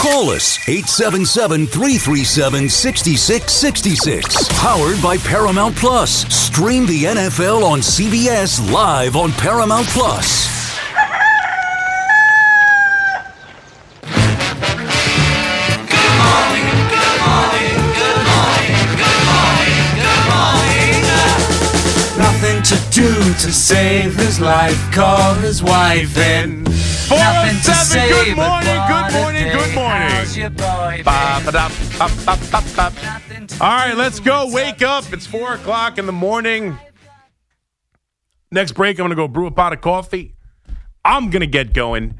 Call 0.00 0.30
us 0.30 0.58
877 0.66 1.66
337 1.66 2.70
6666. 2.70 4.48
Powered 4.58 5.02
by 5.02 5.18
Paramount 5.18 5.76
Plus. 5.76 6.24
Stream 6.34 6.86
the 6.86 7.04
NFL 7.04 7.62
on 7.62 7.80
CBS 7.80 8.72
live 8.72 9.14
on 9.14 9.30
Paramount 9.32 9.86
Plus. 9.88 10.48
Good 14.00 14.16
morning, 16.16 16.68
good 16.88 17.20
morning, 17.20 17.76
good 18.00 18.24
morning, 18.24 18.88
good 20.00 20.24
morning. 20.32 21.04
Nothing 22.16 22.62
to 22.62 22.76
do 22.90 23.12
to 23.34 23.52
save 23.52 24.16
his 24.16 24.40
life. 24.40 24.80
Call 24.94 25.34
his 25.34 25.62
wife 25.62 26.16
in. 26.16 26.64
Nothing 27.10 27.56
to 27.56 27.74
407, 27.74 28.08
good 28.08 28.36
morning, 28.36 28.80
good 28.86 29.12
morning, 29.12 29.48
good 29.50 29.74
morning. 29.74 30.10
All 33.60 33.68
right, 33.68 33.96
let's 33.96 34.20
go. 34.20 34.48
Wake 34.52 34.82
up. 34.82 35.12
It's 35.12 35.26
4 35.26 35.54
o'clock 35.54 35.98
in 35.98 36.06
the 36.06 36.12
morning. 36.12 36.78
Next 38.52 38.72
break, 38.72 38.98
I'm 38.98 39.02
going 39.02 39.10
to 39.10 39.16
go 39.16 39.26
brew 39.26 39.46
a 39.46 39.50
pot 39.50 39.72
of 39.72 39.80
coffee. 39.80 40.34
I'm 41.04 41.30
going 41.30 41.40
to 41.40 41.48
get 41.48 41.72
going. 41.72 42.14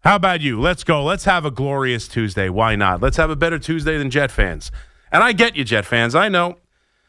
How 0.00 0.16
about 0.16 0.40
you? 0.40 0.60
Let's 0.60 0.82
go. 0.82 1.04
Let's 1.04 1.24
have 1.24 1.44
a 1.44 1.50
glorious 1.52 2.08
Tuesday. 2.08 2.48
Why 2.48 2.74
not? 2.74 3.00
Let's 3.00 3.16
have 3.16 3.30
a 3.30 3.36
better 3.36 3.60
Tuesday 3.60 3.96
than 3.96 4.10
Jet 4.10 4.32
fans. 4.32 4.72
And 5.12 5.22
I 5.22 5.32
get 5.32 5.54
you, 5.54 5.62
Jet 5.62 5.86
fans. 5.86 6.16
I 6.16 6.28
know. 6.28 6.56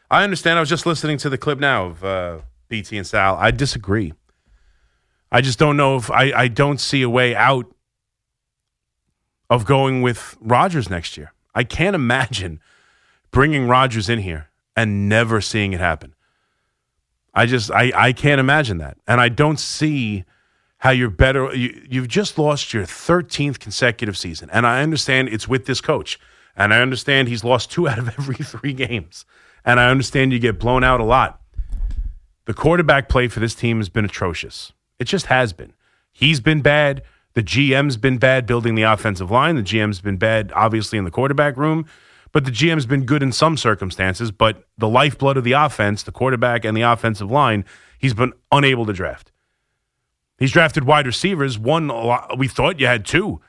I 0.08 0.22
understand. 0.22 0.56
I 0.56 0.60
was 0.60 0.68
just 0.68 0.86
listening 0.86 1.18
to 1.18 1.28
the 1.28 1.36
clip 1.36 1.58
now 1.58 1.86
of 1.86 2.04
uh, 2.04 2.38
BT 2.68 2.96
and 2.96 3.06
Sal. 3.06 3.36
I 3.36 3.50
disagree. 3.50 4.14
I 5.30 5.40
just 5.40 5.58
don't 5.58 5.76
know 5.76 5.96
if 5.96 6.10
I, 6.10 6.32
I 6.32 6.48
don't 6.48 6.80
see 6.80 7.02
a 7.02 7.10
way 7.10 7.34
out 7.34 7.66
of 9.50 9.64
going 9.64 10.02
with 10.02 10.36
Rodgers 10.40 10.88
next 10.88 11.16
year. 11.16 11.32
I 11.54 11.64
can't 11.64 11.94
imagine 11.94 12.60
bringing 13.30 13.68
Rodgers 13.68 14.08
in 14.08 14.20
here 14.20 14.48
and 14.76 15.08
never 15.08 15.40
seeing 15.40 15.72
it 15.72 15.80
happen. 15.80 16.14
I 17.34 17.46
just 17.46 17.70
I, 17.70 17.92
I 17.94 18.12
can't 18.12 18.40
imagine 18.40 18.78
that, 18.78 18.96
and 19.06 19.20
I 19.20 19.28
don't 19.28 19.60
see 19.60 20.24
how 20.78 20.90
you're 20.90 21.10
better. 21.10 21.54
You, 21.54 21.86
you've 21.88 22.08
just 22.08 22.38
lost 22.38 22.72
your 22.72 22.84
13th 22.84 23.58
consecutive 23.58 24.16
season, 24.16 24.48
and 24.52 24.66
I 24.66 24.82
understand 24.82 25.28
it's 25.28 25.46
with 25.46 25.66
this 25.66 25.80
coach, 25.80 26.18
and 26.56 26.72
I 26.72 26.80
understand 26.80 27.28
he's 27.28 27.44
lost 27.44 27.70
two 27.70 27.88
out 27.88 27.98
of 27.98 28.08
every 28.08 28.36
three 28.36 28.72
games, 28.72 29.26
and 29.64 29.78
I 29.78 29.90
understand 29.90 30.32
you 30.32 30.38
get 30.38 30.58
blown 30.58 30.82
out 30.82 31.00
a 31.00 31.04
lot. 31.04 31.40
The 32.46 32.54
quarterback 32.54 33.08
play 33.08 33.28
for 33.28 33.40
this 33.40 33.54
team 33.54 33.78
has 33.78 33.88
been 33.88 34.04
atrocious. 34.04 34.72
It 34.98 35.04
just 35.04 35.26
has 35.26 35.52
been. 35.52 35.72
He's 36.12 36.40
been 36.40 36.62
bad. 36.62 37.02
The 37.34 37.42
GM's 37.42 37.96
been 37.96 38.18
bad 38.18 38.46
building 38.46 38.74
the 38.74 38.82
offensive 38.82 39.30
line. 39.30 39.56
The 39.56 39.62
GM's 39.62 40.00
been 40.00 40.16
bad, 40.16 40.52
obviously, 40.54 40.98
in 40.98 41.04
the 41.04 41.10
quarterback 41.10 41.56
room. 41.56 41.86
But 42.32 42.44
the 42.44 42.50
GM's 42.50 42.86
been 42.86 43.04
good 43.04 43.22
in 43.22 43.32
some 43.32 43.56
circumstances. 43.56 44.30
But 44.30 44.64
the 44.78 44.88
lifeblood 44.88 45.36
of 45.36 45.44
the 45.44 45.52
offense, 45.52 46.02
the 46.02 46.12
quarterback 46.12 46.64
and 46.64 46.76
the 46.76 46.82
offensive 46.82 47.30
line, 47.30 47.64
he's 47.98 48.14
been 48.14 48.32
unable 48.50 48.86
to 48.86 48.92
draft. 48.92 49.32
He's 50.38 50.52
drafted 50.52 50.84
wide 50.84 51.06
receivers. 51.06 51.58
One, 51.58 51.90
we 52.36 52.48
thought 52.48 52.80
you 52.80 52.86
had 52.86 53.04
two. 53.04 53.40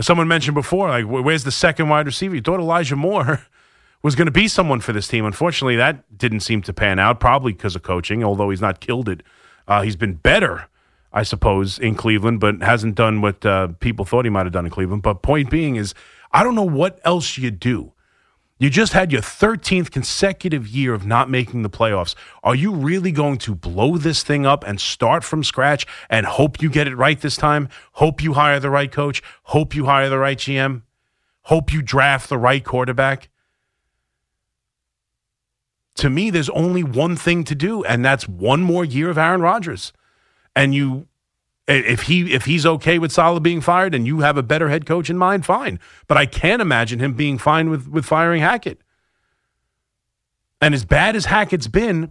Someone 0.00 0.28
mentioned 0.28 0.54
before, 0.54 0.88
like, 0.88 1.06
where's 1.06 1.44
the 1.44 1.50
second 1.50 1.88
wide 1.88 2.06
receiver? 2.06 2.34
You 2.34 2.40
thought 2.40 2.60
Elijah 2.60 2.96
Moore 2.96 3.42
was 4.02 4.14
going 4.14 4.26
to 4.26 4.32
be 4.32 4.46
someone 4.46 4.80
for 4.80 4.92
this 4.92 5.08
team. 5.08 5.24
Unfortunately, 5.24 5.76
that 5.76 6.16
didn't 6.16 6.40
seem 6.40 6.62
to 6.62 6.72
pan 6.72 6.98
out, 6.98 7.18
probably 7.18 7.52
because 7.52 7.74
of 7.74 7.82
coaching, 7.82 8.22
although 8.22 8.50
he's 8.50 8.60
not 8.60 8.80
killed 8.80 9.08
it. 9.08 9.22
Uh, 9.66 9.82
he's 9.82 9.96
been 9.96 10.14
better, 10.14 10.68
I 11.12 11.22
suppose, 11.22 11.78
in 11.78 11.94
Cleveland, 11.94 12.40
but 12.40 12.60
hasn't 12.62 12.94
done 12.94 13.20
what 13.20 13.44
uh, 13.44 13.68
people 13.80 14.04
thought 14.04 14.24
he 14.24 14.30
might 14.30 14.46
have 14.46 14.52
done 14.52 14.66
in 14.66 14.70
Cleveland. 14.70 15.02
But 15.02 15.22
point 15.22 15.50
being 15.50 15.76
is, 15.76 15.94
I 16.32 16.44
don't 16.44 16.54
know 16.54 16.62
what 16.62 17.00
else 17.04 17.38
you 17.38 17.50
do. 17.50 17.92
You 18.60 18.70
just 18.70 18.92
had 18.92 19.12
your 19.12 19.20
13th 19.20 19.92
consecutive 19.92 20.66
year 20.66 20.92
of 20.92 21.06
not 21.06 21.30
making 21.30 21.62
the 21.62 21.70
playoffs. 21.70 22.16
Are 22.42 22.56
you 22.56 22.74
really 22.74 23.12
going 23.12 23.38
to 23.38 23.54
blow 23.54 23.96
this 23.96 24.24
thing 24.24 24.44
up 24.44 24.64
and 24.66 24.80
start 24.80 25.22
from 25.22 25.44
scratch 25.44 25.86
and 26.10 26.26
hope 26.26 26.60
you 26.60 26.68
get 26.68 26.88
it 26.88 26.96
right 26.96 27.20
this 27.20 27.36
time? 27.36 27.68
Hope 27.92 28.20
you 28.20 28.34
hire 28.34 28.58
the 28.58 28.68
right 28.70 28.90
coach? 28.90 29.22
Hope 29.44 29.76
you 29.76 29.84
hire 29.84 30.08
the 30.08 30.18
right 30.18 30.36
GM? 30.36 30.82
Hope 31.42 31.72
you 31.72 31.82
draft 31.82 32.28
the 32.28 32.36
right 32.36 32.64
quarterback? 32.64 33.28
To 35.94 36.10
me, 36.10 36.28
there's 36.30 36.50
only 36.50 36.82
one 36.82 37.14
thing 37.16 37.44
to 37.44 37.54
do, 37.54 37.84
and 37.84 38.04
that's 38.04 38.28
one 38.28 38.62
more 38.62 38.84
year 38.84 39.08
of 39.08 39.18
Aaron 39.18 39.40
Rodgers. 39.40 39.92
And 40.58 40.74
you 40.74 41.06
if 41.68 42.02
he 42.02 42.34
if 42.34 42.46
he's 42.46 42.66
okay 42.66 42.98
with 42.98 43.12
Saleh 43.12 43.40
being 43.42 43.60
fired 43.60 43.94
and 43.94 44.06
you 44.08 44.20
have 44.20 44.36
a 44.36 44.42
better 44.42 44.68
head 44.68 44.86
coach 44.86 45.08
in 45.08 45.16
mind, 45.16 45.46
fine. 45.46 45.78
But 46.08 46.16
I 46.16 46.26
can't 46.26 46.60
imagine 46.60 46.98
him 46.98 47.14
being 47.14 47.38
fine 47.38 47.70
with 47.70 47.86
with 47.86 48.04
firing 48.04 48.42
Hackett. 48.42 48.80
And 50.60 50.74
as 50.74 50.84
bad 50.84 51.14
as 51.14 51.26
Hackett's 51.26 51.68
been, 51.68 52.10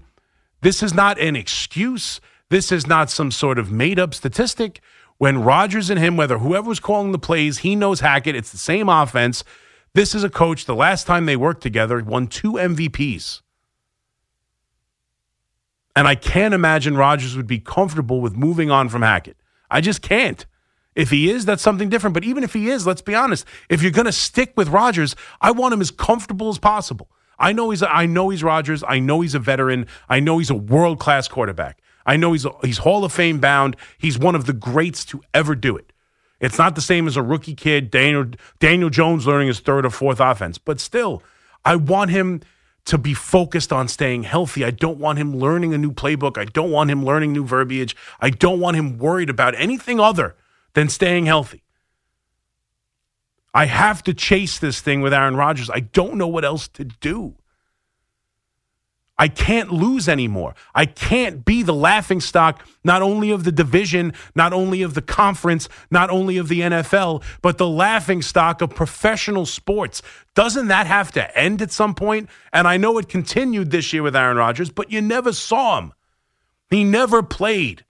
this 0.62 0.82
is 0.82 0.94
not 0.94 1.20
an 1.20 1.36
excuse. 1.36 2.22
This 2.50 2.72
is 2.72 2.88
not 2.88 3.10
some 3.10 3.32
sort 3.32 3.60
of 3.60 3.70
made 3.70 4.00
up 4.00 4.14
statistic. 4.14 4.80
When 5.18 5.44
Rodgers 5.44 5.90
and 5.90 6.00
him, 6.00 6.16
whether 6.16 6.38
whoever 6.38 6.70
was 6.70 6.80
calling 6.80 7.12
the 7.12 7.20
plays, 7.20 7.58
he 7.60 7.76
knows 7.76 8.00
Hackett. 8.00 8.36
It's 8.36 8.54
the 8.54 8.58
same 8.58 8.88
offense. 8.88 9.44
This 9.94 10.16
is 10.16 10.24
a 10.24 10.30
coach. 10.30 10.64
The 10.66 10.76
last 10.76 11.06
time 11.06 11.26
they 11.26 11.36
worked 11.36 11.64
together, 11.64 12.02
won 12.02 12.28
two 12.28 12.54
MVPs. 12.54 13.42
And 15.98 16.08
I 16.08 16.14
can't 16.14 16.54
imagine 16.54 16.96
Rodgers 16.96 17.36
would 17.36 17.48
be 17.48 17.58
comfortable 17.58 18.22
with 18.22 18.36
moving 18.36 18.70
on 18.70 18.88
from 18.88 19.02
Hackett. 19.02 19.36
I 19.72 19.82
just 19.82 20.04
can't. 20.04 20.46
If 20.94 21.10
he 21.10 21.28
is, 21.28 21.44
that's 21.44 21.64
something 21.64 21.90
different. 21.90 22.14
But 22.14 22.24
even 22.24 22.44
if 22.44 22.54
he 22.54 22.70
is, 22.70 22.86
let's 22.86 23.02
be 23.02 23.16
honest. 23.16 23.48
If 23.68 23.82
you're 23.82 23.90
going 23.90 24.06
to 24.06 24.12
stick 24.12 24.54
with 24.56 24.68
Rodgers, 24.68 25.16
I 25.42 25.50
want 25.50 25.74
him 25.74 25.82
as 25.82 25.90
comfortable 25.90 26.50
as 26.50 26.60
possible. 26.60 27.10
I 27.40 27.52
know 27.52 27.72
he's 27.72 27.82
I 27.82 28.06
know 28.06 28.30
he's 28.30 28.44
Rodgers. 28.44 28.84
I 28.88 29.00
know 29.00 29.22
he's 29.22 29.34
a 29.34 29.40
veteran. 29.40 29.88
I 30.08 30.20
know 30.20 30.38
he's 30.38 30.52
a 30.52 30.56
world 30.56 31.00
class 31.00 31.28
quarterback. 31.28 31.82
I 32.06 32.16
know 32.16 32.34
he's 32.34 32.46
he's 32.64 32.78
Hall 32.78 33.04
of 33.04 33.12
Fame 33.12 33.40
bound. 33.40 33.76
He's 33.98 34.20
one 34.20 34.36
of 34.36 34.46
the 34.46 34.54
greats 34.54 35.04
to 35.06 35.24
ever 35.34 35.56
do 35.56 35.76
it. 35.76 35.94
It's 36.40 36.60
not 36.60 36.76
the 36.76 36.82
same 36.82 37.08
as 37.08 37.18
a 37.18 37.24
rookie 37.24 37.56
kid, 37.56 37.90
Daniel 37.90 38.28
Daniel 38.60 38.92
Jones 38.92 39.26
learning 39.26 39.48
his 39.48 39.62
third 39.62 39.84
or 39.84 39.90
fourth 39.90 40.20
offense. 40.20 40.60
But 40.60 40.80
still, 40.80 41.24
I 41.66 41.76
want 41.76 42.12
him 42.12 42.42
to 42.88 42.98
be 42.98 43.14
focused 43.14 43.74
on 43.74 43.90
staying 43.90 44.24
healthy. 44.24 44.64
I 44.64 44.72
don't 44.72 44.98
want 44.98 45.20
him 45.20 45.38
learning 45.38 45.74
a 45.74 45.78
new 45.78 45.92
playbook. 45.92 46.38
I 46.38 46.46
don't 46.46 46.72
want 46.72 46.90
him 46.90 47.04
learning 47.04 47.34
new 47.34 47.46
verbiage. 47.46 47.96
I 48.22 48.30
don't 48.30 48.62
want 48.62 48.78
him 48.78 48.98
worried 48.98 49.30
about 49.30 49.56
anything 49.56 50.00
other 50.00 50.36
than 50.74 50.88
staying 50.88 51.26
healthy. 51.26 51.64
I 53.54 53.66
have 53.66 54.04
to 54.04 54.14
chase 54.14 54.58
this 54.58 54.80
thing 54.80 55.02
with 55.02 55.14
Aaron 55.14 55.36
Rodgers. 55.36 55.70
I 55.70 55.82
don't 55.82 56.18
know 56.18 56.28
what 56.28 56.46
else 56.46 56.70
to 56.70 56.86
do. 56.86 57.36
I 59.20 59.28
can't 59.28 59.72
lose 59.72 60.08
anymore. 60.08 60.54
I 60.76 60.86
can't 60.86 61.44
be 61.44 61.64
the 61.64 61.74
laughing 61.74 62.22
stock 62.22 62.66
not 62.84 63.02
only 63.02 63.32
of 63.32 63.44
the 63.44 63.52
division, 63.52 64.14
not 64.36 64.54
only 64.54 64.84
of 64.84 64.94
the 64.94 65.02
conference, 65.02 65.68
not 65.90 66.10
only 66.10 66.38
of 66.38 66.50
the 66.50 66.62
NFL, 66.62 67.24
but 67.42 67.58
the 67.58 67.68
laughing 67.68 68.22
stock 68.22 68.62
of 68.62 68.70
professional 68.70 69.46
sports. 69.46 70.04
Doesn't 70.36 70.68
that 70.68 70.86
have 70.86 71.12
to 71.14 71.38
end 71.38 71.64
at 71.64 71.72
some 71.72 71.96
point? 71.96 72.30
And 72.54 72.68
I 72.68 72.78
know 72.78 73.00
it 73.00 73.10
continued 73.10 73.72
this 73.72 73.92
year 73.92 74.04
with 74.04 74.16
Aaron 74.16 74.38
Rodgers, 74.38 74.70
but 74.70 74.92
you 74.92 75.02
never 75.02 75.34
saw 75.34 75.80
him. 75.80 75.94
He 76.70 76.84
never 76.84 77.24
played. 77.24 77.86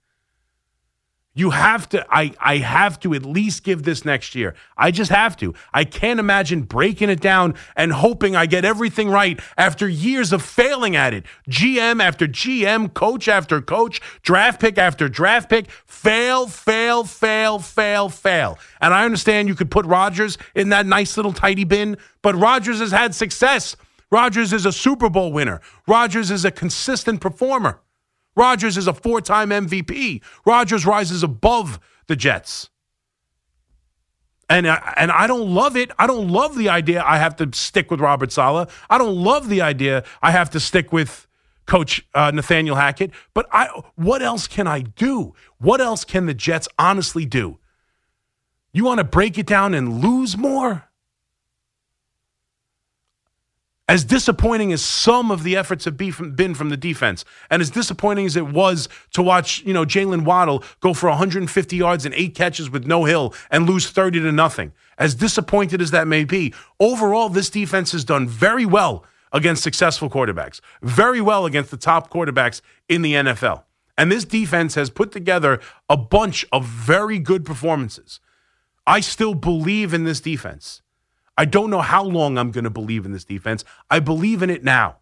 You 1.38 1.50
have 1.50 1.88
to, 1.90 2.04
I, 2.10 2.32
I 2.40 2.56
have 2.56 2.98
to 2.98 3.14
at 3.14 3.24
least 3.24 3.62
give 3.62 3.84
this 3.84 4.04
next 4.04 4.34
year. 4.34 4.56
I 4.76 4.90
just 4.90 5.12
have 5.12 5.36
to. 5.36 5.54
I 5.72 5.84
can't 5.84 6.18
imagine 6.18 6.62
breaking 6.62 7.10
it 7.10 7.20
down 7.20 7.54
and 7.76 7.92
hoping 7.92 8.34
I 8.34 8.46
get 8.46 8.64
everything 8.64 9.08
right 9.08 9.38
after 9.56 9.88
years 9.88 10.32
of 10.32 10.42
failing 10.42 10.96
at 10.96 11.14
it. 11.14 11.26
GM 11.48 12.02
after 12.02 12.26
GM, 12.26 12.92
coach 12.92 13.28
after 13.28 13.60
coach, 13.60 14.00
draft 14.22 14.60
pick 14.60 14.78
after 14.78 15.08
draft 15.08 15.48
pick, 15.48 15.70
fail, 15.86 16.48
fail, 16.48 17.04
fail, 17.04 17.60
fail, 17.60 18.08
fail. 18.08 18.58
And 18.80 18.92
I 18.92 19.04
understand 19.04 19.46
you 19.46 19.54
could 19.54 19.70
put 19.70 19.86
Rodgers 19.86 20.38
in 20.56 20.70
that 20.70 20.86
nice 20.86 21.16
little 21.16 21.32
tidy 21.32 21.62
bin, 21.62 21.98
but 22.20 22.34
Rodgers 22.34 22.80
has 22.80 22.90
had 22.90 23.14
success. 23.14 23.76
Rodgers 24.10 24.52
is 24.52 24.66
a 24.66 24.72
Super 24.72 25.08
Bowl 25.08 25.30
winner. 25.30 25.60
Rodgers 25.86 26.32
is 26.32 26.44
a 26.44 26.50
consistent 26.50 27.20
performer. 27.20 27.80
Rodgers 28.38 28.76
is 28.76 28.86
a 28.86 28.94
four 28.94 29.20
time 29.20 29.50
MVP. 29.50 30.22
Rodgers 30.46 30.86
rises 30.86 31.24
above 31.24 31.80
the 32.06 32.14
Jets. 32.14 32.70
And 34.48 34.66
and 34.66 35.10
I 35.10 35.26
don't 35.26 35.52
love 35.52 35.76
it. 35.76 35.90
I 35.98 36.06
don't 36.06 36.28
love 36.28 36.56
the 36.56 36.68
idea 36.68 37.02
I 37.04 37.18
have 37.18 37.36
to 37.36 37.50
stick 37.52 37.90
with 37.90 38.00
Robert 38.00 38.32
Saleh. 38.32 38.70
I 38.88 38.96
don't 38.96 39.16
love 39.16 39.48
the 39.48 39.60
idea 39.60 40.04
I 40.22 40.30
have 40.30 40.50
to 40.50 40.60
stick 40.60 40.92
with 40.92 41.26
Coach 41.66 42.06
uh, 42.14 42.30
Nathaniel 42.30 42.76
Hackett. 42.76 43.10
But 43.34 43.46
I, 43.52 43.68
what 43.96 44.22
else 44.22 44.46
can 44.46 44.66
I 44.66 44.80
do? 44.80 45.34
What 45.58 45.80
else 45.80 46.04
can 46.04 46.26
the 46.26 46.32
Jets 46.32 46.68
honestly 46.78 47.26
do? 47.26 47.58
You 48.72 48.84
want 48.84 48.98
to 48.98 49.04
break 49.04 49.36
it 49.36 49.46
down 49.46 49.74
and 49.74 50.00
lose 50.00 50.38
more? 50.38 50.87
As 53.88 54.04
disappointing 54.04 54.70
as 54.70 54.82
some 54.82 55.30
of 55.30 55.44
the 55.44 55.56
efforts 55.56 55.86
have 55.86 55.96
been 55.96 56.54
from 56.54 56.68
the 56.68 56.76
defense, 56.76 57.24
and 57.48 57.62
as 57.62 57.70
disappointing 57.70 58.26
as 58.26 58.36
it 58.36 58.48
was 58.48 58.86
to 59.14 59.22
watch, 59.22 59.64
you 59.64 59.72
know, 59.72 59.86
Jaylen 59.86 60.24
Waddle 60.24 60.62
go 60.80 60.92
for 60.92 61.08
150 61.08 61.74
yards 61.74 62.04
and 62.04 62.14
eight 62.14 62.34
catches 62.34 62.68
with 62.68 62.86
no 62.86 63.04
hill 63.04 63.34
and 63.50 63.66
lose 63.66 63.88
30 63.88 64.20
to 64.20 64.30
nothing, 64.30 64.72
as 64.98 65.14
disappointed 65.14 65.80
as 65.80 65.90
that 65.92 66.06
may 66.06 66.24
be, 66.24 66.52
overall, 66.78 67.30
this 67.30 67.48
defense 67.48 67.92
has 67.92 68.04
done 68.04 68.28
very 68.28 68.66
well 68.66 69.06
against 69.32 69.62
successful 69.62 70.10
quarterbacks, 70.10 70.60
very 70.82 71.22
well 71.22 71.46
against 71.46 71.70
the 71.70 71.76
top 71.78 72.10
quarterbacks 72.10 72.60
in 72.90 73.00
the 73.00 73.14
NFL. 73.14 73.62
And 73.96 74.12
this 74.12 74.26
defense 74.26 74.74
has 74.74 74.90
put 74.90 75.12
together 75.12 75.60
a 75.88 75.96
bunch 75.96 76.44
of 76.52 76.66
very 76.66 77.18
good 77.18 77.44
performances. 77.44 78.20
I 78.86 79.00
still 79.00 79.34
believe 79.34 79.94
in 79.94 80.04
this 80.04 80.20
defense. 80.20 80.82
I 81.38 81.44
don't 81.44 81.70
know 81.70 81.80
how 81.80 82.02
long 82.02 82.36
I'm 82.36 82.50
going 82.50 82.64
to 82.64 82.70
believe 82.70 83.06
in 83.06 83.12
this 83.12 83.24
defense. 83.24 83.64
I 83.88 84.00
believe 84.00 84.42
in 84.42 84.50
it 84.50 84.64
now. 84.64 84.96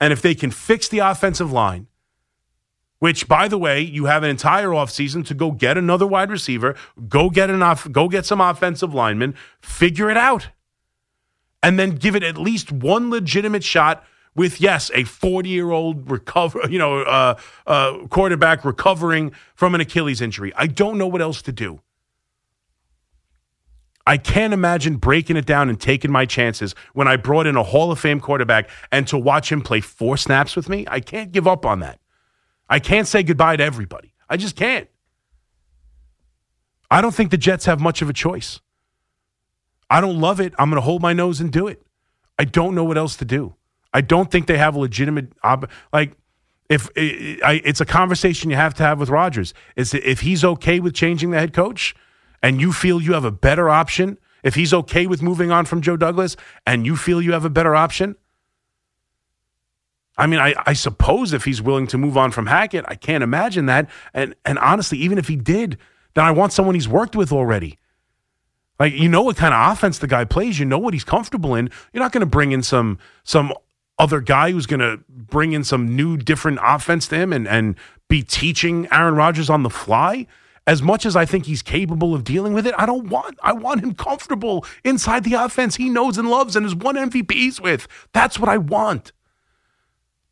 And 0.00 0.12
if 0.12 0.22
they 0.22 0.36
can 0.36 0.52
fix 0.52 0.88
the 0.88 1.00
offensive 1.00 1.50
line, 1.50 1.88
which 3.00 3.26
by 3.26 3.48
the 3.48 3.58
way, 3.58 3.80
you 3.80 4.04
have 4.04 4.22
an 4.22 4.30
entire 4.30 4.68
offseason 4.68 5.26
to 5.26 5.34
go 5.34 5.50
get 5.50 5.76
another 5.76 6.06
wide 6.06 6.30
receiver, 6.30 6.76
go 7.08 7.28
get 7.28 7.50
an 7.50 7.60
off, 7.60 7.90
go 7.90 8.08
get 8.08 8.24
some 8.24 8.40
offensive 8.40 8.94
linemen, 8.94 9.34
figure 9.60 10.08
it 10.10 10.16
out. 10.16 10.48
And 11.60 11.76
then 11.76 11.96
give 11.96 12.14
it 12.14 12.22
at 12.22 12.38
least 12.38 12.70
one 12.70 13.10
legitimate 13.10 13.64
shot 13.64 14.04
with 14.36 14.60
yes, 14.60 14.90
a 14.90 15.02
40-year-old 15.02 16.08
recover, 16.08 16.60
you 16.70 16.78
know, 16.78 17.00
uh, 17.00 17.34
uh, 17.66 18.06
quarterback 18.08 18.64
recovering 18.64 19.32
from 19.56 19.74
an 19.74 19.80
Achilles 19.80 20.20
injury. 20.20 20.52
I 20.56 20.68
don't 20.68 20.98
know 20.98 21.08
what 21.08 21.20
else 21.20 21.42
to 21.42 21.52
do. 21.52 21.80
I 24.06 24.18
can't 24.18 24.52
imagine 24.52 24.96
breaking 24.96 25.36
it 25.36 25.46
down 25.46 25.70
and 25.70 25.80
taking 25.80 26.12
my 26.12 26.26
chances 26.26 26.74
when 26.92 27.08
I 27.08 27.16
brought 27.16 27.46
in 27.46 27.56
a 27.56 27.62
Hall 27.62 27.90
of 27.90 27.98
Fame 27.98 28.20
quarterback 28.20 28.68
and 28.92 29.08
to 29.08 29.16
watch 29.16 29.50
him 29.50 29.62
play 29.62 29.80
four 29.80 30.16
snaps 30.16 30.56
with 30.56 30.68
me. 30.68 30.84
I 30.88 31.00
can't 31.00 31.32
give 31.32 31.46
up 31.46 31.64
on 31.64 31.80
that. 31.80 31.98
I 32.68 32.80
can't 32.80 33.08
say 33.08 33.22
goodbye 33.22 33.56
to 33.56 33.64
everybody. 33.64 34.12
I 34.28 34.36
just 34.36 34.56
can't. 34.56 34.88
I 36.90 37.00
don't 37.00 37.14
think 37.14 37.30
the 37.30 37.38
Jets 37.38 37.64
have 37.64 37.80
much 37.80 38.02
of 38.02 38.10
a 38.10 38.12
choice. 38.12 38.60
I 39.88 40.00
don't 40.00 40.20
love 40.20 40.40
it. 40.40 40.52
I'm 40.58 40.70
going 40.70 40.80
to 40.80 40.84
hold 40.84 41.02
my 41.02 41.12
nose 41.12 41.40
and 41.40 41.50
do 41.50 41.66
it. 41.66 41.82
I 42.38 42.44
don't 42.44 42.74
know 42.74 42.84
what 42.84 42.98
else 42.98 43.16
to 43.16 43.24
do. 43.24 43.54
I 43.92 44.00
don't 44.00 44.30
think 44.30 44.46
they 44.46 44.58
have 44.58 44.74
a 44.74 44.78
legitimate 44.78 45.32
ob- 45.42 45.70
like 45.92 46.16
if 46.68 46.90
it, 46.96 47.42
I, 47.42 47.60
it's 47.64 47.80
a 47.80 47.84
conversation 47.84 48.50
you 48.50 48.56
have 48.56 48.74
to 48.74 48.82
have 48.82 48.98
with 48.98 49.08
Rodgers. 49.08 49.54
Is 49.76 49.94
if 49.94 50.20
he's 50.20 50.44
okay 50.44 50.80
with 50.80 50.94
changing 50.94 51.30
the 51.30 51.38
head 51.38 51.52
coach, 51.52 51.94
and 52.44 52.60
you 52.60 52.74
feel 52.74 53.00
you 53.00 53.14
have 53.14 53.24
a 53.24 53.30
better 53.30 53.70
option, 53.70 54.18
if 54.42 54.54
he's 54.54 54.74
okay 54.74 55.06
with 55.06 55.22
moving 55.22 55.50
on 55.50 55.64
from 55.64 55.80
Joe 55.80 55.96
Douglas 55.96 56.36
and 56.66 56.84
you 56.84 56.94
feel 56.94 57.22
you 57.22 57.32
have 57.32 57.46
a 57.46 57.50
better 57.50 57.74
option, 57.74 58.16
I 60.18 60.26
mean, 60.26 60.38
I, 60.38 60.54
I 60.66 60.74
suppose 60.74 61.32
if 61.32 61.46
he's 61.46 61.62
willing 61.62 61.86
to 61.86 61.96
move 61.96 62.18
on 62.18 62.32
from 62.32 62.44
Hackett, 62.44 62.84
I 62.86 62.96
can't 62.96 63.24
imagine 63.24 63.64
that. 63.66 63.88
And 64.12 64.34
and 64.44 64.58
honestly, 64.58 64.98
even 64.98 65.16
if 65.16 65.26
he 65.26 65.36
did, 65.36 65.78
then 66.12 66.26
I 66.26 66.32
want 66.32 66.52
someone 66.52 66.74
he's 66.74 66.86
worked 66.86 67.16
with 67.16 67.32
already. 67.32 67.78
Like 68.78 68.92
you 68.92 69.08
know 69.08 69.22
what 69.22 69.38
kind 69.38 69.54
of 69.54 69.72
offense 69.72 69.98
the 69.98 70.06
guy 70.06 70.26
plays, 70.26 70.58
you 70.58 70.66
know 70.66 70.78
what 70.78 70.92
he's 70.92 71.02
comfortable 71.02 71.54
in. 71.54 71.70
You're 71.94 72.02
not 72.02 72.12
going 72.12 72.20
to 72.20 72.26
bring 72.26 72.52
in 72.52 72.62
some 72.62 72.98
some 73.22 73.54
other 73.98 74.20
guy 74.20 74.50
who's 74.50 74.66
going 74.66 74.80
to 74.80 75.00
bring 75.08 75.52
in 75.52 75.64
some 75.64 75.96
new 75.96 76.18
different 76.18 76.58
offense 76.62 77.08
to 77.08 77.16
him 77.16 77.32
and 77.32 77.48
and 77.48 77.74
be 78.08 78.22
teaching 78.22 78.86
Aaron 78.92 79.14
Rodgers 79.14 79.48
on 79.48 79.62
the 79.62 79.70
fly 79.70 80.26
as 80.66 80.82
much 80.82 81.04
as 81.04 81.14
I 81.14 81.24
think 81.24 81.46
he's 81.46 81.62
capable 81.62 82.14
of 82.14 82.24
dealing 82.24 82.54
with 82.54 82.66
it, 82.66 82.74
I 82.78 82.86
don't 82.86 83.08
want 83.08 83.38
I 83.42 83.52
want 83.52 83.82
him 83.82 83.94
comfortable 83.94 84.64
inside 84.82 85.24
the 85.24 85.34
offense 85.34 85.76
he 85.76 85.90
knows 85.90 86.16
and 86.16 86.28
loves 86.28 86.56
and 86.56 86.64
has 86.64 86.74
won 86.74 86.96
MVPs 86.96 87.60
with. 87.60 87.86
That's 88.12 88.38
what 88.38 88.48
I 88.48 88.58
want. 88.58 89.12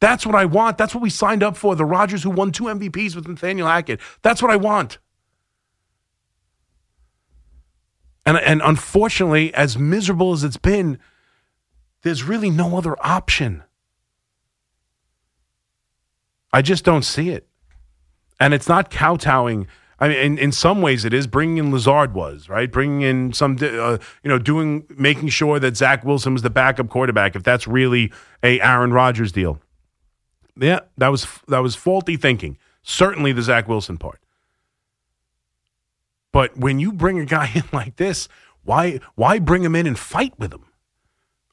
That's 0.01 0.27
what 0.27 0.35
I 0.35 0.47
want. 0.47 0.79
That's 0.79 0.95
what 0.95 1.03
we 1.03 1.11
signed 1.11 1.43
up 1.43 1.57
for. 1.57 1.77
The 1.77 1.85
Rodgers 1.85 2.23
who 2.23 2.31
won 2.31 2.51
two 2.51 2.65
MVPs 2.65 3.15
with 3.15 3.29
Nathaniel 3.29 3.69
Hackett. 3.69 4.01
That's 4.23 4.43
what 4.43 4.51
I 4.51 4.57
want. 4.57 4.99
And 8.25 8.39
and 8.39 8.63
unfortunately, 8.65 9.53
as 9.55 9.77
miserable 9.77 10.33
as 10.33 10.45
it's 10.45 10.57
been, 10.57 10.99
there's 12.03 12.23
really 12.23 12.51
no 12.51 12.77
other 12.77 12.97
option. 13.05 13.65
I 16.53 16.63
just 16.63 16.85
don't 16.85 17.05
see 17.05 17.31
it. 17.31 17.47
And 18.41 18.53
it's 18.53 18.69
not 18.69 18.91
kowtowing 18.91 19.67
I 20.03 20.09
mean, 20.09 20.19
in, 20.19 20.39
in 20.39 20.51
some 20.51 20.83
ways, 20.83 21.05
it 21.05 21.15
is 21.15 21.29
bringing 21.29 21.59
in 21.59 21.71
Lazard 21.71 22.13
was 22.13 22.49
right, 22.49 22.69
bringing 22.69 23.03
in 23.03 23.33
some, 23.33 23.57
uh, 23.63 23.99
you 24.25 24.29
know, 24.29 24.37
doing 24.37 24.85
making 24.97 25.29
sure 25.29 25.61
that 25.61 25.77
Zach 25.77 26.05
Wilson 26.05 26.33
was 26.33 26.43
the 26.43 26.51
backup 26.51 26.89
quarterback. 26.89 27.37
If 27.37 27.45
that's 27.45 27.69
really 27.69 28.13
a 28.43 28.61
Aaron 28.61 28.93
Rodgers 28.93 29.31
deal, 29.31 29.61
yeah, 30.57 30.81
that 30.99 31.07
was 31.07 31.29
that 31.47 31.61
was 31.61 31.77
faulty 31.77 32.17
thinking. 32.17 32.59
Certainly 32.83 33.31
the 33.31 33.43
Zach 33.43 33.69
Wilson 33.69 33.97
part. 33.97 34.19
But 36.33 36.59
when 36.59 36.81
you 36.81 36.93
bring 36.93 37.21
a 37.21 37.25
guy 37.25 37.53
in 37.55 37.63
like 37.73 37.95
this, 37.95 38.27
why 38.65 38.99
why 39.15 39.39
bring 39.39 39.63
him 39.63 39.77
in 39.77 39.87
and 39.87 39.97
fight 39.97 40.37
with 40.37 40.53
him? 40.53 40.65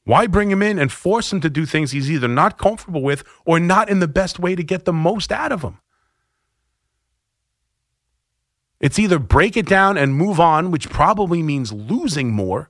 Why 0.05 0.25
bring 0.25 0.49
him 0.49 0.63
in 0.63 0.79
and 0.79 0.91
force 0.91 1.31
him 1.31 1.39
to 1.41 1.51
do 1.51 1.67
things 1.67 1.91
he's 1.91 2.09
either 2.09 2.27
not 2.27 2.57
comfortable 2.57 3.03
with 3.03 3.23
or 3.45 3.59
not 3.59 3.89
in 3.89 3.99
the 3.99 4.07
best 4.07 4.39
way 4.39 4.55
to 4.55 4.63
get 4.63 4.85
the 4.85 4.93
most 4.93 5.31
out 5.31 5.51
of 5.51 5.61
him? 5.61 5.77
It's 8.79 8.97
either 8.97 9.19
break 9.19 9.57
it 9.57 9.65
down 9.65 9.97
and 9.97 10.15
move 10.15 10.39
on, 10.39 10.71
which 10.71 10.89
probably 10.89 11.43
means 11.43 11.73
losing 11.73 12.31
more, 12.31 12.69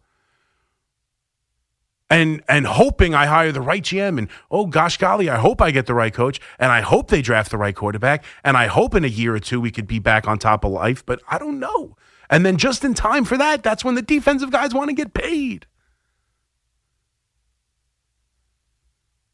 and 2.09 2.41
and 2.50 2.65
hoping 2.65 3.13
I 3.13 3.27
hire 3.27 3.51
the 3.51 3.61
right 3.61 3.83
GM 3.83 4.17
and 4.17 4.29
oh 4.50 4.65
gosh 4.65 4.97
golly, 4.97 5.29
I 5.29 5.38
hope 5.38 5.61
I 5.61 5.71
get 5.71 5.85
the 5.85 5.94
right 5.94 6.13
coach 6.13 6.41
and 6.57 6.71
I 6.71 6.81
hope 6.81 7.09
they 7.09 7.21
draft 7.21 7.51
the 7.51 7.57
right 7.57 7.75
quarterback 7.75 8.23
and 8.44 8.57
I 8.57 8.67
hope 8.67 8.95
in 8.95 9.06
a 9.06 9.07
year 9.07 9.35
or 9.35 9.39
two 9.39 9.61
we 9.61 9.71
could 9.71 9.88
be 9.88 10.00
back 10.00 10.27
on 10.27 10.39
top 10.39 10.63
of 10.63 10.71
life, 10.71 11.06
but 11.06 11.21
I 11.29 11.38
don't 11.38 11.59
know. 11.59 11.95
And 12.29 12.45
then 12.45 12.57
just 12.57 12.83
in 12.83 12.94
time 12.94 13.25
for 13.25 13.38
that, 13.38 13.63
that's 13.63 13.83
when 13.83 13.95
the 13.95 14.01
defensive 14.01 14.51
guys 14.51 14.73
want 14.73 14.89
to 14.89 14.95
get 14.95 15.13
paid. 15.13 15.65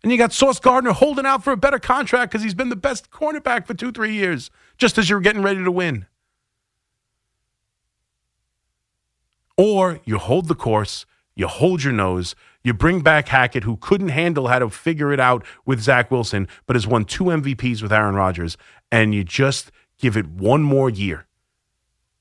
And 0.04 0.12
you 0.12 0.18
got 0.18 0.34
Sauce 0.34 0.60
Gardner 0.60 0.92
holding 0.92 1.26
out 1.26 1.44
for 1.44 1.52
a 1.52 1.58
better 1.58 1.80
contract 1.80 2.32
because 2.32 2.44
he's 2.44 2.54
been 2.54 2.70
the 2.70 2.76
best 2.76 3.10
cornerback 3.10 3.66
for 3.66 3.74
two, 3.74 3.92
three 3.92 4.14
years, 4.14 4.52
just 4.78 5.00
as 5.00 5.10
you're 5.10 5.20
getting 5.20 5.42
ready 5.42 5.64
to 5.64 5.72
win. 5.72 6.06
Or 9.58 10.00
you 10.06 10.18
hold 10.18 10.48
the 10.48 10.56
course, 10.56 11.06
you 11.36 11.48
hold 11.48 11.84
your 11.84 11.94
nose, 11.94 12.36
you 12.64 12.74
bring 12.74 13.02
back 13.02 13.28
Hackett, 13.28 13.64
who 13.64 13.78
couldn't 13.78 14.10
handle 14.10 14.48
how 14.48 14.60
to 14.60 14.70
figure 14.70 15.14
it 15.14 15.20
out 15.20 15.46
with 15.66 15.82
Zach 15.82 16.10
Wilson, 16.12 16.48
but 16.66 16.76
has 16.76 16.88
won 16.88 17.06
two 17.06 17.26
MVPs 17.26 17.82
with 17.82 17.94
Aaron 17.94 18.16
Rodgers, 18.16 18.58
and 18.92 19.14
you 19.14 19.24
just 19.24 19.72
give 19.98 20.18
it 20.18 20.28
one 20.28 20.64
more 20.64 20.90
year. 20.90 21.28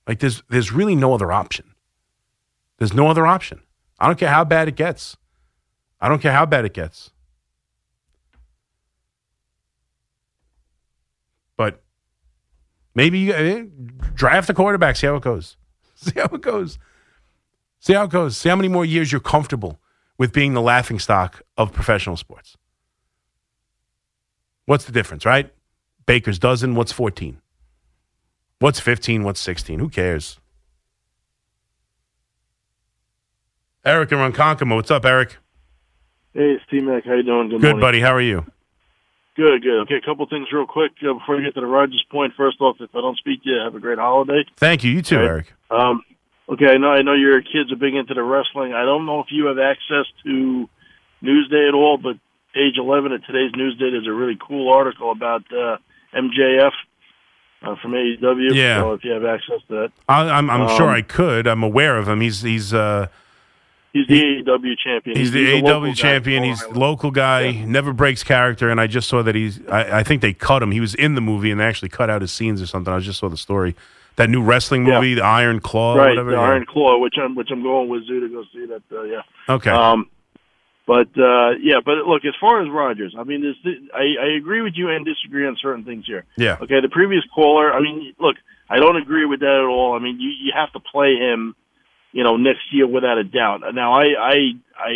Like 0.07 0.19
there's 0.19 0.43
there's 0.49 0.71
really 0.71 0.95
no 0.95 1.15
other 1.15 1.33
option. 1.33 1.75
There's 2.79 2.93
no 2.93 3.09
other 3.09 3.27
option. 3.27 3.63
I 3.99 4.07
don't 4.07 4.19
care 4.19 4.31
how 4.31 4.45
bad 4.45 4.69
it 4.69 4.77
gets. 4.77 5.17
I 6.01 6.09
don't 6.09 6.21
care 6.21 6.33
how 6.33 6.45
bad 6.45 6.65
it 6.65 6.75
gets. 6.75 7.11
But 11.57 11.83
maybe 12.95 13.19
you 13.21 13.33
eh, 13.33 13.65
draft 14.15 14.49
the 14.49 14.55
quarterback, 14.55 14.97
see 14.97 15.07
how 15.07 15.17
it 15.17 15.23
goes. 15.23 15.57
See 15.95 16.19
how 16.19 16.27
it 16.27 16.41
goes. 16.41 16.79
See 17.85 17.93
how 17.93 18.05
it 18.05 18.11
goes. 18.11 18.39
See 18.39 18.49
how 18.49 18.57
many 18.57 18.69
more 18.69 18.87
years 18.87 19.13
you're 19.13 19.21
comfortable 19.21 19.79
with 20.17 20.33
being 20.33 20.55
the 20.55 20.63
laughing 20.63 20.99
stock 20.99 21.43
of 21.59 21.71
professional 21.75 22.17
sports. 22.17 22.57
What's 24.65 24.87
the 24.87 24.93
difference, 24.93 25.27
right? 25.27 25.53
Baker's 26.07 26.39
dozen. 26.39 26.77
What's 26.77 26.93
14? 26.93 27.43
What's 28.59 28.81
15? 28.81 29.23
What's 29.25 29.39
16? 29.41 29.81
Who 29.81 29.91
cares? 29.91 30.41
Eric 33.85 34.13
and 34.13 34.35
Ronkonkoma. 34.35 34.77
What's 34.77 34.91
up, 34.91 35.05
Eric? 35.05 35.37
Hey, 36.33 36.57
Steve 36.67 36.85
Mac. 36.85 37.05
How 37.05 37.13
you 37.13 37.23
doing? 37.23 37.51
Good, 37.51 37.61
Good 37.61 37.81
buddy. 37.83 38.01
How 38.01 38.15
are 38.15 38.21
you? 38.23 38.47
Good, 39.37 39.63
good. 39.63 39.83
Okay, 39.83 39.97
a 39.97 40.01
couple 40.01 40.27
things 40.27 40.49
real 40.51 40.67
quick 40.67 40.93
uh, 41.03 41.13
before 41.13 41.37
we 41.37 41.43
get 41.43 41.53
to 41.57 41.61
the 41.61 41.67
Rodgers 41.67 42.03
point. 42.11 42.33
First 42.35 42.63
off, 42.63 42.77
if 42.81 42.89
I 42.95 43.03
don't 43.03 43.19
speak 43.19 43.43
to 43.43 43.51
you, 43.51 43.61
have 43.63 43.75
a 43.75 43.81
great 43.81 43.99
holiday. 43.99 44.43
Thank 44.57 44.85
you. 44.85 44.91
You 44.91 45.03
too, 45.03 45.19
right. 45.19 45.27
Eric. 45.27 45.53
Um, 45.71 46.03
Okay, 46.49 46.67
I 46.67 46.77
know 46.77 46.91
I 46.91 47.03
know 47.03 47.15
your 47.15 47.41
kids 47.41 47.73
are 47.73 47.77
big 47.77 47.95
into 47.95 48.15
the 48.15 48.23
wrestling. 48.23 48.75
I 48.75 48.85
don't 48.85 49.07
know 49.07 49.21
if 49.21 49.27
you 49.31 49.47
have 49.47 49.59
access 49.59 50.07
to 50.25 50.69
Newsday 51.23 51.69
at 51.69 51.75
all, 51.75 51.97
but 51.97 52.17
page 52.53 52.75
11 52.77 53.13
of 53.13 53.25
today's 53.25 53.53
Newsday 53.53 53.91
there's 53.91 54.07
a 54.07 54.13
really 54.13 54.39
cool 54.41 54.73
article 54.73 55.11
about 55.11 55.43
uh, 55.51 55.79
MJF 56.15 56.73
uh, 57.63 57.77
from 57.81 57.93
AEW. 57.93 58.55
Yeah. 58.55 58.81
So 58.81 58.93
if 58.93 59.05
you 59.05 59.13
have 59.13 59.25
access 59.25 59.61
to 59.69 59.75
that, 59.75 59.93
I, 60.09 60.23
am 60.23 60.51
I'm, 60.51 60.51
I'm 60.51 60.69
um, 60.69 60.77
sure 60.77 60.91
I 60.91 61.01
could. 61.01 61.47
I'm 61.47 61.63
aware 61.63 61.97
of 61.97 62.09
him. 62.09 62.21
He's 62.21 62.43
he's 62.43 62.75
uh, 62.75 63.09
He's 63.95 64.09
the 64.09 64.19
he, 64.19 64.43
AEW 64.43 64.77
champion. 64.77 65.17
He's, 65.17 65.33
he's 65.33 65.33
the 65.33 65.63
AEW 65.63 65.97
champion. 65.97 66.43
He's 66.43 66.61
a 66.63 66.71
local 66.71 67.13
guy. 67.13 67.47
Yeah. 67.47 67.65
Never 67.65 67.93
breaks 67.93 68.25
character. 68.25 68.69
And 68.69 68.81
I 68.81 68.89
just 68.89 69.09
saw 69.09 69.23
that 69.23 69.37
he's. 69.37 69.65
I, 69.69 70.01
I, 70.01 70.03
think 70.03 70.21
they 70.21 70.33
cut 70.33 70.65
him. 70.65 70.73
He 70.73 70.81
was 70.81 70.97
in 70.97 71.15
the 71.15 71.21
movie 71.21 71.53
and 71.53 71.61
they 71.61 71.65
actually 71.65 71.91
cut 71.91 72.11
out 72.11 72.21
his 72.21 72.33
scenes 72.33 72.61
or 72.61 72.67
something. 72.67 72.93
I 72.93 72.99
just 72.99 73.21
saw 73.21 73.29
the 73.29 73.37
story 73.37 73.77
that 74.17 74.31
new 74.31 74.43
wrestling 74.43 74.85
movie, 74.85 75.11
yeah. 75.11 75.15
the 75.17 75.25
Iron 75.25 75.61
Claw, 75.61 75.95
right? 75.95 76.11
Whatever, 76.11 76.31
the 76.31 76.37
yeah. 76.37 76.43
Iron 76.43 76.67
Claw, 76.67 76.99
which 76.99 77.15
I'm 77.23 77.35
which 77.35 77.49
I'm 77.51 77.63
going 77.63 77.89
with 77.89 78.07
Zoo 78.07 78.21
to 78.21 78.29
go 78.29 78.45
see 78.53 78.67
that. 78.67 78.83
Uh, 78.91 79.03
yeah. 79.03 79.23
Okay. 79.49 79.71
Um, 79.71 80.09
But 80.87 81.09
uh, 81.17 81.57
yeah, 81.63 81.81
but 81.83 82.05
look, 82.07 82.27
as 82.27 82.35
far 82.39 82.61
as 82.63 82.69
Rodgers, 82.69 83.15
I 83.19 83.25
mean, 83.25 83.41
this, 83.41 83.57
I, 83.95 84.23
I 84.23 84.37
agree 84.37 84.61
with 84.61 84.75
you 84.77 84.91
and 84.91 85.07
disagree 85.07 85.47
on 85.47 85.57
certain 85.61 85.83
things 85.85 86.05
here. 86.07 86.27
Yeah. 86.37 86.59
Okay, 86.61 86.83
the 86.83 86.91
previous 86.91 87.25
caller, 87.35 87.73
I 87.73 87.81
mean, 87.81 88.15
look, 88.21 88.37
I 88.69 88.77
don't 88.77 88.97
agree 88.97 89.25
with 89.25 89.41
that 89.41 89.61
at 89.65 89.67
all. 89.67 89.97
I 89.97 89.99
mean, 89.99 90.21
you 90.21 90.29
you 90.29 90.53
have 90.55 90.71
to 90.73 90.81
play 90.81 91.17
him, 91.17 91.57
you 92.13 92.23
know, 92.23 92.37
next 92.37 92.71
year 92.71 92.87
without 92.87 93.17
a 93.17 93.25
doubt. 93.25 93.63
Now, 93.73 93.95
I 93.95 94.05
I 94.19 94.37
I 94.77 94.93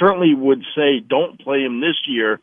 certainly 0.00 0.34
would 0.34 0.64
say 0.74 0.98
don't 0.98 1.38
play 1.40 1.60
him 1.60 1.80
this 1.80 1.96
year 2.08 2.40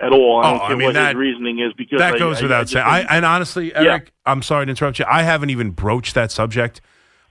at 0.00 0.12
all. 0.12 0.40
I 0.42 0.48
Oh, 0.48 0.50
don't 0.52 0.60
I 0.62 0.66
care 0.68 0.76
mean, 0.76 0.86
what 0.86 0.94
that- 0.94 1.06
his 1.08 1.16
reasoning 1.16 1.58
is 1.60 1.72
because 1.74 1.98
That 1.98 2.14
I- 2.14 2.18
goes 2.18 2.38
I- 2.40 2.42
without 2.42 2.60
I 2.62 2.64
saying. 2.64 2.86
I, 2.86 3.00
and 3.16 3.24
honestly, 3.24 3.74
Eric, 3.74 4.12
I'm 4.26 4.42
sorry 4.42 4.66
to 4.66 4.70
interrupt 4.70 4.98
you. 4.98 5.04
I 5.08 5.22
haven't 5.22 5.50
even 5.50 5.70
broached 5.70 6.14
that 6.14 6.30
subject. 6.32 6.80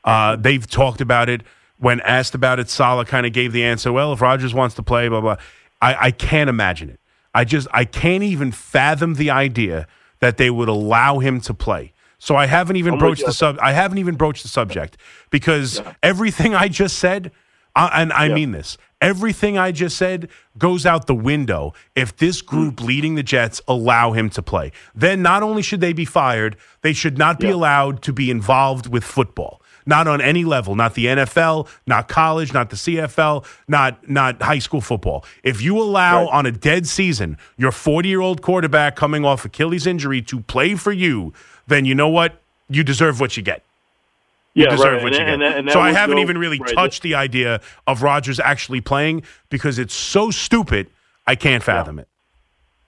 Uh, 0.03 0.35
they've 0.35 0.65
talked 0.69 1.01
about 1.01 1.29
it. 1.29 1.41
When 1.77 1.99
asked 2.01 2.35
about 2.35 2.59
it, 2.59 2.69
Saleh 2.69 3.07
kind 3.07 3.25
of 3.25 3.33
gave 3.33 3.51
the 3.51 3.63
answer. 3.63 3.91
Well, 3.91 4.13
if 4.13 4.21
Rodgers 4.21 4.53
wants 4.53 4.75
to 4.75 4.83
play, 4.83 5.07
blah 5.09 5.21
blah. 5.21 5.35
I, 5.81 6.07
I 6.07 6.11
can't 6.11 6.49
imagine 6.49 6.89
it. 6.89 6.99
I 7.35 7.43
just 7.43 7.67
I 7.73 7.83
can't 7.85 8.23
even 8.23 8.51
fathom 8.51 9.15
the 9.15 9.29
idea 9.31 9.87
that 10.19 10.37
they 10.37 10.49
would 10.49 10.69
allow 10.69 11.19
him 11.19 11.41
to 11.41 11.53
play. 11.53 11.91
So 12.19 12.37
I 12.37 12.45
haven't 12.45 12.77
even 12.77 12.93
I'm 12.93 12.99
broached 12.99 13.25
the 13.25 13.33
sub. 13.33 13.57
I 13.61 13.73
haven't 13.73 13.97
even 13.97 14.15
broached 14.15 14.43
the 14.43 14.49
subject 14.49 14.95
because 15.29 15.81
everything 16.01 16.55
I 16.55 16.69
just 16.69 16.97
said, 16.99 17.31
uh, 17.75 17.89
and 17.93 18.13
I 18.13 18.27
Yeah. 18.27 18.35
mean 18.35 18.51
this, 18.51 18.77
everything 19.03 19.57
I 19.57 19.71
just 19.71 19.97
said 19.97 20.29
goes 20.57 20.85
out 20.85 21.07
the 21.07 21.15
window 21.15 21.73
if 21.95 22.15
this 22.17 22.41
group 22.41 22.79
Hmm. 22.79 22.85
leading 22.85 23.15
the 23.15 23.23
Jets 23.23 23.61
allow 23.67 24.11
him 24.13 24.29
to 24.31 24.41
play. 24.41 24.71
Then 24.95 25.21
not 25.21 25.43
only 25.43 25.61
should 25.61 25.81
they 25.81 25.93
be 25.93 26.05
fired, 26.05 26.55
they 26.81 26.93
should 26.93 27.17
not 27.17 27.39
be 27.39 27.47
Yeah. 27.47 27.55
allowed 27.55 28.01
to 28.03 28.13
be 28.13 28.31
involved 28.31 28.87
with 28.87 29.03
football. 29.03 29.59
Not 29.85 30.07
on 30.07 30.21
any 30.21 30.45
level, 30.45 30.75
not 30.75 30.93
the 30.93 31.07
NFL, 31.09 31.67
not 31.85 32.07
college, 32.07 32.53
not 32.53 32.69
the 32.69 32.77
CFL, 32.77 33.43
not 33.67 34.09
not 34.09 34.41
high 34.41 34.59
school 34.59 34.79
football. 34.79 35.25
If 35.43 35.61
you 35.61 35.77
allow 35.77 36.23
Right. 36.23 36.33
on 36.33 36.45
a 36.45 36.51
dead 36.51 36.87
season 36.87 37.37
your 37.57 37.71
40-year-old 37.71 38.41
quarterback 38.41 38.95
coming 38.95 39.25
off 39.25 39.43
Achilles 39.43 39.85
injury 39.85 40.21
to 40.21 40.39
play 40.39 40.75
for 40.75 40.93
you, 40.93 41.33
then 41.67 41.83
you 41.83 41.95
know 41.95 42.07
what? 42.07 42.41
You 42.69 42.83
deserve 42.85 43.19
what 43.19 43.35
you 43.35 43.43
get. 43.43 43.61
You 44.55 44.65
yeah, 44.65 44.69
deserve 44.69 44.93
right. 44.93 45.03
what 45.03 45.13
and, 45.15 45.19
you 45.19 45.19
get. 45.19 45.33
and, 45.33 45.43
and 45.43 45.71
so 45.71 45.79
I 45.79 45.91
haven't 45.91 46.19
even 46.19 46.37
really 46.37 46.59
right, 46.59 46.75
touched 46.75 47.01
the 47.01 47.15
idea 47.15 47.59
of 47.87 48.03
Rodgers 48.03 48.39
actually 48.39 48.81
playing 48.81 49.23
because 49.49 49.79
it's 49.79 49.95
so 49.95 50.29
stupid. 50.29 50.87
I 51.25 51.35
can't 51.35 51.63
fathom 51.63 51.97
it. 51.99 52.07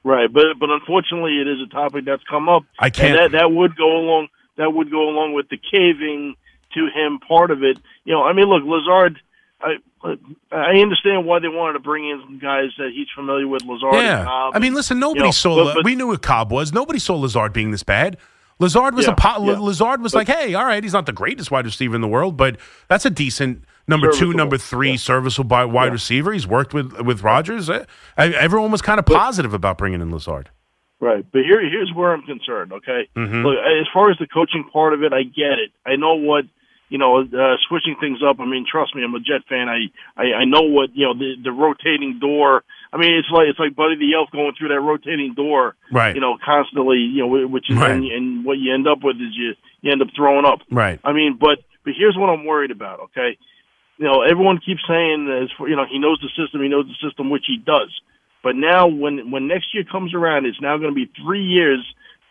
Right, 0.04 0.32
but 0.32 0.60
but 0.60 0.70
unfortunately, 0.70 1.42
it 1.42 1.48
is 1.48 1.58
a 1.66 1.70
topic 1.74 2.06
that's 2.06 2.24
come 2.30 2.48
up. 2.48 2.64
I 2.78 2.92
can't- 2.92 3.18
And 3.20 3.34
that 3.34 3.38
that 3.40 3.52
would 3.52 3.76
go 3.76 3.98
along. 3.98 4.28
That 4.58 4.72
would 4.72 4.92
go 4.92 5.10
along 5.10 5.34
with 5.34 5.50
the 5.50 5.58
caving 5.58 6.36
to 6.76 6.88
him 6.94 7.20
part 7.20 7.50
of 7.50 7.64
it. 7.64 7.80
You 8.04 8.14
know, 8.14 8.24
I 8.24 8.34
mean, 8.34 8.46
look, 8.46 8.64
Lazard. 8.64 9.20
I 9.60 9.78
I 10.52 10.80
understand 10.82 11.26
why 11.26 11.40
they 11.40 11.48
wanted 11.48 11.74
to 11.74 11.80
bring 11.80 12.08
in 12.08 12.22
some 12.24 12.38
guys 12.38 12.70
that 12.78 12.92
he's 12.94 13.08
familiar 13.16 13.48
with. 13.48 13.64
Lazard. 13.64 13.96
Yeah. 13.96 14.28
I 14.54 14.60
mean, 14.60 14.76
listen, 14.76 15.00
nobody 15.00 15.22
you 15.22 15.26
know, 15.26 15.32
saw. 15.32 15.64
but- 15.64 15.76
but- 15.78 15.86
we 15.86 15.96
knew 15.96 16.08
what 16.08 16.22
Cobb 16.22 16.52
was. 16.52 16.72
Nobody 16.72 17.00
saw 17.00 17.16
Lazard 17.16 17.54
being 17.54 17.72
this 17.72 17.82
bad. 17.84 18.18
Lazard 18.60 18.96
was 18.96 19.06
Yeah, 19.06 19.14
a 19.14 19.16
po- 19.16 19.46
yeah. 19.46 19.60
Lazard 19.60 20.02
was 20.02 20.14
like, 20.16 20.28
hey, 20.28 20.54
all 20.54 20.66
right, 20.66 20.82
he's 20.82 20.94
not 20.94 21.06
the 21.06 21.12
greatest 21.14 21.52
wide 21.52 21.66
receiver 21.66 21.94
in 21.96 22.02
the 22.02 22.08
world, 22.08 22.38
but 22.38 22.58
that's 22.88 23.06
a 23.06 23.10
decent 23.10 23.64
number 23.88 24.10
two, 24.12 24.34
number 24.34 24.58
three, 24.58 24.92
Yeah. 24.92 24.96
serviceable 24.98 25.68
wide 25.68 25.92
receiver. 25.92 26.32
He's 26.32 26.48
worked 26.48 26.74
with 26.74 27.00
with 27.02 27.22
Rodgers. 27.24 27.70
Eh, 27.70 27.84
I- 28.18 28.28
Everyone 28.30 28.72
was 28.72 28.82
kind 28.82 29.00
of 29.00 29.06
positive 29.06 29.54
about 29.54 29.78
bringing 29.78 30.02
in 30.02 30.12
Lazard. 30.12 30.50
Right, 31.02 31.26
but 31.34 31.44
here 31.44 31.60
here's 31.70 31.92
where 31.94 32.14
I'm 32.14 32.22
concerned. 32.24 32.72
Okay, 32.72 33.08
Mhm. 33.16 33.44
look, 33.44 33.58
as 33.58 33.88
far 33.94 34.10
as 34.10 34.18
the 34.18 34.28
coaching 34.28 34.64
part 34.72 34.94
of 34.94 35.04
it, 35.04 35.12
I 35.12 35.24
get 35.24 35.60
it. 35.60 35.72
I 35.86 35.98
know 35.98 36.16
what 36.16 36.46
you 36.88 37.00
know, 37.00 37.22
uh, 37.22 37.58
switching 37.68 37.96
things 38.00 38.20
up. 38.24 38.40
I 38.40 38.46
mean, 38.46 38.64
trust 38.72 38.96
me, 38.96 39.04
I'm 39.04 39.16
a 39.16 39.20
Jet 39.20 39.42
fan. 39.50 39.68
I 39.68 39.90
I, 40.16 40.34
I 40.42 40.46
know 40.46 40.62
what 40.62 40.96
you 40.96 41.06
know 41.06 41.14
the 41.14 41.36
the 41.44 41.52
rotating 41.52 42.20
door. 42.20 42.64
I 42.96 42.98
mean, 42.98 43.14
it's 43.20 43.28
like 43.30 43.48
it's 43.50 43.60
like 43.60 43.76
Buddy 43.76 43.98
the 43.98 44.16
Elf 44.16 44.32
going 44.32 44.54
through 44.58 44.70
that 44.70 44.80
rotating 44.80 45.34
door. 45.36 45.76
Right. 45.92 46.16
You 46.16 46.22
know, 46.22 46.38
constantly. 46.44 47.00
You 47.00 47.28
know, 47.28 47.48
which 47.48 47.70
is 47.70 47.76
Right. 47.76 47.92
and, 47.92 48.06
and 48.06 48.46
what 48.46 48.58
you 48.58 48.74
end 48.74 48.88
up 48.88 49.04
with 49.04 49.18
is 49.18 49.36
you 49.36 49.52
you 49.82 49.92
end 49.92 50.02
up 50.02 50.08
throwing 50.16 50.46
up. 50.46 50.60
Right. 50.72 51.00
I 51.04 51.12
mean, 51.12 51.38
but 51.38 51.60
but 51.84 51.94
here's 51.98 52.16
what 52.16 52.30
I'm 52.30 52.46
worried 52.46 52.72
about. 52.72 53.02
Okay, 53.12 53.38
you 53.98 54.06
know, 54.06 54.22
everyone 54.22 54.60
keeps 54.66 54.82
saying 54.88 55.28
as 55.44 55.52
for, 55.58 55.68
you 55.68 55.76
know 55.76 55.84
he 55.92 56.00
knows 56.00 56.20
the 56.22 56.30
system, 56.42 56.62
he 56.62 56.70
knows 56.70 56.88
the 56.88 56.96
system, 57.06 57.30
which 57.30 57.44
he 57.46 57.58
does. 57.58 57.92
But 58.42 58.56
now, 58.56 58.88
when 58.88 59.30
when 59.30 59.48
next 59.48 59.74
year 59.74 59.84
comes 59.84 60.14
around, 60.14 60.46
it's 60.46 60.62
now 60.62 60.78
going 60.78 60.92
to 60.92 60.96
be 60.96 61.12
three 61.22 61.44
years 61.44 61.84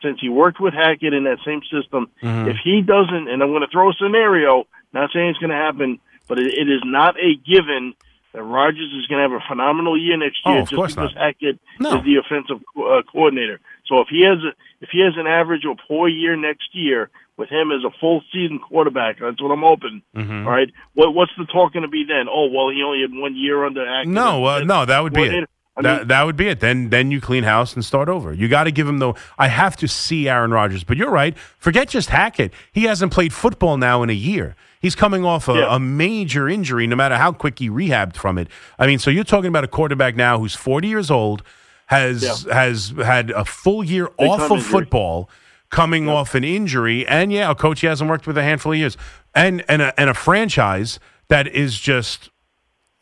since 0.03 0.19
he 0.21 0.29
worked 0.29 0.61
with 0.61 0.73
Hackett 0.73 1.13
in 1.13 1.25
that 1.25 1.39
same 1.45 1.61
system. 1.73 2.09
Mm-hmm. 2.23 2.49
If 2.49 2.57
he 2.65 2.81
doesn't, 2.83 3.29
and 3.29 3.43
I'm 3.43 3.51
going 3.51 3.63
to 3.63 3.73
throw 3.73 3.91
a 3.91 3.95
scenario, 3.95 4.65
not 4.93 5.11
saying 5.13 5.31
it's 5.31 5.39
going 5.39 5.51
to 5.51 5.57
happen, 5.57 5.99
but 6.29 6.39
it, 6.39 6.55
it 6.55 6.69
is 6.71 6.83
not 6.85 7.17
a 7.17 7.35
given 7.45 7.95
that 8.35 8.43
Rodgers 8.43 8.93
is 8.93 9.07
going 9.07 9.23
to 9.25 9.31
have 9.31 9.33
a 9.41 9.45
phenomenal 9.49 9.97
year 9.97 10.17
next 10.19 10.41
Oh, 10.45 10.53
year 10.53 10.61
of 10.63 10.69
just 10.69 10.97
because 10.97 11.15
not. 11.15 11.23
Hackett 11.25 11.59
No. 11.81 11.99
is 11.99 12.05
the 12.05 12.17
offensive 12.17 12.59
uh, 12.77 13.01
coordinator. 13.11 13.61
So 13.87 14.01
if 14.01 14.09
he 14.11 14.23
has 14.25 14.39
a, 14.45 14.53
if 14.83 14.91
he 14.93 15.01
has 15.01 15.15
an 15.17 15.27
average 15.27 15.65
or 15.65 15.77
poor 15.89 16.09
year 16.09 16.37
next 16.37 16.69
year 16.75 17.11
with 17.37 17.49
him 17.49 17.71
as 17.73 17.83
a 17.85 17.91
full 18.01 18.23
season 18.33 18.59
quarterback, 18.59 19.19
that's 19.21 19.41
what 19.41 19.51
I'm 19.51 19.63
hoping. 19.63 20.03
Mm-hmm. 20.17 20.47
All 20.47 20.53
right, 20.53 20.69
what 20.95 21.15
what's 21.15 21.33
the 21.39 21.47
talk 21.47 21.73
going 21.73 21.83
to 21.85 21.89
be 21.89 22.05
then? 22.07 22.27
Oh 22.29 22.49
well, 22.53 22.71
he 22.71 22.83
only 22.83 23.01
had 23.03 23.11
one 23.13 23.35
year 23.37 23.65
under 23.65 23.87
Hackett. 23.87 24.09
No, 24.13 24.45
uh, 24.45 24.61
no, 24.61 24.85
that 24.85 25.01
would 25.03 25.13
be 25.15 25.23
it. 25.25 25.49
I 25.77 25.83
that, 25.83 26.09
that 26.09 26.23
would 26.23 26.37
be 26.37 26.49
it. 26.49 26.61
Then 26.61 26.91
then 26.91 27.11
you 27.11 27.21
clean 27.21 27.43
house 27.43 27.75
and 27.75 27.85
start 27.85 28.09
over. 28.09 28.33
You 28.33 28.47
got 28.49 28.65
to 28.65 28.71
give 28.71 28.87
him 28.89 28.99
the. 28.99 29.15
I 29.39 29.49
have 29.49 29.77
to 29.79 29.89
see 29.89 30.29
Aaron 30.29 30.53
Rodgers, 30.53 30.85
but 30.85 30.97
you're 30.97 31.11
right. 31.11 31.37
Forget 31.59 31.89
just 31.89 32.11
Hackett. 32.11 32.53
He 32.73 32.85
hasn't 32.85 33.13
played 33.13 33.33
football 33.33 33.77
now 33.77 34.03
in 34.05 34.11
a 34.11 34.15
year. 34.15 34.55
He's 34.85 34.95
coming 34.95 35.25
off 35.25 35.49
a, 35.49 35.55
Yeah. 35.55 35.77
a 35.77 35.79
major 35.81 36.49
injury. 36.49 36.87
No 36.87 36.95
matter 36.97 37.17
how 37.17 37.33
quick 37.33 37.59
he 37.59 37.69
rehabbed 37.71 38.17
from 38.17 38.39
it. 38.39 38.49
I 38.79 38.87
mean, 38.87 38.99
so 38.99 39.11
you're 39.11 39.25
talking 39.25 39.49
about 39.49 39.65
a 39.65 39.69
quarterback 39.69 40.15
now 40.15 40.39
who's 40.39 40.55
40 40.55 40.89
years 40.89 41.11
old, 41.11 41.43
has 41.87 42.47
has 42.53 42.93
had 43.03 43.31
a 43.31 43.45
full 43.45 43.83
year 43.85 44.09
Big 44.19 44.29
off 44.29 44.43
of 44.51 44.59
injury. 44.59 44.71
football, 44.71 45.31
coming 45.71 46.09
off 46.09 46.35
an 46.35 46.45
injury, 46.45 47.07
and 47.07 47.33
yeah, 47.33 47.51
a 47.51 47.55
coach 47.55 47.81
he 47.81 47.87
hasn't 47.87 48.09
worked 48.09 48.27
with 48.27 48.37
a 48.39 48.43
handful 48.43 48.73
of 48.73 48.79
years, 48.79 48.97
and 49.35 49.65
and 49.69 49.83
a, 49.83 49.99
and 50.01 50.09
a 50.11 50.15
franchise 50.15 50.99
that 51.29 51.47
is 51.49 51.79
just 51.81 52.31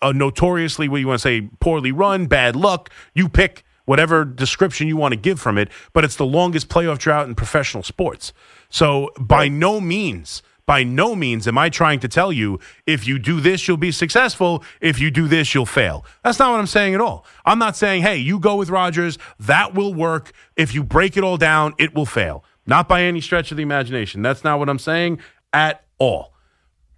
a 0.01 0.13
notoriously 0.13 0.89
what 0.89 0.99
you 1.01 1.07
want 1.09 1.19
to 1.21 1.23
say 1.23 1.49
poorly 1.61 1.93
run, 1.93 2.27
bad 2.27 2.57
luck. 2.57 2.91
You 3.15 3.29
pick 3.29 3.65
whatever 3.85 4.25
description 4.25 4.87
you 4.89 4.97
want 4.97 5.13
to 5.13 5.17
give 5.19 5.41
from 5.41 5.59
it, 5.59 5.69
but 5.93 6.05
it's 6.05 6.17
the 6.17 6.27
longest 6.27 6.69
playoff 6.69 6.99
drought 6.99 7.27
in 7.29 7.35
professional 7.35 7.83
sports. 7.83 8.33
So 8.69 9.11
by 9.19 9.49
no 9.49 9.81
means, 9.81 10.43
by 10.67 10.85
no 10.85 11.15
means 11.15 11.49
am 11.49 11.59
I 11.59 11.69
trying 11.69 12.01
to 12.01 12.09
tell 12.09 12.33
you 12.33 12.59
if 12.87 13.07
you 13.07 13.19
do 13.19 13.41
this 13.41 13.67
you'll 13.67 13.77
be 13.77 13.93
successful, 13.93 14.65
if 14.81 14.99
you 14.99 15.11
do 15.11 15.29
this 15.29 15.55
you'll 15.55 15.67
fail. 15.67 16.05
That's 16.23 16.39
not 16.39 16.51
what 16.51 16.61
I'm 16.61 16.67
saying 16.67 16.95
at 16.95 17.01
all. 17.01 17.25
I'm 17.45 17.59
not 17.59 17.77
saying, 17.77 18.03
"Hey, 18.03 18.17
you 18.17 18.39
go 18.39 18.57
with 18.57 18.71
Rodgers, 18.71 19.19
that 19.41 19.75
will 19.75 19.95
work. 19.95 20.33
If 20.57 20.75
you 20.75 20.83
break 20.83 21.17
it 21.17 21.25
all 21.25 21.37
down, 21.37 21.75
it 21.79 21.95
will 21.95 22.07
fail." 22.07 22.45
Not 22.67 22.89
by 22.89 23.03
any 23.03 23.21
stretch 23.21 23.51
of 23.51 23.57
the 23.57 23.63
imagination. 23.63 24.23
That's 24.23 24.45
not 24.45 24.59
what 24.61 24.69
I'm 24.69 24.79
saying 24.79 25.19
at 25.53 25.85
all 25.99 26.33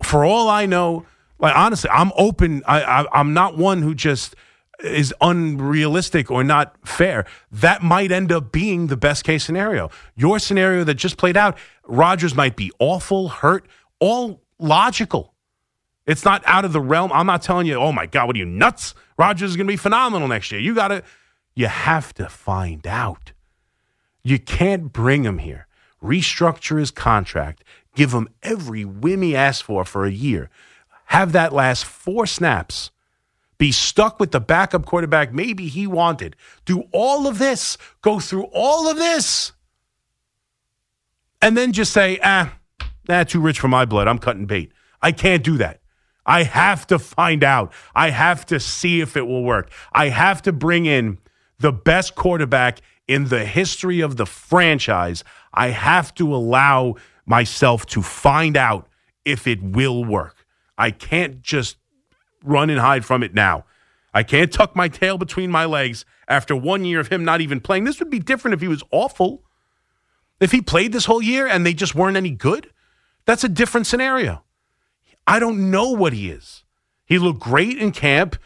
for 0.04 0.24
all 0.24 0.48
I 0.48 0.66
know, 0.66 1.06
like 1.38 1.56
honestly, 1.56 1.90
I'm 1.90 2.12
open. 2.16 2.62
I, 2.66 2.82
I 2.82 3.06
I'm 3.12 3.34
not 3.34 3.56
one 3.56 3.82
who 3.82 3.94
just 3.94 4.36
is 4.84 5.14
unrealistic 5.20 6.30
or 6.30 6.44
not 6.44 6.76
fair. 6.86 7.26
That 7.50 7.82
might 7.82 8.12
end 8.12 8.30
up 8.30 8.52
being 8.52 8.88
the 8.88 8.96
best 8.96 9.24
case 9.24 9.44
scenario. 9.44 9.90
Your 10.14 10.38
scenario 10.38 10.84
that 10.84 10.94
just 10.94 11.16
played 11.16 11.36
out, 11.36 11.58
Rodgers 11.86 12.34
might 12.34 12.56
be 12.56 12.70
awful, 12.78 13.28
hurt, 13.28 13.66
all 13.98 14.42
logical. 14.58 15.34
It's 16.06 16.24
not 16.24 16.42
out 16.46 16.64
of 16.64 16.72
the 16.72 16.80
realm. 16.80 17.10
I'm 17.12 17.26
not 17.26 17.42
telling 17.42 17.66
you, 17.66 17.76
oh 17.76 17.92
my 17.92 18.06
God, 18.06 18.26
what 18.26 18.36
are 18.36 18.38
you 18.38 18.44
nuts? 18.44 18.94
Rodgers 19.18 19.50
is 19.50 19.56
going 19.56 19.66
to 19.66 19.72
be 19.72 19.76
phenomenal 19.76 20.28
next 20.28 20.52
year. 20.52 20.60
You 20.60 20.74
got 20.74 20.88
to, 20.88 21.02
you 21.54 21.66
have 21.66 22.12
to 22.14 22.28
find 22.28 22.86
out. 22.86 23.32
You 24.22 24.38
can't 24.38 24.92
bring 24.92 25.24
him 25.24 25.38
here, 25.38 25.66
restructure 26.02 26.78
his 26.78 26.90
contract, 26.90 27.62
give 27.94 28.12
him 28.12 28.28
every 28.42 28.84
whim 28.84 29.22
he 29.22 29.36
asked 29.36 29.62
for 29.62 29.84
for 29.84 30.04
a 30.04 30.10
year, 30.10 30.50
have 31.06 31.32
that 31.32 31.52
last 31.52 31.84
four 31.84 32.26
snaps, 32.26 32.90
be 33.64 33.72
stuck 33.72 34.20
with 34.20 34.30
the 34.30 34.40
backup 34.40 34.84
quarterback 34.84 35.32
maybe 35.32 35.68
he 35.68 35.86
wanted, 35.86 36.36
do 36.66 36.84
all 36.92 37.26
of 37.26 37.38
this, 37.38 37.78
go 38.02 38.20
through 38.20 38.44
all 38.52 38.90
of 38.90 38.98
this, 38.98 39.52
and 41.40 41.56
then 41.56 41.72
just 41.72 41.90
say, 41.90 42.18
ah, 42.22 42.58
nah, 43.08 43.24
too 43.24 43.40
rich 43.40 43.58
for 43.58 43.68
my 43.68 43.86
blood. 43.86 44.06
I'm 44.06 44.18
cutting 44.18 44.44
bait. 44.44 44.70
I 45.00 45.12
can't 45.12 45.42
do 45.42 45.56
that. 45.56 45.80
I 46.26 46.42
have 46.42 46.86
to 46.88 46.98
find 46.98 47.42
out. 47.42 47.72
I 47.94 48.10
have 48.10 48.44
to 48.46 48.60
see 48.60 49.00
if 49.00 49.16
it 49.16 49.26
will 49.26 49.44
work. 49.44 49.72
I 49.94 50.10
have 50.10 50.42
to 50.42 50.52
bring 50.52 50.84
in 50.84 51.16
the 51.58 51.72
best 51.72 52.16
quarterback 52.16 52.82
in 53.08 53.28
the 53.28 53.46
history 53.46 54.02
of 54.02 54.18
the 54.18 54.26
franchise. 54.26 55.24
I 55.54 55.68
have 55.68 56.12
to 56.16 56.34
allow 56.34 56.96
myself 57.24 57.86
to 57.86 58.02
find 58.02 58.58
out 58.58 58.90
if 59.24 59.46
it 59.46 59.62
will 59.62 60.04
work. 60.04 60.44
I 60.76 60.90
can't 60.90 61.40
just 61.40 61.78
run 62.44 62.70
and 62.70 62.80
hide 62.80 63.04
from 63.04 63.22
it 63.22 63.34
now. 63.34 63.64
I 64.12 64.22
can't 64.22 64.52
tuck 64.52 64.76
my 64.76 64.88
tail 64.88 65.18
between 65.18 65.50
my 65.50 65.64
legs 65.64 66.04
after 66.28 66.54
one 66.54 66.84
year 66.84 67.00
of 67.00 67.08
him 67.08 67.24
not 67.24 67.40
even 67.40 67.60
playing. 67.60 67.84
This 67.84 67.98
would 67.98 68.10
be 68.10 68.20
different 68.20 68.54
if 68.54 68.60
he 68.60 68.68
was 68.68 68.84
awful. 68.92 69.42
If 70.40 70.52
he 70.52 70.60
played 70.60 70.92
this 70.92 71.06
whole 71.06 71.22
year 71.22 71.46
and 71.46 71.66
they 71.66 71.74
just 71.74 71.94
weren't 71.94 72.16
any 72.16 72.30
good, 72.30 72.70
that's 73.26 73.44
a 73.44 73.48
different 73.48 73.86
scenario. 73.86 74.44
I 75.26 75.38
don't 75.38 75.70
know 75.70 75.90
what 75.90 76.12
he 76.12 76.30
is. 76.30 76.64
He 77.06 77.18
looked 77.18 77.40
great 77.40 77.78
in 77.78 77.92
camp. 77.92 78.36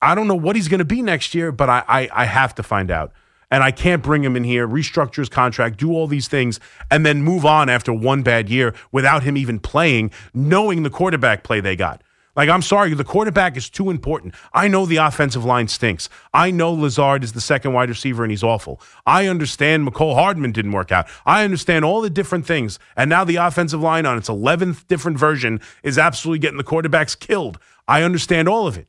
I 0.00 0.14
don't 0.14 0.26
know 0.26 0.34
what 0.34 0.56
he's 0.56 0.68
going 0.68 0.78
to 0.78 0.84
be 0.84 1.02
next 1.02 1.34
year, 1.34 1.52
but 1.52 1.68
I, 1.68 1.84
I 1.86 2.08
I 2.12 2.24
have 2.24 2.54
to 2.56 2.62
find 2.62 2.90
out. 2.90 3.12
And 3.50 3.62
I 3.62 3.70
can't 3.70 4.02
bring 4.02 4.24
him 4.24 4.34
in 4.34 4.44
here, 4.44 4.66
restructure 4.66 5.16
his 5.16 5.28
contract, 5.28 5.76
do 5.76 5.92
all 5.92 6.06
these 6.06 6.26
things, 6.26 6.58
and 6.90 7.04
then 7.04 7.22
move 7.22 7.44
on 7.44 7.68
after 7.68 7.92
one 7.92 8.22
bad 8.22 8.48
year 8.48 8.74
without 8.90 9.22
him 9.22 9.36
even 9.36 9.58
playing, 9.58 10.10
knowing 10.32 10.82
the 10.82 10.90
quarterback 10.90 11.44
play 11.44 11.60
they 11.60 11.76
got. 11.76 12.02
Like, 12.34 12.48
I'm 12.48 12.62
sorry, 12.62 12.94
the 12.94 13.04
quarterback 13.04 13.58
is 13.58 13.68
too 13.68 13.90
important. 13.90 14.34
I 14.54 14.66
know 14.66 14.86
the 14.86 14.96
offensive 14.96 15.44
line 15.44 15.68
stinks. 15.68 16.08
I 16.32 16.50
know 16.50 16.72
Lazard 16.72 17.24
is 17.24 17.32
the 17.32 17.42
second 17.42 17.74
wide 17.74 17.90
receiver 17.90 18.24
and 18.24 18.30
he's 18.30 18.42
awful. 18.42 18.80
I 19.04 19.26
understand 19.26 19.86
Mecole 19.86 20.14
Hardman 20.14 20.52
didn't 20.52 20.72
work 20.72 20.90
out. 20.90 21.08
I 21.26 21.44
understand 21.44 21.84
all 21.84 22.00
the 22.00 22.08
different 22.08 22.46
things. 22.46 22.78
And 22.96 23.10
now 23.10 23.24
the 23.24 23.36
offensive 23.36 23.82
line 23.82 24.06
on 24.06 24.16
its 24.16 24.30
11th 24.30 24.86
different 24.86 25.18
version 25.18 25.60
is 25.82 25.98
absolutely 25.98 26.38
getting 26.38 26.56
the 26.56 26.64
quarterbacks 26.64 27.18
killed. 27.18 27.58
I 27.86 28.02
understand 28.02 28.48
all 28.48 28.66
of 28.66 28.78
it. 28.78 28.88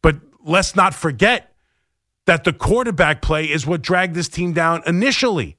But 0.00 0.16
let's 0.42 0.74
not 0.74 0.94
forget 0.94 1.54
that 2.24 2.44
the 2.44 2.52
quarterback 2.54 3.20
play 3.20 3.44
is 3.44 3.66
what 3.66 3.82
dragged 3.82 4.14
this 4.14 4.28
team 4.28 4.54
down 4.54 4.82
initially. 4.86 5.58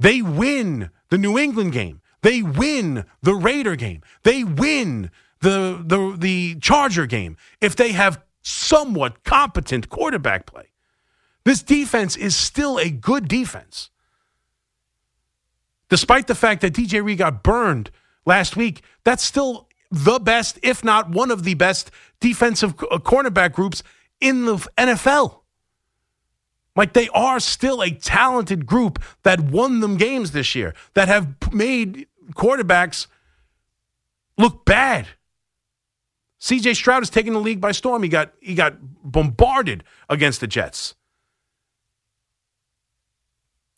They 0.00 0.22
win 0.22 0.90
the 1.10 1.18
New 1.18 1.38
England 1.38 1.72
game. 1.72 1.99
They 2.22 2.42
win 2.42 3.04
the 3.22 3.34
Raider 3.34 3.76
game. 3.76 4.02
They 4.22 4.44
win 4.44 5.10
the 5.40 5.82
the 5.84 6.16
the 6.18 6.56
Charger 6.60 7.06
game 7.06 7.36
if 7.60 7.76
they 7.76 7.92
have 7.92 8.22
somewhat 8.42 9.24
competent 9.24 9.88
quarterback 9.88 10.46
play. 10.46 10.70
This 11.44 11.62
defense 11.62 12.16
is 12.16 12.36
still 12.36 12.78
a 12.78 12.90
good 12.90 13.28
defense. 13.28 13.90
Despite 15.88 16.26
the 16.26 16.34
fact 16.34 16.60
that 16.60 16.72
DJ 16.72 17.02
Reed 17.04 17.18
got 17.18 17.42
burned 17.42 17.90
last 18.24 18.56
week, 18.56 18.82
that's 19.04 19.24
still 19.24 19.68
the 19.90 20.20
best, 20.20 20.58
if 20.62 20.84
not 20.84 21.10
one 21.10 21.30
of 21.30 21.42
the 21.42 21.54
best 21.54 21.90
defensive 22.20 22.76
cornerback 22.76 23.52
groups 23.52 23.82
in 24.20 24.44
the 24.44 24.56
NFL. 24.78 25.40
Like 26.76 26.92
they 26.92 27.08
are 27.08 27.40
still 27.40 27.82
a 27.82 27.90
talented 27.90 28.64
group 28.64 29.02
that 29.24 29.40
won 29.40 29.80
them 29.80 29.96
games 29.96 30.30
this 30.30 30.54
year, 30.54 30.74
that 30.94 31.08
have 31.08 31.52
made 31.52 32.06
quarterbacks 32.34 33.06
look 34.36 34.64
bad. 34.64 35.08
CJ 36.40 36.74
Stroud 36.74 37.02
is 37.02 37.10
taking 37.10 37.34
the 37.34 37.40
league 37.40 37.60
by 37.60 37.72
storm. 37.72 38.02
He 38.02 38.08
got 38.08 38.32
he 38.40 38.54
got 38.54 38.76
bombarded 39.02 39.84
against 40.08 40.40
the 40.40 40.46
Jets. 40.46 40.94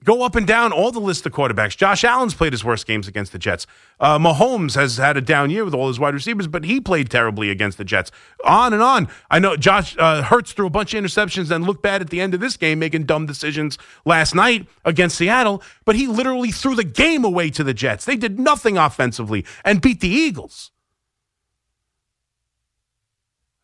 Go 0.04 0.22
up 0.22 0.34
and 0.34 0.46
down 0.46 0.72
all 0.72 0.90
the 0.90 1.00
list 1.00 1.24
of 1.26 1.32
quarterbacks. 1.32 1.76
Josh 1.76 2.02
Allen's 2.02 2.34
played 2.34 2.52
his 2.52 2.64
worst 2.64 2.86
games 2.86 3.06
against 3.06 3.32
the 3.32 3.38
Jets. 3.38 3.66
Uh, 4.00 4.18
Mahomes 4.18 4.74
has 4.74 4.96
had 4.96 5.16
a 5.16 5.20
down 5.20 5.50
year 5.50 5.64
with 5.64 5.74
all 5.74 5.88
his 5.88 6.00
wide 6.00 6.14
receivers, 6.14 6.46
but 6.46 6.64
he 6.64 6.80
played 6.80 7.10
terribly 7.10 7.50
against 7.50 7.78
the 7.78 7.84
Jets. 7.84 8.10
On 8.44 8.72
and 8.72 8.82
on. 8.82 9.08
I 9.30 9.38
know 9.38 9.56
Josh 9.56 9.96
uh, 9.98 10.22
Hurts 10.22 10.52
threw 10.52 10.66
a 10.66 10.70
bunch 10.70 10.94
of 10.94 11.04
interceptions 11.04 11.50
and 11.50 11.64
looked 11.64 11.82
bad 11.82 12.00
at 12.00 12.10
the 12.10 12.20
end 12.20 12.34
of 12.34 12.40
this 12.40 12.56
game, 12.56 12.78
making 12.78 13.04
dumb 13.04 13.26
decisions 13.26 13.78
last 14.04 14.34
night 14.34 14.66
against 14.84 15.16
Seattle, 15.16 15.62
but 15.84 15.94
he 15.94 16.06
literally 16.06 16.50
threw 16.50 16.74
the 16.74 16.84
game 16.84 17.24
away 17.24 17.50
to 17.50 17.62
the 17.62 17.74
Jets. 17.74 18.04
They 18.04 18.16
did 18.16 18.40
nothing 18.40 18.76
offensively 18.76 19.44
and 19.64 19.80
beat 19.80 20.00
the 20.00 20.08
Eagles. 20.08 20.70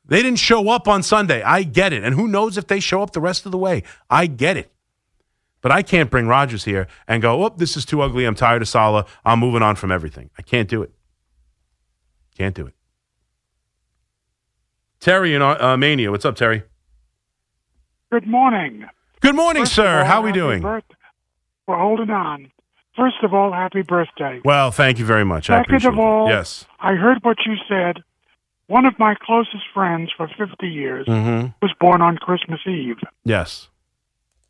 They 0.05 0.23
didn't 0.23 0.39
show 0.39 0.71
up 0.71 0.89
on 0.89 1.03
Sunday. 1.03 1.43
I 1.43 1.65
get 1.65 1.93
it. 1.93 2.03
And 2.03 2.15
who 2.15 2.27
knows 2.29 2.57
if 2.57 2.67
they 2.67 2.81
show 2.81 3.03
up 3.03 3.13
the 3.13 3.21
rest 3.21 3.45
of 3.45 3.53
the 3.53 3.59
way? 3.59 3.83
I 4.09 4.27
get 4.27 4.57
it. 4.57 4.73
But 5.61 5.73
I 5.73 5.83
can't 5.83 6.09
bring 6.11 6.29
Rodgers 6.29 6.65
here 6.65 6.87
and 7.09 7.21
go, 7.21 7.45
oh, 7.45 7.49
this 7.57 7.77
is 7.77 7.85
too 7.85 8.01
ugly. 8.01 8.25
I'm 8.25 8.35
tired 8.37 8.63
of 8.63 8.69
Saleh. 8.69 9.07
I'm 9.25 9.41
moving 9.41 9.63
on 9.63 9.75
from 9.77 9.91
everything. 9.91 10.31
I 10.39 10.43
can't 10.43 10.69
do 10.69 10.83
it. 10.83 10.93
Can't 12.37 12.55
do 12.55 12.67
it. 12.67 12.75
Terry 15.01 15.35
in 15.35 15.43
uh, 15.43 15.77
Mania. 15.77 16.11
What's 16.11 16.25
up, 16.25 16.37
Terry? 16.37 16.63
Good 18.11 18.27
morning. 18.27 18.85
Good 19.21 19.35
morning, 19.37 19.63
First 19.63 19.75
sir. 19.75 19.99
all, 20.01 20.05
How 20.05 20.21
are 20.21 20.23
we 20.25 20.33
doing? 20.33 20.63
birth- 20.63 20.85
We're 21.67 21.79
holding 21.79 22.11
on. 22.11 22.51
First 22.97 23.17
of 23.23 23.33
all, 23.33 23.53
happy 23.53 23.83
birthday. 23.83 24.41
Well, 24.45 24.71
thank 24.73 24.99
you 24.99 25.05
very 25.05 25.25
much. 25.25 25.51
I 25.51 25.59
Second 25.61 25.71
appreciate 25.75 25.93
of 25.93 25.99
all, 26.01 26.27
it. 26.27 26.31
Yes. 26.31 26.65
I 26.81 26.95
heard 26.95 27.19
what 27.23 27.37
you 27.47 27.55
said. 27.69 28.03
One 28.67 28.87
of 28.87 28.99
my 28.99 29.15
closest 29.23 29.63
friends 29.73 30.11
for 30.17 30.29
50 30.37 30.67
years 30.69 31.07
Mm-hmm. 31.07 31.49
was 31.63 31.73
born 31.81 32.03
on 32.03 32.17
Christmas 32.19 32.61
Eve. 32.67 32.97
Yes. 33.25 33.69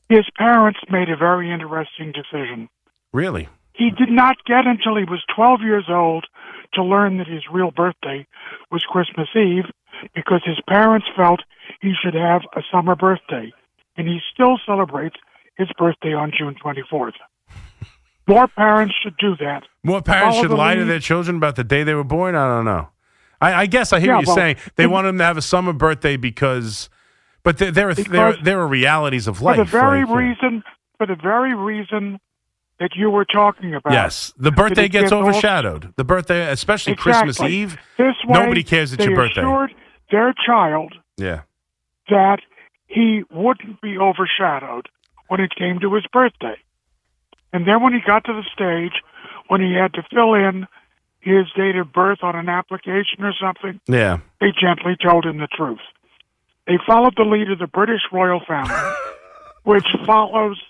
His 0.09 0.25
parents 0.37 0.81
made 0.91 1.11
a 1.11 1.17
very 1.17 1.51
interesting 1.53 2.13
decision. 2.13 2.69
Really? 3.13 3.49
He 3.75 3.91
did 3.91 4.11
not 4.11 4.37
get 4.47 4.67
until 4.67 4.97
he 4.97 5.05
was 5.05 5.23
12 5.35 5.61
years 5.63 5.85
old 5.89 6.27
to 6.75 6.83
learn 6.83 7.19
that 7.19 7.27
his 7.29 7.43
real 7.53 7.71
birthday 7.71 8.27
was 8.71 8.83
Christmas 8.89 9.29
Eve 9.35 9.65
because 10.15 10.43
his 10.45 10.59
parents 10.69 11.07
felt 11.17 11.41
he 11.81 11.93
should 12.03 12.15
have 12.15 12.43
a 12.57 12.63
summer 12.73 12.97
birthday. 12.97 13.53
And 13.97 14.09
he 14.09 14.21
still 14.33 14.59
celebrates 14.67 15.17
his 15.57 15.69
birthday 15.79 16.13
on 16.13 16.33
June 16.37 16.55
24th. 16.65 17.13
More 18.27 18.47
parents 18.47 18.95
should 19.03 19.17
do 19.19 19.37
that. 19.37 19.63
More 19.83 20.03
parents 20.03 20.39
should 20.39 20.51
lie 20.51 20.75
to 20.75 20.85
their 20.85 21.01
children 21.01 21.37
about 21.37 21.57
the 21.57 21.65
day 21.65 21.83
they 21.83 21.95
were 21.95 22.05
born. 22.05 22.35
I 22.35 22.47
don't 22.49 22.65
know. 22.65 22.89
I, 23.41 23.55
I 23.55 23.67
guess 23.67 23.93
I 23.93 24.01
hear 24.01 24.11
Yeah, 24.11 24.17
what 24.17 24.27
you're 24.27 24.37
well, 24.37 24.37
saying. 24.37 24.57
They 24.77 24.87
want 24.87 25.07
them 25.07 25.19
to 25.19 25.25
have 25.25 25.37
a 25.37 25.43
summer 25.43 25.73
birthday 25.73 26.17
because, 26.17 26.91
but 27.49 27.57
there 27.57 27.73
there 27.73 27.89
are 27.89 27.95
there, 27.95 28.37
there 28.43 28.61
are 28.61 28.69
realities 28.69 29.27
of 29.27 29.41
life. 29.41 29.57
For 29.57 29.65
the 29.65 29.71
very 29.71 30.05
like, 30.05 30.19
reason, 30.19 30.63
for 30.99 31.07
the 31.07 31.15
very 31.15 31.55
reason 31.55 32.21
that 32.79 32.91
you 32.95 33.09
were 33.09 33.25
talking 33.25 33.75
about. 33.75 33.95
Yes, 33.95 34.35
the 34.37 34.53
birthday 34.53 34.87
gets 34.87 35.05
gets 35.05 35.13
all- 35.13 35.23
overshadowed. 35.23 35.95
The 35.97 36.05
birthday, 36.05 36.51
especially 36.51 36.95
Christmas 36.95 37.41
Eve. 37.41 37.79
This 37.97 38.15
way, 38.27 38.39
Nobody 38.39 38.63
cares 38.63 38.93
it's 38.93 39.03
your 39.03 39.17
birthday. 39.17 39.41
assured 39.41 39.75
their 40.11 40.35
child 40.47 40.93
Yeah, 41.17 41.41
that 42.11 42.41
he 42.87 43.23
wouldn't 43.31 43.81
be 43.81 43.97
overshadowed 43.97 44.91
when 45.29 45.41
it 45.41 45.55
came 45.57 45.81
to 45.81 45.95
his 45.95 46.05
birthday. 46.13 46.57
And 47.55 47.67
then 47.67 47.83
when 47.83 47.95
he 47.95 48.01
got 48.07 48.25
to 48.27 48.35
the 48.35 48.45
stage 48.53 49.03
when 49.47 49.63
he 49.63 49.73
had 49.73 49.95
to 49.95 50.03
fill 50.13 50.35
in 50.35 50.67
his 51.21 51.47
date 51.57 51.77
of 51.77 51.95
birth 51.95 52.19
on 52.21 52.37
an 52.37 52.51
application 52.51 53.25
or 53.25 53.33
something, 53.41 53.81
yeah. 53.87 54.19
they 54.39 54.49
gently 54.61 54.99
told 55.03 55.25
him 55.25 55.39
the 55.39 55.49
truth. 55.57 55.81
They 56.69 56.79
followed 56.87 57.15
the 57.17 57.25
lead 57.25 57.51
of 57.51 57.59
the 57.59 57.67
British 57.67 58.03
royal 58.13 58.41
family, 58.47 58.75
which 59.65 59.87
follows 60.07 60.61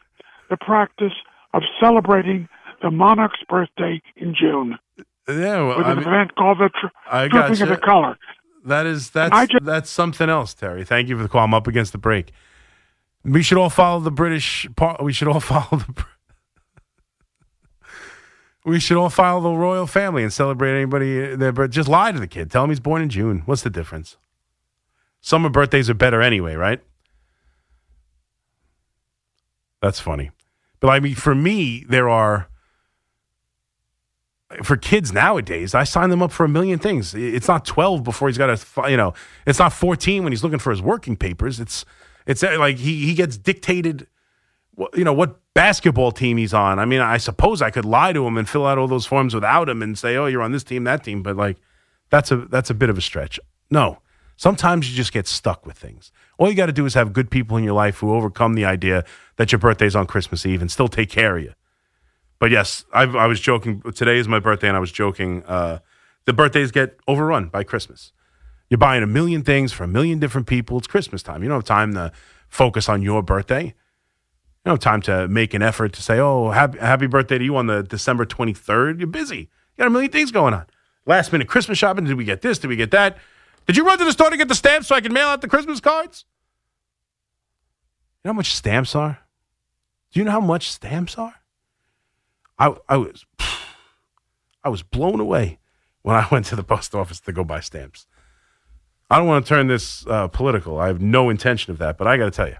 the 0.48 0.56
practice 0.56 1.12
of 1.52 1.62
celebrating 1.80 2.48
the 2.80 2.90
monarch's 2.90 3.42
birthday 3.48 4.00
in 4.16 4.34
June 4.34 4.78
Yeah, 5.28 5.66
well, 5.66 5.78
with 5.78 5.86
I 5.86 5.90
an 5.92 5.98
mean, 5.98 6.06
event 6.08 6.34
called 6.36 6.58
the 6.58 6.70
tr- 6.80 6.86
I 7.10 7.28
Trooping 7.28 7.62
of 7.62 7.68
the 7.68 7.76
Color. 7.76 8.16
that 8.64 8.86
is 8.86 9.10
that's 9.10 9.34
I 9.34 9.46
ju- 9.46 9.58
that's 9.60 9.90
something 9.90 10.30
else, 10.30 10.54
Terry. 10.54 10.84
Thank 10.84 11.08
you 11.08 11.16
for 11.16 11.22
the 11.24 11.28
call. 11.28 11.42
I'm 11.44 11.52
up 11.54 11.66
against 11.66 11.90
the 11.92 11.98
break. 11.98 12.30
We 13.24 13.42
should 13.42 13.58
all 13.58 13.68
follow 13.68 13.98
the 14.00 14.12
British. 14.12 14.68
Par- 14.76 14.98
we 15.02 15.12
should 15.12 15.26
all 15.28 15.40
follow 15.52 15.82
the. 15.82 16.04
We 18.64 18.78
should 18.80 18.96
all 18.96 19.10
follow 19.10 19.40
the 19.40 19.56
royal 19.56 19.86
family 19.86 20.22
and 20.22 20.32
celebrate 20.32 20.74
anybody. 20.76 21.32
Uh, 21.32 21.36
their 21.36 21.52
birth. 21.52 21.70
Just 21.70 21.88
lie 21.88 22.12
to 22.12 22.20
the 22.20 22.26
kid. 22.28 22.50
Tell 22.50 22.64
him 22.64 22.70
he's 22.70 22.80
born 22.80 23.02
in 23.02 23.08
June. 23.08 23.42
What's 23.46 23.62
the 23.62 23.70
difference? 23.70 24.16
Summer 25.20 25.48
birthdays 25.48 25.90
are 25.90 25.94
better 25.94 26.22
anyway, 26.22 26.54
right? 26.54 26.80
That's 29.82 30.00
funny. 30.00 30.30
But 30.80 30.88
I 30.88 31.00
mean, 31.00 31.14
for 31.14 31.34
me, 31.34 31.84
there 31.88 32.08
are 32.08 32.48
for 34.62 34.76
kids 34.76 35.12
nowadays. 35.12 35.74
I 35.74 35.84
sign 35.84 36.10
them 36.10 36.22
up 36.22 36.32
for 36.32 36.44
a 36.44 36.48
million 36.48 36.78
things. 36.78 37.14
It's 37.14 37.48
not 37.48 37.64
twelve 37.64 38.02
before 38.02 38.28
he's 38.28 38.38
got 38.38 38.56
to, 38.56 38.90
you 38.90 38.96
know, 38.96 39.14
it's 39.46 39.58
not 39.58 39.72
fourteen 39.72 40.22
when 40.22 40.32
he's 40.32 40.42
looking 40.42 40.58
for 40.58 40.70
his 40.70 40.80
working 40.80 41.16
papers. 41.16 41.60
It's 41.60 41.84
it's 42.26 42.42
uh, 42.42 42.56
like 42.58 42.76
he 42.78 43.06
he 43.06 43.14
gets 43.14 43.36
dictated, 43.36 44.06
you 44.94 45.04
know, 45.04 45.12
what 45.12 45.40
basketball 45.54 46.12
team 46.12 46.36
he's 46.36 46.54
on. 46.54 46.78
I 46.78 46.84
mean, 46.84 47.00
I 47.00 47.18
suppose 47.18 47.60
I 47.60 47.70
could 47.70 47.84
lie 47.84 48.12
to 48.12 48.26
him 48.26 48.38
and 48.38 48.48
fill 48.48 48.66
out 48.66 48.78
all 48.78 48.88
those 48.88 49.06
forms 49.06 49.34
without 49.34 49.68
him 49.68 49.82
and 49.82 49.98
say, 49.98 50.16
oh, 50.16 50.26
you're 50.26 50.42
on 50.42 50.52
this 50.52 50.64
team, 50.64 50.84
that 50.84 51.04
team. 51.04 51.22
But 51.22 51.36
like, 51.36 51.58
that's 52.10 52.30
a 52.30 52.36
that's 52.36 52.70
a 52.70 52.74
bit 52.74 52.88
of 52.88 52.96
a 52.96 53.02
stretch. 53.02 53.38
No, 53.70 53.98
sometimes 54.38 54.88
you 54.88 54.96
just 54.96 55.12
get 55.12 55.26
stuck 55.26 55.66
with 55.66 55.76
things. 55.76 56.10
All 56.38 56.48
you 56.48 56.54
got 56.54 56.66
to 56.66 56.72
do 56.72 56.86
is 56.86 56.94
have 56.94 57.12
good 57.12 57.30
people 57.30 57.58
in 57.58 57.64
your 57.64 57.74
life 57.74 57.98
who 57.98 58.14
overcome 58.14 58.54
the 58.54 58.64
idea 58.64 59.04
that 59.36 59.52
your 59.52 59.58
birthday's 59.58 59.94
on 59.94 60.06
Christmas 60.06 60.46
Eve 60.46 60.62
and 60.62 60.70
still 60.70 60.88
take 60.88 61.10
care 61.10 61.36
of 61.36 61.42
you. 61.42 61.52
But 62.38 62.50
yes, 62.50 62.84
I, 62.94 63.02
I 63.02 63.26
was 63.26 63.40
joking. 63.40 63.82
Today 63.92 64.16
is 64.16 64.28
my 64.28 64.38
birthday, 64.38 64.68
and 64.68 64.76
I 64.76 64.80
was 64.80 64.92
joking. 64.92 65.42
Uh, 65.44 65.80
the 66.24 66.32
birthdays 66.32 66.70
get 66.70 66.98
overrun 67.08 67.48
by 67.48 67.64
Christmas. 67.64 68.12
You're 68.70 68.78
buying 68.78 69.02
a 69.02 69.08
million 69.08 69.42
things 69.42 69.72
for 69.72 69.84
a 69.84 69.88
million 69.88 70.20
different 70.20 70.46
people. 70.46 70.78
It's 70.78 70.86
Christmas 70.86 71.22
time. 71.22 71.42
You 71.42 71.48
don't 71.48 71.58
have 71.58 71.64
time 71.64 71.94
to 71.94 72.12
focus 72.48 72.88
on 72.88 73.02
your 73.02 73.22
birthday. 73.22 73.64
You 73.64 73.74
don't 74.64 74.74
have 74.74 74.80
time 74.80 75.02
to 75.02 75.26
make 75.26 75.52
an 75.52 75.62
effort 75.62 75.92
to 75.94 76.02
say, 76.02 76.20
"Oh, 76.20 76.50
happy, 76.50 76.78
happy 76.78 77.08
birthday 77.08 77.38
to 77.38 77.44
you 77.44 77.56
on 77.56 77.66
the 77.66 77.82
December 77.82 78.24
23rd." 78.24 78.98
You're 79.00 79.08
busy. 79.08 79.38
You 79.38 79.78
got 79.78 79.86
a 79.88 79.90
million 79.90 80.12
things 80.12 80.30
going 80.30 80.54
on. 80.54 80.66
Last 81.06 81.32
minute 81.32 81.48
Christmas 81.48 81.78
shopping. 81.78 82.04
Did 82.04 82.16
we 82.16 82.24
get 82.24 82.42
this? 82.42 82.58
Did 82.60 82.68
we 82.68 82.76
get 82.76 82.92
that? 82.92 83.18
Did 83.68 83.76
you 83.76 83.84
run 83.84 83.98
to 83.98 84.04
the 84.06 84.12
store 84.12 84.30
to 84.30 84.36
get 84.38 84.48
the 84.48 84.54
stamps 84.54 84.88
so 84.88 84.96
I 84.96 85.02
can 85.02 85.12
mail 85.12 85.28
out 85.28 85.42
the 85.42 85.48
Christmas 85.48 85.78
cards? 85.78 86.24
You 88.24 88.28
know 88.28 88.32
how 88.32 88.36
much 88.36 88.54
stamps 88.54 88.96
are? 88.96 89.18
Do 90.10 90.20
you 90.20 90.24
know 90.24 90.32
how 90.32 90.40
much 90.40 90.70
stamps 90.70 91.18
are? 91.18 91.34
I 92.58 92.74
I 92.88 92.96
was 92.96 93.26
I 94.64 94.70
was 94.70 94.82
blown 94.82 95.20
away 95.20 95.58
when 96.00 96.16
I 96.16 96.26
went 96.32 96.46
to 96.46 96.56
the 96.56 96.64
post 96.64 96.94
office 96.94 97.20
to 97.20 97.32
go 97.32 97.44
buy 97.44 97.60
stamps. 97.60 98.06
I 99.10 99.18
don't 99.18 99.26
want 99.26 99.44
to 99.44 99.48
turn 99.48 99.66
this 99.66 100.06
uh, 100.06 100.28
political. 100.28 100.80
I 100.80 100.86
have 100.86 101.02
no 101.02 101.28
intention 101.28 101.70
of 101.70 101.78
that, 101.78 101.98
but 101.98 102.06
I 102.06 102.16
got 102.16 102.24
to 102.24 102.30
tell 102.30 102.48
you, 102.48 102.56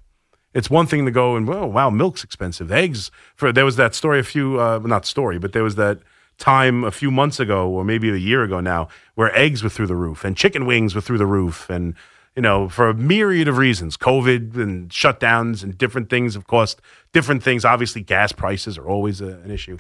it's 0.53 0.69
one 0.71 0.87
thing 0.87 1.07
to 1.07 1.11
go 1.11 1.37
and 1.37 1.49
well, 1.49 1.71
wow, 1.71 1.89
milk's 1.89 2.23
expensive. 2.23 2.71
Eggs 2.71 3.11
for 3.35 3.51
there 3.51 3.65
was 3.65 3.77
that 3.77 3.95
story 3.95 4.21
a 4.21 4.23
few 4.23 4.61
uh, 4.61 4.79
not 4.85 5.07
story, 5.07 5.39
but 5.39 5.55
there 5.55 5.65
was 5.65 5.77
that 5.77 6.01
time 6.39 6.85
a 6.85 6.91
few 6.91 7.11
months 7.11 7.41
ago 7.41 7.69
or 7.69 7.85
maybe 7.85 8.09
a 8.11 8.17
year 8.17 8.43
ago 8.43 8.61
now 8.61 8.89
where 9.15 9.37
eggs 9.37 9.63
were 9.63 9.69
through 9.69 9.87
the 9.87 9.97
roof 9.97 10.25
and 10.25 10.37
chicken 10.37 10.67
wings 10.67 10.95
were 10.95 11.01
through 11.01 11.19
the 11.19 11.27
roof 11.27 11.69
and 11.69 11.95
you 12.37 12.43
know 12.43 12.69
for 12.69 12.89
a 12.89 12.95
myriad 12.95 13.49
of 13.49 13.59
reasons 13.59 13.97
covid 13.97 14.55
and 14.55 14.89
shutdowns 14.91 15.65
and 15.65 15.77
different 15.77 16.09
things 16.09 16.37
of 16.37 16.47
course 16.47 16.77
different 17.13 17.43
things. 17.43 17.65
Obviously 17.65 18.03
gas 18.03 18.33
prices 18.33 18.79
are 18.79 18.89
always 18.89 19.21
a, 19.21 19.27
an 19.27 19.51
issue. 19.51 19.79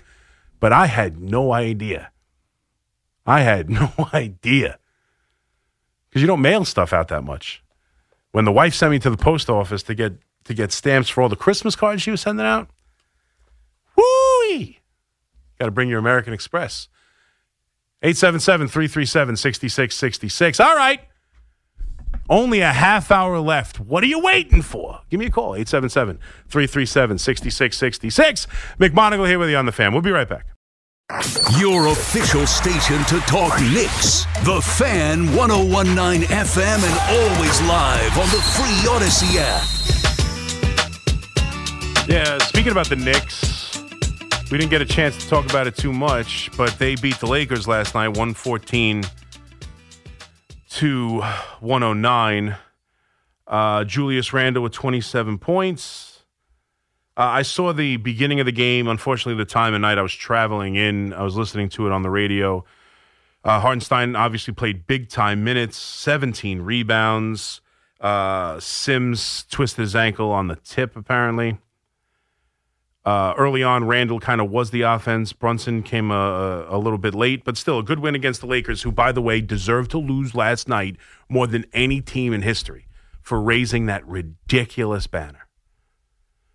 But 0.61 0.73
i 0.73 0.87
had 0.87 1.21
no 1.21 1.53
idea. 1.53 2.11
I 3.27 3.40
had 3.42 3.71
no 3.83 3.92
idea. 4.12 4.79
Because 6.09 6.23
you 6.23 6.27
don't 6.27 6.42
mail 6.42 6.64
stuff 6.64 6.92
out 6.92 7.09
that 7.09 7.23
much. 7.23 7.62
When 8.33 8.44
the 8.44 8.53
wife 8.53 8.75
sent 8.75 8.92
me 8.92 8.99
to 9.01 9.11
the 9.11 9.16
post 9.16 9.49
office 9.51 9.83
to 9.85 9.94
get 9.94 10.14
to 10.44 10.55
get 10.55 10.73
stamps 10.73 11.11
for 11.11 11.23
all 11.23 11.29
the 11.29 11.37
christmas 11.37 11.77
cards 11.77 12.01
she 12.01 12.11
was 12.11 12.23
sending 12.23 12.47
out 12.47 12.71
woo 13.99 14.73
Got 15.59 15.66
to 15.66 15.73
bring 15.73 15.88
your 15.88 15.99
American 15.99 16.33
Express. 16.33 16.88
877 18.03 18.68
337 18.68 19.37
6666. 19.37 20.61
All 20.61 20.77
right. 20.77 21.01
Only 22.31 22.61
a 22.61 22.73
half 22.73 23.11
hour 23.11 23.38
left. 23.40 23.81
What 23.81 24.05
are 24.05 24.07
you 24.07 24.21
waiting 24.21 24.62
for? 24.62 25.01
Give 25.11 25.18
me 25.18 25.27
a 25.27 25.31
call. 25.31 25.55
877 25.55 26.18
337 26.49 27.18
6666. 27.18 28.47
McMonigle 28.79 29.27
here 29.27 29.38
with 29.38 29.51
you 29.51 29.57
on 29.57 29.66
the 29.66 29.73
fan. 29.73 29.92
We'll 29.92 30.03
be 30.03 30.11
right 30.12 30.29
back. 30.29 30.47
Your 31.59 31.87
official 31.87 32.47
station 32.47 33.03
to 33.05 33.18
talk 33.21 33.59
Knicks. 33.62 34.27
The 34.44 34.61
Fan 34.77 35.35
1019 35.35 36.29
FM 36.29 36.85
and 36.85 36.99
always 37.16 37.62
live 37.62 38.18
on 38.18 38.27
the 38.27 38.42
free 38.53 38.85
Audacy 38.87 39.37
app. 39.38 39.64
Yeah, 42.07 42.37
speaking 42.38 42.73
about 42.73 42.90
the 42.90 42.97
Knicks, 42.97 43.58
we 44.50 44.56
didn't 44.56 44.70
get 44.70 44.80
a 44.80 44.87
chance 44.87 45.16
to 45.18 45.28
talk 45.28 45.44
about 45.44 45.66
it 45.66 45.76
too 45.76 45.92
much, 45.92 46.50
but 46.56 46.78
they 46.78 46.94
beat 46.94 47.18
the 47.20 47.26
Lakers 47.26 47.68
last 47.68 47.94
night, 47.94 48.08
114 48.08 49.04
to 50.70 51.20
109. 51.61 52.56
Uh, 53.46 53.84
Julius 53.84 54.32
Randle 54.32 54.62
with 54.62 54.72
27 54.72 55.38
points. 55.38 56.22
Uh, 57.16 57.22
I 57.22 57.42
saw 57.42 57.72
the 57.72 57.96
beginning 57.96 58.40
of 58.40 58.46
the 58.46 58.52
game. 58.52 58.88
Unfortunately, 58.88 59.34
the 59.34 59.48
time 59.48 59.74
of 59.74 59.80
night 59.80 59.98
I 59.98 60.02
was 60.02 60.14
traveling 60.14 60.76
in, 60.76 61.12
I 61.12 61.22
was 61.22 61.37
listening 61.37 61.68
to 61.70 61.87
it 61.87 61.92
on 61.92 62.02
the 62.02 62.11
radio. 62.11 62.64
Uh, 63.44 63.61
Hartenstein 63.61 64.16
obviously 64.16 64.54
played 64.54 64.87
big 64.87 65.08
time 65.08 65.44
minutes, 65.44 65.76
17 65.76 66.62
rebounds. 66.62 67.61
Uh, 68.00 68.61
Sims 68.61 69.44
twisted 69.50 69.82
his 69.82 69.96
ankle 69.96 70.30
on 70.30 70.48
the 70.48 70.56
tip, 70.56 70.96
apparently. 70.96 71.58
Uh, 73.09 73.33
early 73.38 73.62
on, 73.62 73.85
Randle 73.85 74.21
kind 74.21 74.38
of 74.38 74.51
was 74.51 74.71
the 74.71 74.83
offense. 74.83 75.33
Brunson 75.33 75.83
came 75.83 76.11
a, 76.11 76.66
a, 76.68 76.77
little 76.77 76.99
bit 76.99 77.14
late, 77.14 77.42
but 77.42 77.57
still 77.57 77.79
a 77.79 77.83
good 77.83 78.01
win 78.01 78.14
against 78.14 78.42
the 78.42 78.47
Lakers, 78.47 78.83
who, 78.83 78.92
by 78.92 79.12
the 79.12 79.23
way, 79.23 79.40
deserved 79.40 79.90
to 79.92 79.99
lose 79.99 80.35
last 80.35 80.68
night 80.68 80.97
more 81.27 81.47
than 81.47 81.64
any 81.73 82.03
team 82.03 82.35
in 82.35 82.42
history 82.42 82.87
for 83.23 83.40
raising 83.40 83.87
that 83.87 84.07
ridiculous 84.07 85.07
banner. 85.07 85.49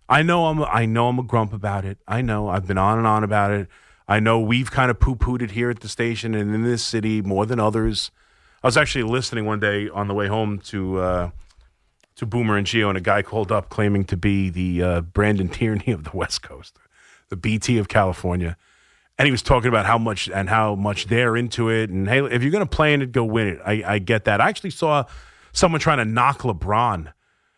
I 0.08 0.22
know 0.22 0.46
I'm 0.46 0.62
I 0.62 0.86
know 0.86 1.08
I'm 1.08 1.18
a 1.18 1.24
grump 1.24 1.52
about 1.52 1.84
it. 1.84 1.98
I 2.06 2.22
know 2.22 2.46
I've 2.48 2.68
been 2.68 2.78
on 2.78 2.98
and 2.98 3.06
on 3.08 3.24
about 3.24 3.50
it. 3.50 3.66
I 4.06 4.20
know 4.20 4.38
we've 4.38 4.70
kind 4.70 4.92
of 4.92 5.00
poo 5.00 5.16
pooed 5.16 5.42
it 5.42 5.50
here 5.50 5.70
at 5.70 5.80
the 5.80 5.88
station 5.88 6.36
and 6.36 6.54
in 6.54 6.62
this 6.62 6.84
city 6.84 7.20
more 7.20 7.46
than 7.46 7.58
others. 7.58 8.12
I 8.62 8.68
was 8.68 8.76
actually 8.76 9.02
listening 9.02 9.44
one 9.44 9.58
day 9.58 9.88
on 9.88 10.06
the 10.06 10.14
way 10.14 10.28
home 10.28 10.60
to 10.66 11.00
uh, 11.00 11.30
to 12.16 12.26
Boomer 12.26 12.56
and 12.56 12.66
Geo, 12.66 12.88
and 12.88 12.98
a 12.98 13.00
guy 13.00 13.22
called 13.22 13.50
up 13.50 13.68
claiming 13.68 14.04
to 14.04 14.16
be 14.16 14.50
the 14.50 14.82
uh, 14.82 15.00
Brandon 15.00 15.48
Tierney 15.48 15.92
of 15.92 16.04
the 16.04 16.16
West 16.16 16.42
Coast, 16.42 16.78
the 17.28 17.36
BT 17.36 17.78
of 17.78 17.88
California, 17.88 18.56
and 19.18 19.26
he 19.26 19.32
was 19.32 19.42
talking 19.42 19.68
about 19.68 19.86
how 19.86 19.98
much 19.98 20.28
and 20.28 20.48
how 20.48 20.74
much 20.74 21.06
they're 21.06 21.36
into 21.36 21.68
it. 21.68 21.90
And 21.90 22.08
hey, 22.08 22.24
if 22.24 22.42
you're 22.42 22.52
going 22.52 22.66
to 22.66 22.76
play 22.76 22.92
in 22.92 23.02
it, 23.02 23.12
go 23.12 23.24
win 23.24 23.48
it. 23.48 23.60
I, 23.64 23.82
I 23.86 23.98
get 23.98 24.24
that. 24.24 24.40
I 24.40 24.48
actually 24.48 24.70
saw 24.70 25.04
someone 25.52 25.80
trying 25.80 25.98
to 25.98 26.04
knock 26.04 26.40
LeBron, 26.40 27.12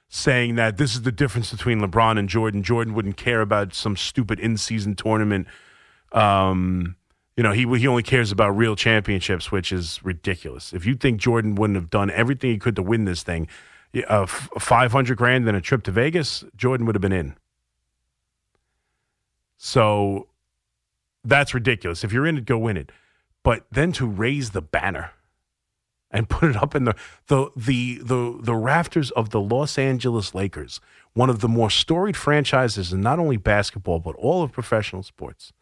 saying 0.08 0.56
that 0.56 0.76
this 0.76 0.94
is 0.94 1.02
the 1.02 1.12
difference 1.12 1.50
between 1.50 1.80
LeBron 1.80 2.18
and 2.18 2.28
Jordan. 2.28 2.62
Jordan 2.62 2.94
wouldn't 2.94 3.16
care 3.16 3.40
about 3.40 3.74
some 3.74 3.96
stupid 3.96 4.38
in-season 4.38 4.96
tournament. 4.96 5.46
Um, 6.12 6.96
you 7.36 7.42
know, 7.42 7.52
he 7.52 7.66
he 7.78 7.86
only 7.86 8.02
cares 8.02 8.32
about 8.32 8.50
real 8.50 8.76
championships, 8.76 9.52
which 9.52 9.72
is 9.72 10.00
ridiculous. 10.02 10.72
If 10.72 10.86
you 10.86 10.94
think 10.94 11.20
Jordan 11.20 11.54
wouldn't 11.54 11.76
have 11.76 11.90
done 11.90 12.10
everything 12.10 12.50
he 12.50 12.58
could 12.58 12.76
to 12.76 12.82
win 12.82 13.04
this 13.04 13.22
thing, 13.22 13.48
uh, 14.04 14.26
500 14.26 15.16
grand 15.16 15.48
and 15.48 15.56
a 15.56 15.60
trip 15.60 15.82
to 15.84 15.90
Vegas, 15.90 16.44
Jordan 16.56 16.86
would 16.86 16.94
have 16.94 17.02
been 17.02 17.12
in. 17.12 17.36
So 19.56 20.28
that's 21.24 21.54
ridiculous. 21.54 22.04
If 22.04 22.12
you're 22.12 22.26
in 22.26 22.38
it, 22.38 22.44
go 22.44 22.58
win 22.58 22.76
it. 22.76 22.92
But 23.42 23.66
then 23.70 23.92
to 23.92 24.06
raise 24.06 24.50
the 24.50 24.62
banner 24.62 25.12
and 26.10 26.28
put 26.28 26.50
it 26.50 26.56
up 26.56 26.74
in 26.74 26.84
the 26.84 26.94
the 27.28 27.50
the 27.56 27.98
the, 28.02 28.38
the 28.40 28.54
rafters 28.54 29.10
of 29.12 29.30
the 29.30 29.40
Los 29.40 29.78
Angeles 29.78 30.34
Lakers, 30.34 30.80
one 31.14 31.30
of 31.30 31.40
the 31.40 31.48
more 31.48 31.70
storied 31.70 32.16
franchises 32.16 32.92
in 32.92 33.00
not 33.00 33.18
only 33.18 33.36
basketball 33.36 34.00
but 34.00 34.14
all 34.16 34.42
of 34.42 34.52
professional 34.52 35.02
sports. 35.02 35.52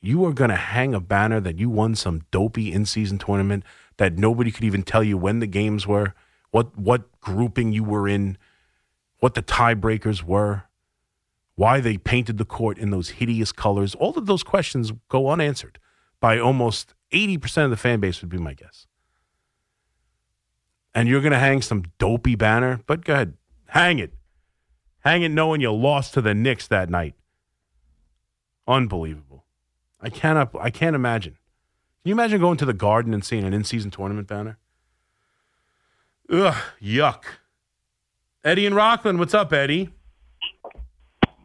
You 0.00 0.24
are 0.26 0.32
going 0.32 0.50
to 0.50 0.56
hang 0.56 0.94
a 0.94 1.00
banner 1.00 1.40
that 1.40 1.58
you 1.58 1.68
won 1.68 1.96
some 1.96 2.22
dopey 2.30 2.72
in-season 2.72 3.18
tournament 3.18 3.64
that 3.96 4.16
nobody 4.16 4.52
could 4.52 4.62
even 4.62 4.84
tell 4.84 5.02
you 5.02 5.18
when 5.18 5.40
the 5.40 5.46
games 5.48 5.88
were 5.88 6.14
what 6.50 6.76
what 6.78 7.20
grouping 7.20 7.72
you 7.72 7.84
were 7.84 8.08
in, 8.08 8.38
what 9.20 9.34
the 9.34 9.42
tiebreakers 9.42 10.22
were, 10.22 10.64
why 11.54 11.80
they 11.80 11.96
painted 11.96 12.38
the 12.38 12.44
court 12.44 12.78
in 12.78 12.90
those 12.90 13.10
hideous 13.10 13.52
colors. 13.52 13.94
All 13.94 14.16
of 14.16 14.26
those 14.26 14.42
questions 14.42 14.92
go 15.08 15.28
unanswered 15.28 15.78
by 16.20 16.38
almost 16.38 16.94
80% 17.12 17.64
of 17.64 17.70
the 17.70 17.76
fan 17.76 18.00
base 18.00 18.20
would 18.20 18.30
be 18.30 18.38
my 18.38 18.54
guess. 18.54 18.86
And 20.94 21.08
you're 21.08 21.20
going 21.20 21.32
to 21.32 21.38
hang 21.38 21.62
some 21.62 21.84
dopey 21.98 22.34
banner, 22.34 22.80
but 22.86 23.04
go 23.04 23.14
ahead, 23.14 23.34
hang 23.68 23.98
it. 23.98 24.14
Hang 25.00 25.22
it 25.22 25.30
knowing 25.30 25.60
you 25.60 25.72
lost 25.72 26.14
to 26.14 26.20
the 26.20 26.34
Knicks 26.34 26.66
that 26.68 26.90
night. 26.90 27.14
Unbelievable. 28.66 29.46
I 30.00 30.10
cannot 30.10 30.54
I 30.60 30.70
can't 30.70 30.94
imagine. 30.94 31.32
Can 32.02 32.10
you 32.10 32.12
imagine 32.12 32.40
going 32.40 32.58
to 32.58 32.64
the 32.64 32.72
garden 32.72 33.14
and 33.14 33.24
seeing 33.24 33.44
an 33.44 33.54
in-season 33.54 33.90
tournament 33.90 34.28
banner? 34.28 34.58
Ugh, 36.30 36.54
yuck. 36.82 37.24
Eddie 38.44 38.66
and 38.66 38.74
Rockland, 38.76 39.18
what's 39.18 39.34
up, 39.34 39.52
Eddie? 39.52 39.90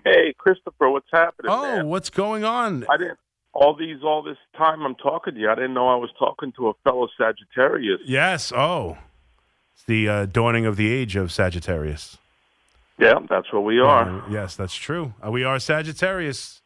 Hey, 0.05 0.33
Christopher, 0.37 0.89
what's 0.89 1.07
happening? 1.11 1.51
Oh, 1.51 1.61
man? 1.77 1.87
what's 1.87 2.09
going 2.09 2.43
on? 2.43 2.85
I 2.89 2.97
didn't 2.97 3.17
all 3.53 3.75
these 3.75 3.97
all 4.03 4.23
this 4.23 4.37
time 4.57 4.81
I'm 4.81 4.95
talking 4.95 5.35
to 5.35 5.39
you. 5.39 5.49
I 5.49 5.55
didn't 5.55 5.73
know 5.75 5.87
I 5.87 5.95
was 5.95 6.09
talking 6.17 6.51
to 6.53 6.69
a 6.69 6.73
fellow 6.83 7.07
Sagittarius. 7.17 8.01
Yes. 8.03 8.51
Oh, 8.51 8.97
it's 9.75 9.83
the 9.83 10.09
uh, 10.09 10.25
dawning 10.25 10.65
of 10.65 10.75
the 10.75 10.91
age 10.91 11.15
of 11.15 11.31
Sagittarius. 11.31 12.17
Yeah, 12.99 13.19
that's 13.29 13.51
what 13.53 13.63
we 13.63 13.79
are. 13.79 14.21
Uh, 14.23 14.29
yes, 14.29 14.55
that's 14.55 14.73
true. 14.75 15.13
Uh, 15.25 15.31
we 15.31 15.43
are 15.43 15.59
Sagittarius. 15.59 16.61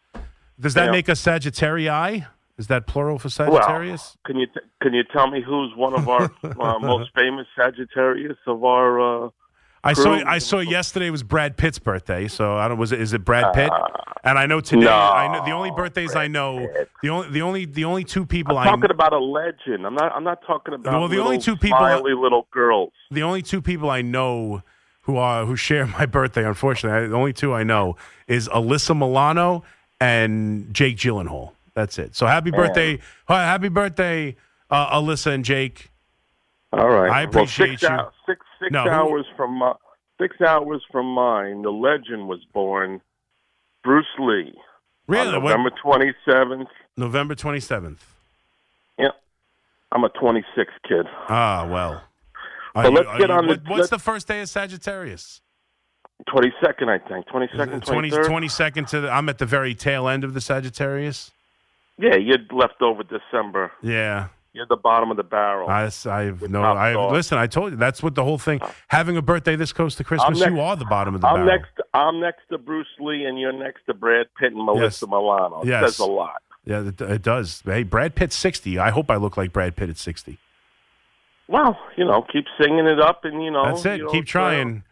Does 0.60 0.74
that 0.74 0.86
Yeah. 0.86 0.92
make 0.92 1.10
us 1.10 1.22
Sagittarii? 1.24 2.26
Is 2.58 2.68
that 2.68 2.88
plural 2.88 3.20
for 3.20 3.30
Sagittarius? 3.30 4.18
Well, 4.18 4.34
can 4.34 4.38
you 4.40 4.48
t- 4.48 4.68
can 4.82 4.94
you 4.94 5.04
tell 5.14 5.30
me 5.30 5.42
who's 5.42 5.76
one 5.76 5.94
of 5.94 6.10
our 6.10 6.24
uh, 6.44 6.80
most 6.80 7.12
famous 7.16 7.46
Sagittarius 7.56 8.38
of 8.48 8.64
our? 8.64 9.26
Uh, 9.28 9.30
I 9.84 9.94
saw. 9.94 10.14
I 10.26 10.40
saw 10.40 10.60
yesterday 10.60 11.10
was 11.12 11.22
Brad 11.24 11.56
Pitt's 11.56 11.78
birthday. 11.80 12.28
So 12.28 12.58
I 12.58 12.68
don't. 12.68 12.78
Was 12.80 12.92
it? 12.92 13.00
Is 13.00 13.14
it 13.14 13.24
Brad 13.24 13.54
Pitt? 13.54 13.72
and 14.24 14.40
I 14.40 14.48
know 14.48 14.60
today. 14.60 14.86
no, 14.86 14.92
I 14.92 15.32
know 15.32 15.46
the 15.46 15.52
only 15.52 15.70
birthdays 15.72 16.16
I 16.16 16.28
know. 16.28 16.68
Pitt. 16.74 16.90
The 17.04 17.10
only. 17.10 17.30
The 17.30 17.42
only. 17.44 17.66
The 17.66 17.84
only 17.86 18.04
two 18.04 18.26
people 18.26 18.58
I'm 18.58 18.68
I. 18.68 18.72
talking 18.72 18.92
about 18.92 19.14
a 19.14 19.20
legend. 19.20 19.86
I'm 19.86 19.94
not. 19.94 20.12
I'm 20.14 20.24
not 20.24 20.40
talking 20.48 20.74
about. 20.74 20.94
Well, 21.00 21.08
the 21.08 21.20
only 21.20 21.38
two 21.38 21.56
people- 21.56 21.78
smiley 21.78 22.14
little 22.14 22.48
girls. 22.52 22.92
the 23.12 23.22
only 23.24 23.44
two 23.44 23.62
people 23.62 23.90
I 23.92 24.02
know 24.02 24.64
who 25.02 25.16
are 25.18 25.46
who 25.46 25.56
share 25.56 25.86
my 25.86 26.08
birthday, 26.08 26.44
unfortunately, 26.44 27.08
the 27.08 27.16
only 27.16 27.34
two 27.34 27.54
I 27.54 27.62
know 27.64 27.96
is 28.28 28.50
Alyssa 28.50 28.98
Milano 28.98 29.64
and 30.02 30.74
Jake 30.74 30.98
Gyllenhaal. 30.98 31.52
That's 31.78 32.00
it. 32.00 32.16
So 32.16 32.26
happy 32.26 32.50
birthday, 32.50 32.98
hi- 33.28 33.44
happy 33.44 33.70
birthday, 33.70 34.36
uh, 34.72 35.00
Alyssa 35.00 35.32
and 35.32 35.46
Jake. 35.46 35.92
All 36.74 36.90
right. 36.90 37.12
I 37.12 37.22
appreciate 37.22 37.80
well, 37.84 38.12
six 38.26 38.28
you. 38.28 38.34
six 38.34 38.46
six 38.60 38.72
No, 38.72 38.82
who- 38.82 38.90
hours 38.90 39.26
from 39.38 39.60
my, 39.60 39.74
six 40.20 40.42
hours 40.42 40.84
from 40.92 41.06
mine, 41.06 41.62
the 41.62 41.70
legend 41.70 42.28
was 42.28 42.40
born. 42.52 43.00
Bruce 43.84 44.08
Lee. 44.18 44.56
Really? 45.08 45.34
November 45.34 45.70
twenty 45.80 46.16
seventh. 46.28 46.68
November 46.98 47.36
twenty 47.36 47.60
seventh. 47.60 48.04
Yeah. 48.98 49.10
I'm 49.92 50.04
a 50.04 50.10
twenty 50.10 50.44
six 50.56 50.74
kid. 50.90 51.06
Ah, 51.30 51.68
well. 51.70 52.02
But 52.74 52.86
you- 52.86 52.98
let's 52.98 53.18
get 53.20 53.30
you- 53.30 53.36
on 53.36 53.48
the- 53.50 53.62
what's 53.68 53.90
the 53.90 54.00
first 54.00 54.28
day 54.28 54.42
of 54.42 54.50
Sagittarius? 54.50 55.42
Twenty 56.28 56.52
second, 56.60 56.90
I 56.90 56.98
think. 56.98 57.28
Twenty 57.28 57.48
second, 57.56 57.84
20, 57.84 58.10
twenty 58.10 58.10
third. 58.10 58.26
22nd 58.26 58.88
to 58.88 59.02
the, 59.02 59.12
I'm 59.12 59.30
at 59.30 59.38
the 59.38 59.46
very 59.46 59.76
tail 59.76 60.08
end 60.08 60.24
of 60.24 60.34
the 60.34 60.42
Sagittarius. 60.42 61.32
Yeah, 61.98 62.16
you're 62.16 62.38
left 62.52 62.82
over 62.82 63.04
December. 63.04 63.72
Yeah. 63.82 64.28
You're 64.54 64.66
the 64.68 64.76
bottom 64.76 65.12
of 65.12 65.18
the 65.18 65.24
barrel. 65.24 65.70
I, 65.70 65.84
I've 66.06 66.42
no. 66.50 66.64
I 66.64 66.94
dog. 66.94 67.12
listen. 67.12 67.38
I 67.38 67.46
told 67.46 67.72
you 67.74 67.78
that's 67.78 68.02
what 68.02 68.16
the 68.16 68.24
whole 68.24 68.40
thing. 68.40 68.60
Uh, 68.62 68.72
having 68.88 69.16
a 69.16 69.22
birthday 69.22 69.56
this 69.56 69.72
close 69.72 69.94
to 69.96 70.04
Christmas, 70.04 70.40
next- 70.40 70.52
you 70.52 70.60
are 70.60 70.76
the 70.76 70.86
bottom 70.86 71.14
of 71.14 71.22
the 71.22 71.28
I'm 71.28 71.36
barrel. 71.46 71.48
next. 71.48 71.72
I'm 71.94 72.20
next 72.20 72.42
to 72.50 72.58
Bruce 72.58 72.88
Lee, 73.00 73.26
and 73.26 73.40
you're 73.40 73.52
next 73.54 73.86
to 73.86 73.94
Brad 73.94 74.28
Pitt 74.40 74.54
and 74.54 74.66
Melissa 74.66 75.06
Yes. 75.06 75.10
Milano. 75.10 75.62
It 75.62 75.68
Yes. 75.68 75.82
says 75.98 76.00
a 76.00 76.06
lot. 76.06 76.42
Yeah, 76.66 76.88
it, 76.88 77.00
it 77.00 77.22
does. 77.22 77.62
Hey, 77.66 77.84
Brad 77.84 78.16
Pitt's 78.16 78.36
sixty. 78.36 78.80
I 78.80 78.90
hope 78.90 79.12
I 79.12 79.18
look 79.18 79.38
like 79.38 79.54
Brad 79.54 79.76
Pitt 79.76 79.90
at 79.92 79.98
sixty. 79.98 80.40
Well, 81.48 81.78
you 81.96 82.04
know, 82.06 82.24
keep 82.32 82.46
singing 82.60 82.88
it 82.88 83.00
up, 83.00 83.26
and 83.26 83.44
you 83.44 83.52
know, 83.52 83.66
That's 83.66 83.86
it. 83.86 83.98
you 84.00 84.06
know, 84.06 84.12
Keep 84.12 84.26
trying. 84.26 84.84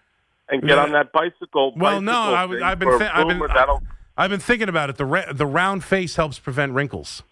and 0.48 0.62
get 0.62 0.70
Yeah. 0.72 0.84
on 0.84 0.90
uh, 0.96 1.00
that 1.04 1.12
bicycle. 1.12 1.74
Well, 1.76 2.02
no, 2.02 2.12
bicycle 2.12 2.36
I, 2.36 2.46
was- 2.46 2.58
thing 2.60 2.64
I've 2.64 2.80
been. 2.80 2.90
I've 2.90 3.28
been. 3.80 3.88
I've 4.18 4.30
been 4.30 4.40
thinking 4.40 4.70
about 4.70 4.90
it. 4.90 4.98
The 4.98 5.06
ra- 5.06 5.32
the 5.34 5.46
round 5.46 5.84
face 5.84 6.16
helps 6.16 6.40
prevent 6.40 6.74
wrinkles. 6.74 7.24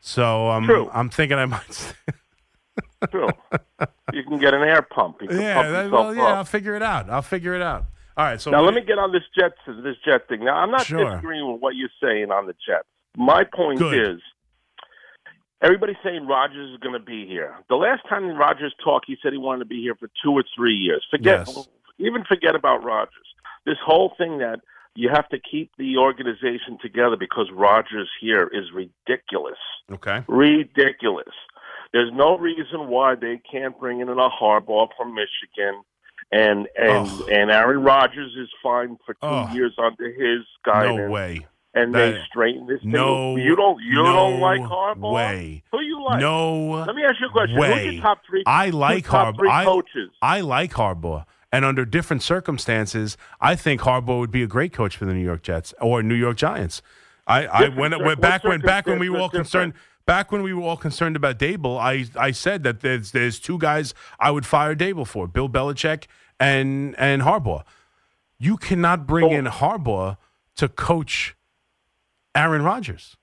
So 0.00 0.48
um, 0.50 0.64
True. 0.66 0.90
I'm 0.92 1.10
thinking 1.10 1.38
I 1.38 1.46
might. 1.46 1.94
True. 3.10 3.28
you 4.12 4.22
can 4.24 4.38
get 4.38 4.52
an 4.54 4.62
air 4.62 4.82
pump. 4.82 5.18
You 5.22 5.28
can 5.28 5.40
yeah, 5.40 5.68
that- 5.70 5.90
well, 5.90 6.14
yeah. 6.14 6.22
up. 6.24 6.36
I'll 6.38 6.44
figure 6.44 6.74
it 6.74 6.82
out. 6.82 7.08
I'll 7.10 7.22
figure 7.22 7.54
it 7.54 7.62
out. 7.62 7.86
All 8.16 8.24
right. 8.24 8.40
So 8.40 8.50
Now 8.50 8.60
let 8.62 8.74
me 8.74 8.82
get 8.82 8.98
on 8.98 9.12
this 9.12 9.22
jet 9.38 9.52
this 9.66 9.96
jet 10.04 10.28
thing. 10.28 10.44
Now 10.44 10.56
I'm 10.56 10.70
not 10.70 10.84
Sure. 10.84 11.04
disagreeing 11.10 11.50
with 11.50 11.60
what 11.60 11.76
you're 11.76 11.88
saying 12.02 12.30
on 12.30 12.46
the 12.46 12.54
Jets. 12.66 12.86
My 13.16 13.44
point 13.44 13.78
Good. 13.78 14.16
is 14.16 14.20
everybody's 15.62 15.96
saying 16.04 16.26
Rodgers 16.26 16.72
is 16.72 16.78
going 16.80 16.92
to 16.92 17.04
be 17.04 17.26
here. 17.26 17.54
The 17.68 17.76
last 17.76 18.02
time 18.08 18.28
Rodgers 18.36 18.74
talked, 18.84 19.06
he 19.06 19.16
said 19.22 19.32
he 19.32 19.38
wanted 19.38 19.60
to 19.60 19.64
be 19.64 19.80
here 19.80 19.94
for 19.94 20.08
two 20.22 20.32
or 20.32 20.44
three 20.54 20.74
years. 20.74 21.04
Forget 21.10 21.46
Yes. 21.46 21.68
even 21.98 22.24
forget 22.24 22.54
about 22.54 22.82
Rodgers. 22.84 23.14
This 23.66 23.76
whole 23.84 24.12
thing 24.18 24.38
that 24.38 24.60
you 24.94 25.08
have 25.12 25.28
to 25.30 25.38
keep 25.38 25.70
the 25.78 25.96
organization 25.98 26.78
together 26.82 27.16
because 27.18 27.48
Rodgers 27.52 28.08
here 28.20 28.50
is 28.52 28.64
ridiculous. 28.74 29.58
Okay. 29.90 30.22
Ridiculous. 30.28 31.32
There's 31.92 32.12
no 32.12 32.38
reason 32.38 32.88
why 32.88 33.14
they 33.16 33.40
can't 33.50 33.78
bring 33.78 34.00
in 34.00 34.08
a 34.08 34.14
Harbaugh 34.14 34.88
from 34.96 35.14
Michigan, 35.14 35.82
and 36.30 36.68
and 36.78 37.08
and 37.30 37.50
Aaron 37.50 37.82
Rodgers 37.82 38.32
is 38.40 38.48
fine 38.62 38.96
for 39.04 39.14
two 39.14 39.54
years 39.56 39.74
under 39.82 40.06
his 40.12 40.44
guidance. 40.64 40.98
No 40.98 41.10
way. 41.10 41.46
And 41.72 41.94
they 41.94 42.12
That- 42.12 42.24
straighten 42.26 42.66
this 42.66 42.80
thing. 42.80 42.90
No. 42.90 43.36
you 43.36 43.54
don't 43.56 43.80
you 43.82 43.94
no 44.02 44.12
don't 44.12 44.40
like 44.40 44.60
Harbaugh. 44.60 45.12
Way. 45.12 45.62
Who 45.72 45.80
you 45.80 46.04
like? 46.04 46.20
No. 46.20 46.84
Let 46.86 46.94
me 46.96 47.02
ask 47.04 47.16
you 47.20 47.26
a 47.28 47.30
question. 47.30 47.56
way. 47.58 47.84
Who's 47.84 47.94
your 47.94 48.02
top 48.02 48.22
three? 48.28 48.42
I 48.46 48.70
like 48.70 49.06
Harbaugh. 49.06 49.48
I, 49.48 49.64
coaches. 49.64 50.10
I 50.20 50.40
like 50.40 50.72
Harbaugh. 50.72 51.24
And 51.52 51.64
under 51.64 51.84
different 51.84 52.22
circumstances, 52.22 53.16
I 53.40 53.56
think 53.56 53.80
Harbaugh 53.80 54.20
would 54.20 54.30
be 54.30 54.42
a 54.42 54.46
great 54.46 54.72
coach 54.72 54.96
for 54.96 55.04
the 55.04 55.12
New 55.14 55.24
York 55.24 55.42
Jets 55.42 55.74
or 55.80 56.02
New 56.02 56.14
York 56.14 56.36
Giants. 56.36 56.80
I, 57.26 57.46
I 57.46 57.68
when, 57.68 57.92
when 58.04 58.18
back 58.20 58.44
when 58.44 58.60
back 58.60 58.86
when 58.86 58.98
we 58.98 59.08
were 59.10 59.18
all 59.18 59.28
concerned 59.28 59.74
back 60.06 60.30
when 60.32 60.42
we 60.42 60.52
were 60.54 60.62
all 60.62 60.76
concerned 60.76 61.16
about 61.16 61.38
Daboll, 61.38 61.78
I 61.78 62.06
I 62.16 62.30
said 62.30 62.62
that 62.64 62.80
there's 62.80 63.10
there's 63.12 63.38
two 63.40 63.58
guys 63.58 63.94
I 64.18 64.30
would 64.30 64.46
fire 64.46 64.74
Daboll 64.76 65.06
for, 65.06 65.26
Bill 65.26 65.48
Belichick 65.48 66.04
and 66.38 66.94
and 66.98 67.22
Harbaugh. 67.22 67.64
You 68.38 68.56
cannot 68.56 69.06
bring 69.06 69.26
Oh. 69.26 69.30
in 69.36 69.44
Harbaugh 69.46 70.16
to 70.56 70.68
coach 70.68 71.36
Aaron 72.34 72.62
Rodgers. 72.62 73.16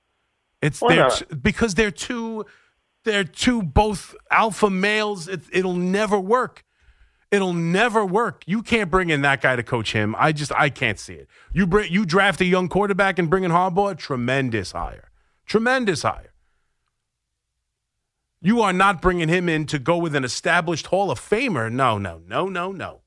It's 0.62 0.82
Why 0.82 0.96
they're 0.96 1.04
not? 1.08 1.18
t- 1.30 1.36
because 1.36 1.76
they're 1.76 1.92
two 1.92 2.46
they're 3.04 3.24
two 3.24 3.64
both 3.64 4.16
alpha 4.32 4.70
males. 4.70 5.28
It, 5.28 5.42
it'll 5.52 5.74
never 5.76 6.20
work. 6.20 6.64
It'll 7.30 7.54
never 7.54 8.06
work. 8.06 8.44
You 8.48 8.62
can't 8.62 8.90
bring 8.90 9.10
in 9.10 9.22
that 9.22 9.42
guy 9.42 9.56
to 9.56 9.64
coach 9.64 9.92
him. 9.92 10.16
I 10.18 10.32
just 10.32 10.52
I 10.54 10.70
can't 10.70 10.98
see 10.98 11.16
it. 11.16 11.28
You 11.52 11.68
bring 11.68 11.92
you 11.92 12.06
draft 12.06 12.40
a 12.40 12.46
young 12.46 12.70
quarterback 12.70 13.20
and 13.20 13.30
bring 13.30 13.44
in 13.44 13.52
Harbaugh, 13.52 13.98
tremendous 13.98 14.72
hire, 14.72 15.12
tremendous 15.46 16.04
hire. 16.04 16.34
You 18.42 18.62
are 18.62 18.72
not 18.72 19.02
bringing 19.02 19.28
him 19.28 19.50
in 19.50 19.66
to 19.66 19.80
go 19.80 19.98
with 19.98 20.16
an 20.16 20.24
established 20.24 20.88
Hall 20.88 21.12
of 21.12 21.20
Famer. 21.20 21.72
No, 21.72 21.98
no, 21.98 22.22
no, 22.28 22.48
no, 22.48 22.72
no, 22.72 23.02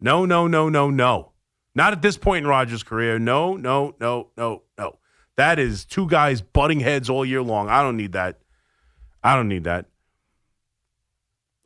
no, 0.00 0.24
no, 0.24 0.46
no, 0.46 0.68
no, 0.68 0.90
no. 0.90 1.32
Not 1.74 1.92
at 1.92 2.02
this 2.02 2.18
point 2.18 2.44
in 2.44 2.48
Rodgers' 2.48 2.82
career. 2.82 3.18
No, 3.18 3.56
no, 3.56 3.96
no, 3.98 4.28
no, 4.36 4.62
no. 4.78 4.98
That 5.36 5.58
is 5.58 5.84
two 5.84 6.06
guys 6.06 6.42
butting 6.42 6.80
heads 6.80 7.08
all 7.08 7.24
year 7.24 7.42
long. 7.42 7.68
I 7.68 7.82
don't 7.82 7.96
need 7.96 8.12
that. 8.12 8.38
I 9.24 9.34
don't 9.34 9.48
need 9.48 9.64
that. 9.64 9.86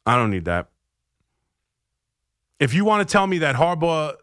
I 0.07 0.17
don't 0.17 0.31
need 0.31 0.45
that. 0.45 0.69
If 2.59 2.75
you 2.75 2.85
want 2.85 3.07
to 3.07 3.13
tell 3.13 3.27
me 3.27 3.39
that 3.39 3.57
Harbaugh 3.57 4.17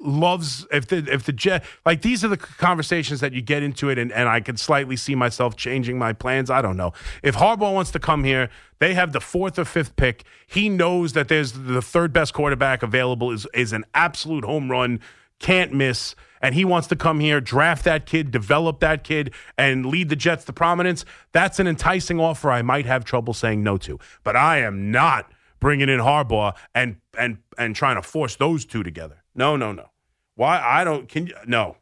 loves 0.00 0.66
if 0.70 0.86
the 0.86 0.98
if 1.12 1.24
the 1.24 1.32
jet 1.32 1.64
like 1.84 2.02
these 2.02 2.24
are 2.24 2.28
the 2.28 2.36
conversations 2.36 3.20
that 3.20 3.32
you 3.32 3.42
get 3.42 3.62
into 3.62 3.88
it 3.88 3.98
and, 3.98 4.12
and 4.12 4.28
I 4.28 4.40
could 4.40 4.58
slightly 4.58 4.96
see 4.96 5.14
myself 5.14 5.56
changing 5.56 5.98
my 5.98 6.12
plans. 6.12 6.50
I 6.50 6.62
don't 6.62 6.76
know. 6.76 6.92
If 7.22 7.36
Harbaugh 7.36 7.74
wants 7.74 7.90
to 7.92 7.98
come 7.98 8.24
here, 8.24 8.48
they 8.78 8.94
have 8.94 9.12
the 9.12 9.20
fourth 9.20 9.58
or 9.58 9.64
fifth 9.64 9.96
pick. 9.96 10.24
He 10.46 10.68
knows 10.68 11.14
that 11.14 11.28
there's 11.28 11.52
the 11.52 11.82
third 11.82 12.12
best 12.12 12.32
quarterback 12.34 12.82
available 12.82 13.30
is 13.30 13.46
is 13.54 13.72
an 13.72 13.84
absolute 13.94 14.44
home 14.44 14.70
run, 14.70 15.00
can't 15.38 15.72
miss. 15.72 16.14
And 16.40 16.54
he 16.54 16.64
wants 16.64 16.86
to 16.88 16.96
come 16.96 17.18
here, 17.18 17.40
draft 17.40 17.84
that 17.84 18.06
kid, 18.06 18.30
develop 18.30 18.78
that 18.78 19.02
kid, 19.02 19.34
and 19.56 19.84
lead 19.84 20.08
the 20.08 20.14
Jets 20.14 20.44
to 20.44 20.52
prominence. 20.52 21.04
That's 21.32 21.58
an 21.58 21.66
enticing 21.66 22.20
offer 22.20 22.52
I 22.52 22.62
might 22.62 22.86
have 22.86 23.04
trouble 23.04 23.34
saying 23.34 23.64
no 23.64 23.76
to. 23.78 23.98
But 24.22 24.36
I 24.36 24.58
am 24.58 24.92
not 24.92 25.32
bringing 25.60 25.88
in 25.88 26.00
Harbaugh 26.00 26.54
and 26.74 26.96
and 27.18 27.38
and 27.56 27.74
trying 27.74 27.96
to 27.96 28.02
force 28.02 28.36
those 28.36 28.64
two 28.64 28.82
together. 28.82 29.22
No, 29.34 29.56
no, 29.56 29.72
no. 29.72 29.90
Why 30.34 30.60
I 30.60 30.84
don't 30.84 31.08
can 31.08 31.26
you 31.26 31.34
no. 31.46 31.76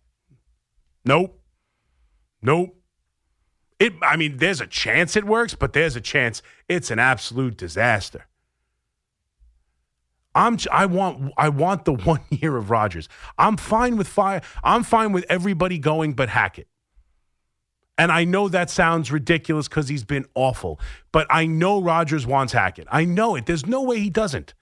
Nope. 1.05 1.41
Nope. 2.43 2.77
It 3.79 3.95
I 4.03 4.17
mean 4.17 4.39
there's 4.39 4.61
a 4.61 4.67
chance 4.67 5.17
it 5.17 5.25
works, 5.25 5.55
but 5.55 5.73
there's 5.73 5.97
a 5.97 6.01
chance 6.01 6.43
it's 6.69 6.91
an 6.91 6.99
absolute 6.99 7.57
disaster. 7.57 8.27
I'm 10.35 10.59
I 10.71 10.87
want 10.87 11.33
I 11.37 11.49
want 11.49 11.85
the 11.85 11.93
one 12.05 12.23
year 12.31 12.57
of 12.57 12.71
Rodgers. 12.71 13.09
I'm 13.39 13.57
fine 13.57 13.97
with 13.97 14.09
fire. 14.09 14.43
I'm 14.63 14.83
fine 14.83 15.13
with 15.13 15.25
everybody 15.29 15.79
going 15.79 16.15
but 16.15 16.29
Hackett. 16.29 16.69
And 17.99 18.13
I 18.13 18.25
know 18.25 18.49
that 18.49 18.69
sounds 18.69 19.11
ridiculous 19.11 19.69
because 19.69 19.89
he's 19.89 20.05
been 20.05 20.27
awful, 20.35 20.79
but 21.13 21.27
I 21.31 21.47
know 21.47 21.81
Rodgers 21.81 22.27
wants 22.27 22.53
Hackett. 22.53 22.87
I 22.91 23.05
know 23.05 23.37
it. 23.37 23.47
There's 23.47 23.65
no 23.67 23.83
way 23.83 24.01
he 24.01 24.11
doesn't. 24.11 24.55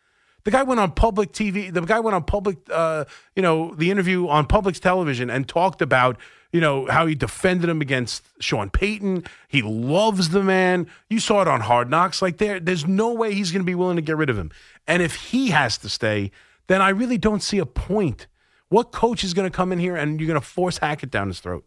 The 0.44 0.50
guy 0.50 0.62
went 0.62 0.78
on 0.78 0.92
public 0.92 1.32
TV. 1.32 1.72
The 1.72 1.80
guy 1.80 2.00
went 2.00 2.14
on 2.14 2.22
public, 2.24 2.58
uh, 2.70 3.06
you 3.34 3.42
know, 3.42 3.74
the 3.74 3.90
interview 3.90 4.28
on 4.28 4.46
public 4.46 4.74
television 4.76 5.30
and 5.30 5.48
talked 5.48 5.80
about, 5.80 6.18
you 6.52 6.60
know, 6.60 6.86
how 6.86 7.06
he 7.06 7.14
defended 7.14 7.68
him 7.70 7.80
against 7.80 8.24
Sean 8.40 8.68
Payton. 8.68 9.24
He 9.48 9.62
loves 9.62 10.28
the 10.28 10.42
man. 10.42 10.86
You 11.08 11.18
saw 11.18 11.40
it 11.40 11.48
on 11.48 11.62
Hard 11.62 11.88
Knocks. 11.88 12.20
Like 12.20 12.36
there, 12.36 12.60
there's 12.60 12.86
no 12.86 13.14
way 13.14 13.32
he's 13.32 13.52
going 13.52 13.62
to 13.62 13.66
be 13.66 13.74
willing 13.74 13.96
to 13.96 14.02
get 14.02 14.18
rid 14.18 14.28
of 14.28 14.38
him. 14.38 14.52
And 14.86 15.02
if 15.02 15.14
he 15.14 15.48
has 15.48 15.78
to 15.78 15.88
stay, 15.88 16.30
then 16.66 16.82
I 16.82 16.90
really 16.90 17.18
don't 17.18 17.42
see 17.42 17.58
a 17.58 17.66
point. 17.66 18.26
What 18.68 18.92
coach 18.92 19.24
is 19.24 19.32
going 19.32 19.50
to 19.50 19.56
come 19.56 19.72
in 19.72 19.78
here 19.78 19.96
and 19.96 20.20
you're 20.20 20.28
going 20.28 20.40
to 20.40 20.46
force 20.46 20.78
Hackett 20.78 21.10
down 21.10 21.28
his 21.28 21.40
throat? 21.40 21.64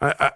I, 0.00 0.14
I, 0.18 0.32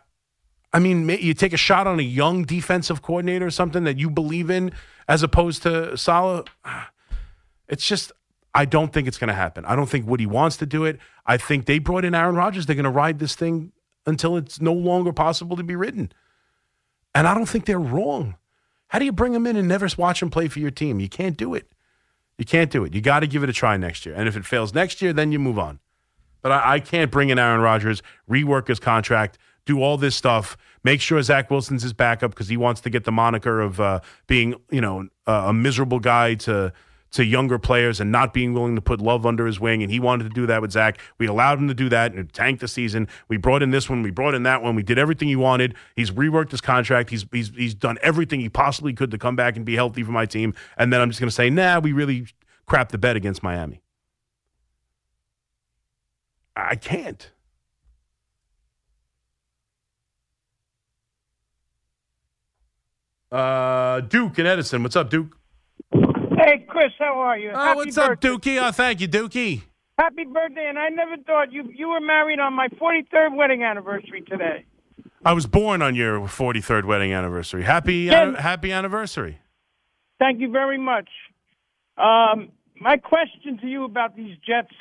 I 0.74 0.78
mean, 0.80 1.08
you 1.08 1.34
take 1.34 1.52
a 1.52 1.58
shot 1.58 1.86
on 1.86 2.00
a 2.00 2.02
young 2.02 2.44
defensive 2.44 3.00
coordinator 3.00 3.46
or 3.46 3.50
something 3.50 3.84
that 3.84 3.98
you 3.98 4.10
believe 4.10 4.50
in, 4.50 4.72
as 5.08 5.22
opposed 5.22 5.62
to 5.62 5.96
Saleh. 5.96 6.46
It's 7.66 7.88
just, 7.88 8.12
I 8.54 8.66
don't 8.66 8.92
think 8.92 9.08
it's 9.08 9.16
going 9.16 9.28
to 9.28 9.34
happen. 9.34 9.64
I 9.64 9.74
don't 9.74 9.88
think 9.88 10.06
Woody 10.06 10.26
wants 10.26 10.58
to 10.58 10.66
do 10.66 10.84
it. 10.84 10.98
I 11.24 11.38
think 11.38 11.64
they 11.64 11.78
brought 11.78 12.04
in 12.04 12.14
Aaron 12.14 12.34
Rodgers. 12.34 12.66
They're 12.66 12.76
going 12.76 12.84
to 12.84 12.90
ride 12.90 13.18
this 13.18 13.34
thing 13.34 13.72
until 14.04 14.36
it's 14.36 14.60
no 14.60 14.74
longer 14.74 15.14
possible 15.14 15.56
to 15.56 15.62
be 15.62 15.74
ridden. 15.74 16.12
And 17.14 17.26
I 17.26 17.32
don't 17.32 17.48
think 17.48 17.64
they're 17.64 17.80
wrong. 17.80 18.36
How 18.88 18.98
do 18.98 19.06
you 19.06 19.12
bring 19.12 19.32
him 19.32 19.46
in 19.46 19.56
and 19.56 19.66
never 19.66 19.88
watch 19.96 20.20
him 20.20 20.28
play 20.28 20.48
for 20.48 20.58
your 20.58 20.70
team? 20.70 21.00
You 21.00 21.08
can't 21.08 21.38
do 21.38 21.54
it. 21.54 21.72
You 22.36 22.44
can't 22.44 22.70
do 22.70 22.84
it. 22.84 22.94
You 22.94 23.00
got 23.00 23.20
to 23.20 23.26
give 23.26 23.42
it 23.42 23.48
a 23.48 23.52
try 23.52 23.76
next 23.76 24.04
year. 24.04 24.14
And 24.14 24.28
if 24.28 24.36
it 24.36 24.44
fails 24.44 24.74
next 24.74 25.00
year, 25.00 25.12
then 25.12 25.32
you 25.32 25.38
move 25.38 25.58
on. 25.58 25.78
But 26.42 26.52
I, 26.52 26.74
I 26.74 26.80
can't 26.80 27.10
bring 27.10 27.30
in 27.30 27.38
Aaron 27.38 27.60
Rodgers, 27.60 28.02
rework 28.28 28.68
his 28.68 28.78
contract, 28.78 29.38
do 29.66 29.82
all 29.82 29.96
this 29.96 30.14
stuff, 30.14 30.56
make 30.82 31.00
sure 31.00 31.20
Zach 31.22 31.50
Wilson's 31.50 31.82
his 31.82 31.92
backup 31.92 32.30
because 32.30 32.48
he 32.48 32.56
wants 32.56 32.80
to 32.82 32.90
get 32.90 33.04
the 33.04 33.12
moniker 33.12 33.60
of 33.60 33.80
uh, 33.80 34.00
being, 34.26 34.54
you 34.70 34.80
know, 34.80 35.08
uh, 35.26 35.44
a 35.46 35.52
miserable 35.52 36.00
guy 36.00 36.34
to 36.34 36.72
to 37.14 37.24
younger 37.24 37.60
players 37.60 38.00
and 38.00 38.10
not 38.10 38.34
being 38.34 38.52
willing 38.52 38.74
to 38.74 38.80
put 38.80 39.00
love 39.00 39.24
under 39.24 39.46
his 39.46 39.60
wing. 39.60 39.84
And 39.84 39.92
he 39.92 40.00
wanted 40.00 40.24
to 40.24 40.30
do 40.30 40.46
that 40.46 40.60
with 40.60 40.72
Zach. 40.72 40.98
We 41.16 41.26
allowed 41.26 41.60
him 41.60 41.68
to 41.68 41.74
do 41.74 41.88
that 41.90 42.10
and 42.10 42.18
it 42.18 42.32
tanked 42.32 42.60
the 42.60 42.66
season. 42.66 43.06
We 43.28 43.36
brought 43.36 43.62
in 43.62 43.70
this 43.70 43.88
one, 43.88 44.02
we 44.02 44.10
brought 44.10 44.34
in 44.34 44.42
that 44.42 44.64
one. 44.64 44.74
We 44.74 44.82
did 44.82 44.98
everything 44.98 45.28
he 45.28 45.36
wanted. 45.36 45.76
He's 45.94 46.10
reworked 46.10 46.50
his 46.50 46.60
contract. 46.60 47.10
He's 47.10 47.24
he's 47.30 47.50
he's 47.50 47.74
done 47.74 47.98
everything 48.02 48.40
he 48.40 48.48
possibly 48.48 48.92
could 48.92 49.12
to 49.12 49.18
come 49.18 49.36
back 49.36 49.54
and 49.56 49.64
be 49.64 49.76
healthy 49.76 50.02
for 50.02 50.10
my 50.10 50.26
team. 50.26 50.54
And 50.76 50.92
then 50.92 51.00
I'm 51.00 51.08
just 51.08 51.20
going 51.20 51.28
to 51.28 51.34
say, 51.34 51.50
nah, 51.50 51.78
we 51.78 51.92
really 51.92 52.26
crapped 52.68 52.88
the 52.88 52.98
bet 52.98 53.14
against 53.14 53.44
Miami. 53.44 53.80
I 56.56 56.74
can't. 56.74 57.30
Uh, 63.30 64.00
Duke 64.00 64.38
and 64.38 64.48
Edison. 64.48 64.82
What's 64.82 64.96
up, 64.96 65.10
Duke? 65.10 65.36
Hey, 65.92 66.64
Chris, 66.68 66.92
how 66.98 67.18
are 67.18 67.38
you? 67.38 67.52
Oh, 67.54 67.76
what's 67.76 67.96
up, 67.96 68.20
Dookie? 68.20 68.60
Oh, 68.62 68.70
thank 68.70 69.00
you, 69.00 69.08
Dookie. 69.08 69.62
Happy 69.98 70.24
birthday! 70.24 70.66
And 70.68 70.78
I 70.78 70.88
never 70.88 71.16
thought 71.24 71.52
you 71.52 71.70
you 71.74 71.88
were 71.88 72.00
married 72.00 72.40
on 72.40 72.52
my 72.52 72.68
43rd 72.68 73.36
wedding 73.36 73.62
anniversary 73.62 74.22
today. 74.22 74.64
I 75.24 75.32
was 75.32 75.46
born 75.46 75.82
on 75.82 75.94
your 75.94 76.20
43rd 76.20 76.84
wedding 76.84 77.12
anniversary. 77.12 77.62
Happy 77.62 78.08
Ken. 78.08 78.34
happy 78.34 78.72
anniversary. 78.72 79.38
Thank 80.18 80.40
you 80.40 80.50
very 80.50 80.78
much. 80.78 81.08
Um, 81.96 82.50
my 82.80 82.96
question 82.96 83.58
to 83.58 83.66
you 83.66 83.84
about 83.84 84.16
these 84.16 84.36
Jets 84.46 84.74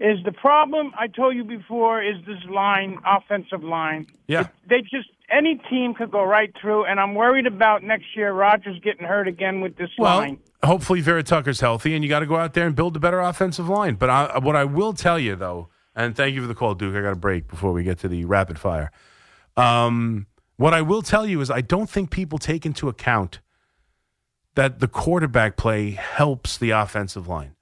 is 0.00 0.18
the 0.24 0.32
problem 0.32 0.92
I 0.98 1.08
told 1.08 1.34
you 1.34 1.44
before 1.44 2.02
is 2.02 2.16
this 2.26 2.42
line, 2.48 2.98
offensive 3.04 3.64
line. 3.64 4.06
Yeah. 4.28 4.48
They 4.68 4.82
just 4.82 5.08
any 5.30 5.60
team 5.70 5.94
could 5.94 6.10
go 6.10 6.22
right 6.24 6.52
through, 6.60 6.84
and 6.86 6.98
I'm 6.98 7.14
worried 7.14 7.46
about 7.46 7.82
next 7.82 8.16
year 8.16 8.32
Rodgers 8.32 8.78
getting 8.82 9.06
hurt 9.06 9.28
again 9.28 9.60
with 9.60 9.76
this 9.76 9.90
Well, 9.98 10.18
line. 10.18 10.38
hopefully 10.64 11.00
Vera 11.00 11.22
Tucker's 11.22 11.60
healthy, 11.60 11.94
and 11.94 12.02
you 12.04 12.08
got 12.08 12.20
to 12.20 12.26
go 12.26 12.36
out 12.36 12.54
there 12.54 12.66
and 12.66 12.74
build 12.74 12.96
a 12.96 13.00
better 13.00 13.20
offensive 13.20 13.68
line. 13.68 13.96
But 13.96 14.10
I, 14.10 14.38
what 14.38 14.56
I 14.56 14.64
will 14.64 14.92
tell 14.92 15.18
you, 15.18 15.36
though, 15.36 15.68
and 15.94 16.14
thank 16.16 16.34
you 16.34 16.40
for 16.42 16.46
the 16.48 16.54
call, 16.54 16.74
Duke. 16.74 16.94
I 16.94 17.02
got 17.02 17.12
a 17.12 17.16
break 17.16 17.48
before 17.48 17.72
we 17.72 17.82
get 17.84 17.98
to 18.00 18.08
the 18.08 18.24
rapid 18.24 18.58
fire. 18.58 18.90
Um, 19.56 20.26
what 20.56 20.72
I 20.74 20.82
will 20.82 21.02
tell 21.02 21.26
you 21.26 21.40
is 21.40 21.50
I 21.50 21.60
don't 21.60 21.88
think 21.90 22.10
people 22.10 22.38
take 22.38 22.64
into 22.64 22.88
account 22.88 23.40
that 24.54 24.80
the 24.80 24.88
quarterback 24.88 25.56
play 25.56 25.90
helps 25.92 26.58
the 26.58 26.70
offensive 26.70 27.28
line. 27.28 27.54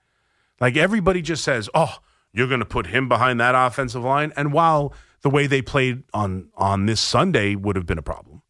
Like 0.60 0.76
everybody 0.76 1.20
just 1.20 1.44
says, 1.44 1.68
"Oh, 1.74 1.96
you're 2.32 2.48
going 2.48 2.60
to 2.60 2.66
put 2.66 2.86
him 2.86 3.08
behind 3.08 3.38
that 3.40 3.54
offensive 3.54 4.02
line," 4.04 4.32
and 4.36 4.52
while 4.52 4.94
the 5.26 5.30
way 5.30 5.48
they 5.48 5.60
played 5.60 6.04
on 6.14 6.50
on 6.56 6.86
this 6.86 7.00
Sunday 7.00 7.56
would 7.56 7.74
have 7.74 7.84
been 7.84 7.98
a 7.98 8.02
problem, 8.02 8.42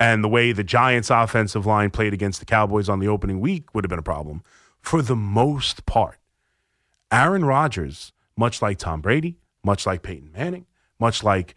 and 0.00 0.24
the 0.24 0.28
way 0.28 0.50
the 0.50 0.64
Giants' 0.64 1.08
offensive 1.08 1.66
line 1.66 1.90
played 1.90 2.12
against 2.12 2.40
the 2.40 2.46
Cowboys 2.46 2.88
on 2.88 2.98
the 2.98 3.06
opening 3.06 3.38
week 3.38 3.72
would 3.72 3.84
have 3.84 3.88
been 3.88 4.00
a 4.00 4.02
problem. 4.02 4.42
For 4.80 5.02
the 5.02 5.14
most 5.14 5.86
part, 5.86 6.18
Aaron 7.12 7.44
Rodgers, 7.44 8.12
much 8.36 8.60
like 8.60 8.76
Tom 8.76 9.00
Brady, 9.00 9.38
much 9.62 9.86
like 9.86 10.02
Peyton 10.02 10.32
Manning, 10.32 10.66
much 10.98 11.22
like 11.22 11.54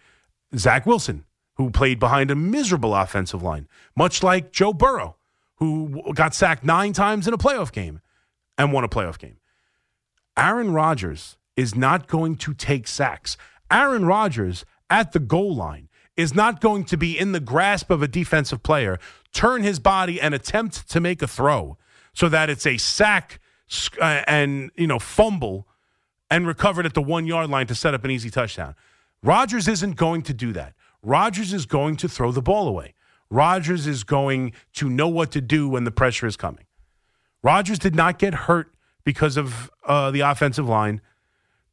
Zach 0.55 0.85
Wilson, 0.85 1.25
who 1.55 1.71
played 1.71 1.99
behind 1.99 2.29
a 2.29 2.35
miserable 2.35 2.93
offensive 2.93 3.41
line, 3.41 3.67
much 3.95 4.21
like 4.21 4.51
Joe 4.51 4.71
Burrow, 4.71 5.15
who 5.55 6.13
got 6.13 6.35
sacked 6.35 6.63
nine 6.63 6.93
times 6.93 7.27
in 7.27 7.33
a 7.33 7.39
playoff 7.39 7.71
game 7.71 8.01
and 8.55 8.71
won 8.71 8.83
a 8.83 8.87
playoff 8.87 9.17
game. 9.17 9.37
Aaron 10.37 10.73
Rodgers 10.73 11.37
is 11.55 11.73
not 11.73 12.05
going 12.05 12.35
to 12.35 12.53
take 12.53 12.87
sacks. 12.87 13.35
Aaron 13.71 14.05
Rodgers 14.05 14.65
at 14.89 15.11
the 15.11 15.19
goal 15.19 15.55
line 15.55 15.89
is 16.17 16.35
not 16.35 16.59
going 16.59 16.83
to 16.83 16.97
be 16.97 17.17
in 17.17 17.31
the 17.31 17.39
grasp 17.39 17.89
of 17.89 18.01
a 18.03 18.07
defensive 18.07 18.61
player, 18.61 18.99
turn 19.31 19.63
his 19.63 19.79
body 19.79 20.19
and 20.19 20.33
attempt 20.33 20.89
to 20.89 20.99
make 20.99 21.21
a 21.21 21.27
throw 21.27 21.77
so 22.13 22.27
that 22.27 22.49
it's 22.49 22.65
a 22.65 22.77
sack 22.77 23.39
uh, 24.01 24.23
and, 24.27 24.71
you 24.75 24.87
know, 24.87 24.99
fumble 24.99 25.67
and 26.29 26.45
recovered 26.45 26.85
at 26.85 26.93
the 26.93 27.01
one 27.01 27.25
yard 27.25 27.49
line 27.49 27.67
to 27.67 27.75
set 27.75 27.93
up 27.93 28.03
an 28.03 28.11
easy 28.11 28.29
touchdown. 28.29 28.75
Rodgers 29.23 29.67
isn't 29.67 29.95
going 29.95 30.21
to 30.23 30.33
do 30.33 30.51
that. 30.53 30.73
Rodgers 31.01 31.53
is 31.53 31.65
going 31.65 31.95
to 31.97 32.09
throw 32.09 32.31
the 32.31 32.41
ball 32.41 32.67
away. 32.67 32.93
Rodgers 33.29 33.87
is 33.87 34.03
going 34.03 34.53
to 34.73 34.89
know 34.89 35.07
what 35.07 35.31
to 35.31 35.41
do 35.41 35.69
when 35.69 35.83
the 35.83 35.91
pressure 35.91 36.27
is 36.27 36.35
coming. 36.35 36.65
Rodgers 37.43 37.79
did 37.79 37.95
not 37.95 38.19
get 38.19 38.33
hurt 38.33 38.73
because 39.03 39.37
of 39.37 39.71
uh, 39.85 40.11
the 40.11 40.21
offensive 40.21 40.67
line. 40.67 41.01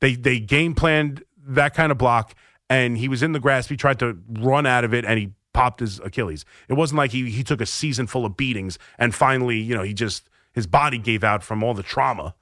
They 0.00 0.14
they 0.14 0.38
game 0.38 0.74
planned 0.74 1.24
that 1.46 1.74
kind 1.74 1.92
of 1.92 1.98
block, 1.98 2.34
and 2.68 2.98
he 2.98 3.08
was 3.08 3.22
in 3.22 3.32
the 3.32 3.40
grasp. 3.40 3.70
He 3.70 3.76
tried 3.76 3.98
to 4.00 4.18
run 4.28 4.66
out 4.66 4.84
of 4.84 4.92
it, 4.92 5.04
and 5.04 5.18
he 5.18 5.32
popped 5.52 5.80
his 5.80 6.00
Achilles. 6.00 6.44
It 6.68 6.74
wasn't 6.74 6.98
like 6.98 7.12
he 7.12 7.30
he 7.30 7.42
took 7.42 7.60
a 7.60 7.66
season 7.66 8.06
full 8.06 8.26
of 8.26 8.36
beatings, 8.36 8.78
and 8.98 9.14
finally, 9.14 9.58
you 9.58 9.74
know, 9.74 9.82
he 9.82 9.94
just 9.94 10.28
his 10.52 10.66
body 10.66 10.98
gave 10.98 11.22
out 11.24 11.42
from 11.42 11.62
all 11.62 11.74
the 11.74 11.82
trauma. 11.82 12.34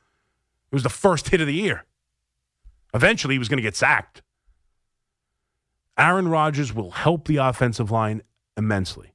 It 0.70 0.74
was 0.74 0.82
the 0.82 0.88
first 0.88 1.28
hit 1.28 1.40
of 1.40 1.46
the 1.46 1.54
year. 1.54 1.84
Eventually, 2.92 3.34
he 3.34 3.38
was 3.38 3.48
going 3.48 3.58
to 3.58 3.62
get 3.62 3.76
sacked. 3.76 4.22
Aaron 5.98 6.28
Rodgers 6.28 6.74
will 6.74 6.90
help 6.90 7.26
the 7.26 7.36
offensive 7.36 7.90
line 7.90 8.22
immensely. 8.56 9.14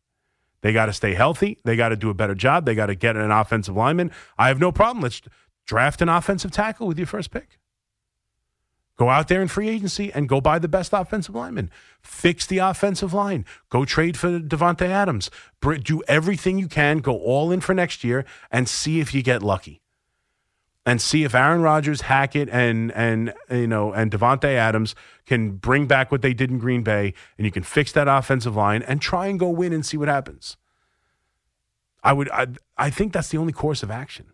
They 0.61 0.73
got 0.73 0.87
to 0.87 0.93
stay 0.93 1.13
healthy. 1.13 1.57
They 1.63 1.75
got 1.75 1.89
to 1.89 1.95
do 1.95 2.09
a 2.09 2.13
better 2.13 2.35
job. 2.35 2.65
They 2.65 2.75
got 2.75 2.87
to 2.87 2.95
get 2.95 3.15
an 3.15 3.31
offensive 3.31 3.75
lineman. 3.75 4.11
I 4.37 4.49
have 4.49 4.59
no 4.59 4.71
problem. 4.71 5.01
Let's 5.01 5.21
draft 5.65 6.01
an 6.01 6.09
offensive 6.09 6.51
tackle 6.51 6.87
with 6.87 6.97
your 6.97 7.07
first 7.07 7.31
pick. 7.31 7.57
Go 8.99 9.09
out 9.09 9.29
there 9.29 9.41
in 9.41 9.47
free 9.47 9.69
agency 9.69 10.11
and 10.11 10.27
go 10.27 10.41
buy 10.41 10.59
the 10.59 10.67
best 10.67 10.91
offensive 10.91 11.33
lineman. 11.33 11.71
Fix 12.01 12.45
the 12.45 12.57
offensive 12.57 13.13
line. 13.13 13.45
Go 13.69 13.85
trade 13.85 14.17
for 14.17 14.41
Davante 14.41 14.87
Adams. 14.87 15.31
Do 15.61 16.03
everything 16.09 16.59
you 16.59 16.67
can. 16.67 16.97
Go 16.97 17.17
all 17.17 17.49
in 17.49 17.61
for 17.61 17.73
next 17.73 18.03
year 18.03 18.25
and 18.51 18.67
see 18.67 18.99
if 18.99 19.13
you 19.13 19.23
get 19.23 19.41
lucky. 19.41 19.79
And 20.85 21.01
see 21.01 21.23
if 21.23 21.33
Aaron 21.33 21.61
Rodgers, 21.61 22.01
Hackett, 22.01 22.49
and 22.49 22.91
and 22.91 23.33
you 23.49 23.67
know 23.67 23.93
and 23.93 24.11
Davante 24.11 24.55
Adams 24.55 24.95
can 25.25 25.51
bring 25.51 25.87
back 25.87 26.11
what 26.11 26.21
they 26.21 26.33
did 26.33 26.49
in 26.49 26.57
Green 26.57 26.83
Bay, 26.83 27.13
and 27.37 27.45
you 27.45 27.51
can 27.51 27.63
fix 27.63 27.93
that 27.93 28.07
offensive 28.09 28.55
line 28.55 28.81
and 28.83 29.01
try 29.01 29.27
and 29.27 29.39
go 29.39 29.49
win 29.49 29.71
and 29.71 29.85
see 29.85 29.97
what 29.97 30.09
happens. 30.09 30.57
I 32.03 32.11
would 32.11 32.29
I, 32.31 32.47
I 32.77 32.89
think 32.89 33.13
that's 33.13 33.29
the 33.29 33.37
only 33.37 33.53
course 33.53 33.81
of 33.81 33.91
action. 33.91 34.25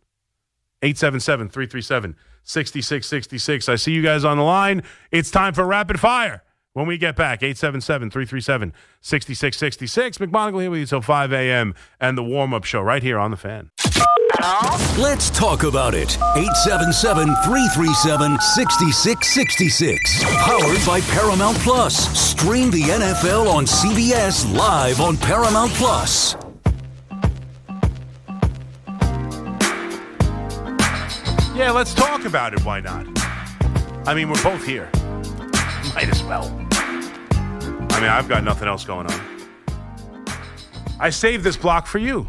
877 0.81 1.49
337 1.49 2.15
6666. 2.45 3.67
I 3.67 3.75
see 3.75 3.91
you 3.91 4.01
guys 4.01 4.23
on 4.23 4.37
the 4.37 4.43
line. 4.43 4.83
It's 5.11 5.29
time 5.29 5.53
for 5.53 5.65
rapid 5.65 5.99
fire. 5.99 6.43
When 6.73 6.87
we 6.87 6.97
get 6.97 7.15
back, 7.15 7.41
877 7.41 8.11
337 8.11 8.73
6666. 9.01 10.17
McMonigle 10.17 10.61
here 10.61 10.69
with 10.69 10.79
you 10.81 10.85
till 10.85 11.01
5 11.01 11.31
a.m. 11.31 11.73
and 12.01 12.17
the 12.17 12.23
warm 12.23 12.53
up 12.53 12.65
show 12.65 12.81
right 12.81 13.01
here 13.01 13.17
on 13.17 13.31
the 13.31 13.37
fan. 13.37 13.71
Let's 14.97 15.29
talk 15.29 15.63
about 15.63 15.95
it. 15.95 16.17
877 16.35 17.27
337 17.45 18.39
6666. 18.39 20.23
Powered 20.23 20.85
by 20.85 20.99
Paramount 21.11 21.57
Plus. 21.59 21.95
Stream 22.17 22.69
the 22.69 22.83
NFL 22.83 23.51
on 23.51 23.65
CBS 23.65 24.53
live 24.55 24.99
on 24.99 25.17
Paramount 25.17 25.71
Plus. 25.71 26.35
Yeah, 31.55 31.71
let's 31.71 31.93
talk 31.93 32.25
about 32.25 32.53
it. 32.53 32.65
Why 32.65 32.81
not? 32.81 33.07
I 34.05 34.13
mean, 34.13 34.29
we're 34.29 34.43
both 34.43 34.65
here. 34.65 34.89
Might 35.95 36.09
as 36.09 36.21
well. 36.23 36.53
I 36.81 37.97
mean, 38.01 38.09
I've 38.09 38.27
got 38.27 38.43
nothing 38.43 38.67
else 38.67 38.83
going 38.83 39.07
on. 39.07 39.21
I 40.99 41.11
saved 41.11 41.45
this 41.45 41.55
block 41.55 41.87
for 41.87 41.99
you. 41.99 42.27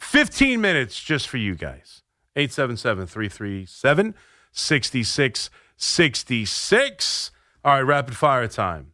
15 0.00 0.58
minutes 0.58 0.98
just 0.98 1.28
for 1.28 1.36
you 1.36 1.54
guys. 1.54 2.00
877 2.34 3.08
337 3.08 4.14
6666. 4.52 7.30
All 7.62 7.74
right, 7.74 7.82
rapid 7.82 8.16
fire 8.16 8.48
time. 8.48 8.92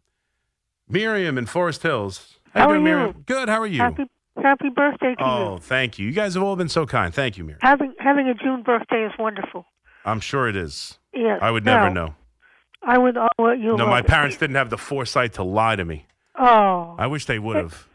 Miriam 0.88 1.38
in 1.38 1.46
Forest 1.46 1.84
Hills. 1.84 2.40
How 2.52 2.66
doing, 2.66 2.74
are 2.74 2.78
you? 2.78 2.84
Miriam? 2.84 3.22
Good. 3.26 3.48
How 3.48 3.60
are 3.60 3.66
you? 3.68 3.78
Happy 3.78 4.06
Happy 4.42 4.68
birthday 4.68 5.14
to 5.16 5.24
oh, 5.24 5.38
you. 5.38 5.44
Oh, 5.44 5.58
thank 5.58 5.98
you. 5.98 6.06
You 6.06 6.12
guys 6.12 6.34
have 6.34 6.42
all 6.42 6.56
been 6.56 6.68
so 6.68 6.86
kind. 6.86 7.12
Thank 7.14 7.38
you, 7.38 7.44
Miriam. 7.44 7.60
Having 7.62 7.94
having 7.98 8.28
a 8.28 8.34
June 8.34 8.62
birthday 8.62 9.04
is 9.04 9.12
wonderful. 9.18 9.66
I'm 10.04 10.20
sure 10.20 10.48
it 10.48 10.56
is. 10.56 10.98
Yeah. 11.14 11.38
I 11.40 11.50
would 11.50 11.64
never 11.64 11.90
no, 11.90 12.06
know. 12.06 12.14
I 12.82 12.98
would. 12.98 13.16
You. 13.38 13.76
No, 13.76 13.86
my 13.86 14.00
it. 14.00 14.06
parents 14.06 14.36
didn't 14.36 14.56
have 14.56 14.70
the 14.70 14.78
foresight 14.78 15.34
to 15.34 15.42
lie 15.42 15.76
to 15.76 15.84
me. 15.84 16.06
Oh. 16.38 16.94
I 16.98 17.06
wish 17.06 17.26
they 17.26 17.38
would 17.38 17.56
have. 17.56 17.86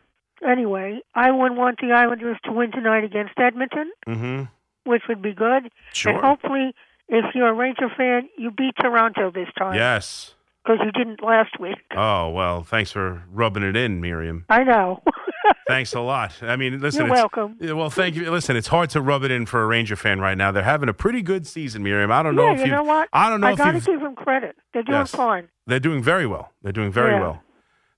Anyway, 0.47 0.99
I 1.15 1.31
would 1.31 1.53
want 1.55 1.79
the 1.81 1.91
Islanders 1.93 2.37
to 2.43 2.51
win 2.51 2.71
tonight 2.71 3.03
against 3.03 3.33
Edmonton, 3.37 3.91
Mm-hmm. 4.07 4.43
which 4.83 5.03
would 5.09 5.21
be 5.21 5.33
good. 5.33 5.71
Sure. 5.93 6.11
And 6.11 6.21
hopefully, 6.21 6.75
if 7.07 7.25
you're 7.33 7.47
a 7.49 7.53
Ranger 7.53 7.89
fan, 7.97 8.29
you 8.37 8.51
beat 8.51 8.75
Toronto 8.79 9.31
this 9.31 9.47
time. 9.57 9.75
Yes. 9.75 10.35
Because 10.63 10.79
you 10.83 10.91
didn't 10.91 11.23
last 11.23 11.59
week. 11.59 11.77
Oh 11.95 12.29
well, 12.29 12.63
thanks 12.63 12.91
for 12.91 13.23
rubbing 13.31 13.63
it 13.63 13.75
in, 13.75 14.01
Miriam. 14.01 14.45
I 14.49 14.63
know. 14.63 15.01
Thanks 15.67 15.93
a 15.95 15.99
lot. 15.99 16.31
I 16.43 16.55
mean, 16.57 16.79
listen. 16.79 17.05
You're 17.07 17.13
welcome. 17.15 17.57
Well, 17.59 17.89
thank 17.89 18.15
you. 18.15 18.29
Listen, 18.29 18.55
it's 18.55 18.67
hard 18.67 18.91
to 18.91 19.01
rub 19.01 19.23
it 19.23 19.31
in 19.31 19.45
for 19.47 19.63
a 19.63 19.65
Ranger 19.65 19.95
fan 19.95 20.19
right 20.19 20.37
now. 20.37 20.51
They're 20.51 20.61
having 20.63 20.89
a 20.89 20.93
pretty 20.93 21.23
good 21.23 21.47
season, 21.47 21.81
Miriam. 21.81 22.11
I 22.11 22.21
don't 22.21 22.35
know 22.35 22.45
yeah, 22.47 22.53
if 22.53 22.59
you 22.59 22.67
know 22.67 22.83
what? 22.83 23.09
I 23.11 23.29
don't 23.29 23.41
know 23.41 23.47
I 23.47 23.55
got 23.55 23.71
to 23.71 23.79
give 23.79 23.99
them 23.99 24.15
credit. 24.15 24.55
They're 24.73 24.83
doing 24.83 24.99
Yes. 24.99 25.11
fine. 25.11 25.49
They're 25.65 25.79
doing 25.79 26.03
very 26.03 26.27
well. 26.27 26.51
They're 26.61 26.71
doing 26.71 26.91
very 26.91 27.13
Yeah. 27.13 27.19
well. 27.21 27.41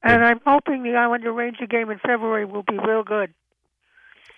And 0.03 0.23
I'm 0.23 0.39
hoping 0.45 0.83
the 0.83 0.95
Islander 0.95 1.33
Ranger 1.33 1.65
game 1.67 1.89
in 1.89 1.99
February 1.99 2.45
will 2.45 2.63
be 2.63 2.77
real 2.77 3.03
good. 3.03 3.33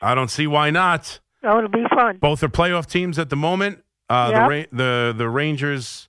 I 0.02 0.16
don't 0.16 0.30
see 0.32 0.48
why 0.48 0.72
not. 0.72 1.20
Oh, 1.44 1.58
it'll 1.60 1.70
be 1.70 1.86
fun. 1.94 2.18
Both 2.18 2.42
are 2.44 2.50
playoff 2.50 2.88
teams 2.88 3.20
at 3.20 3.30
the 3.30 3.36
moment. 3.36 3.84
Uh, 4.10 4.32
Yep. 4.50 4.70
the, 4.72 4.78
the 4.78 5.14
the 5.20 5.30
Rangers 5.30 6.09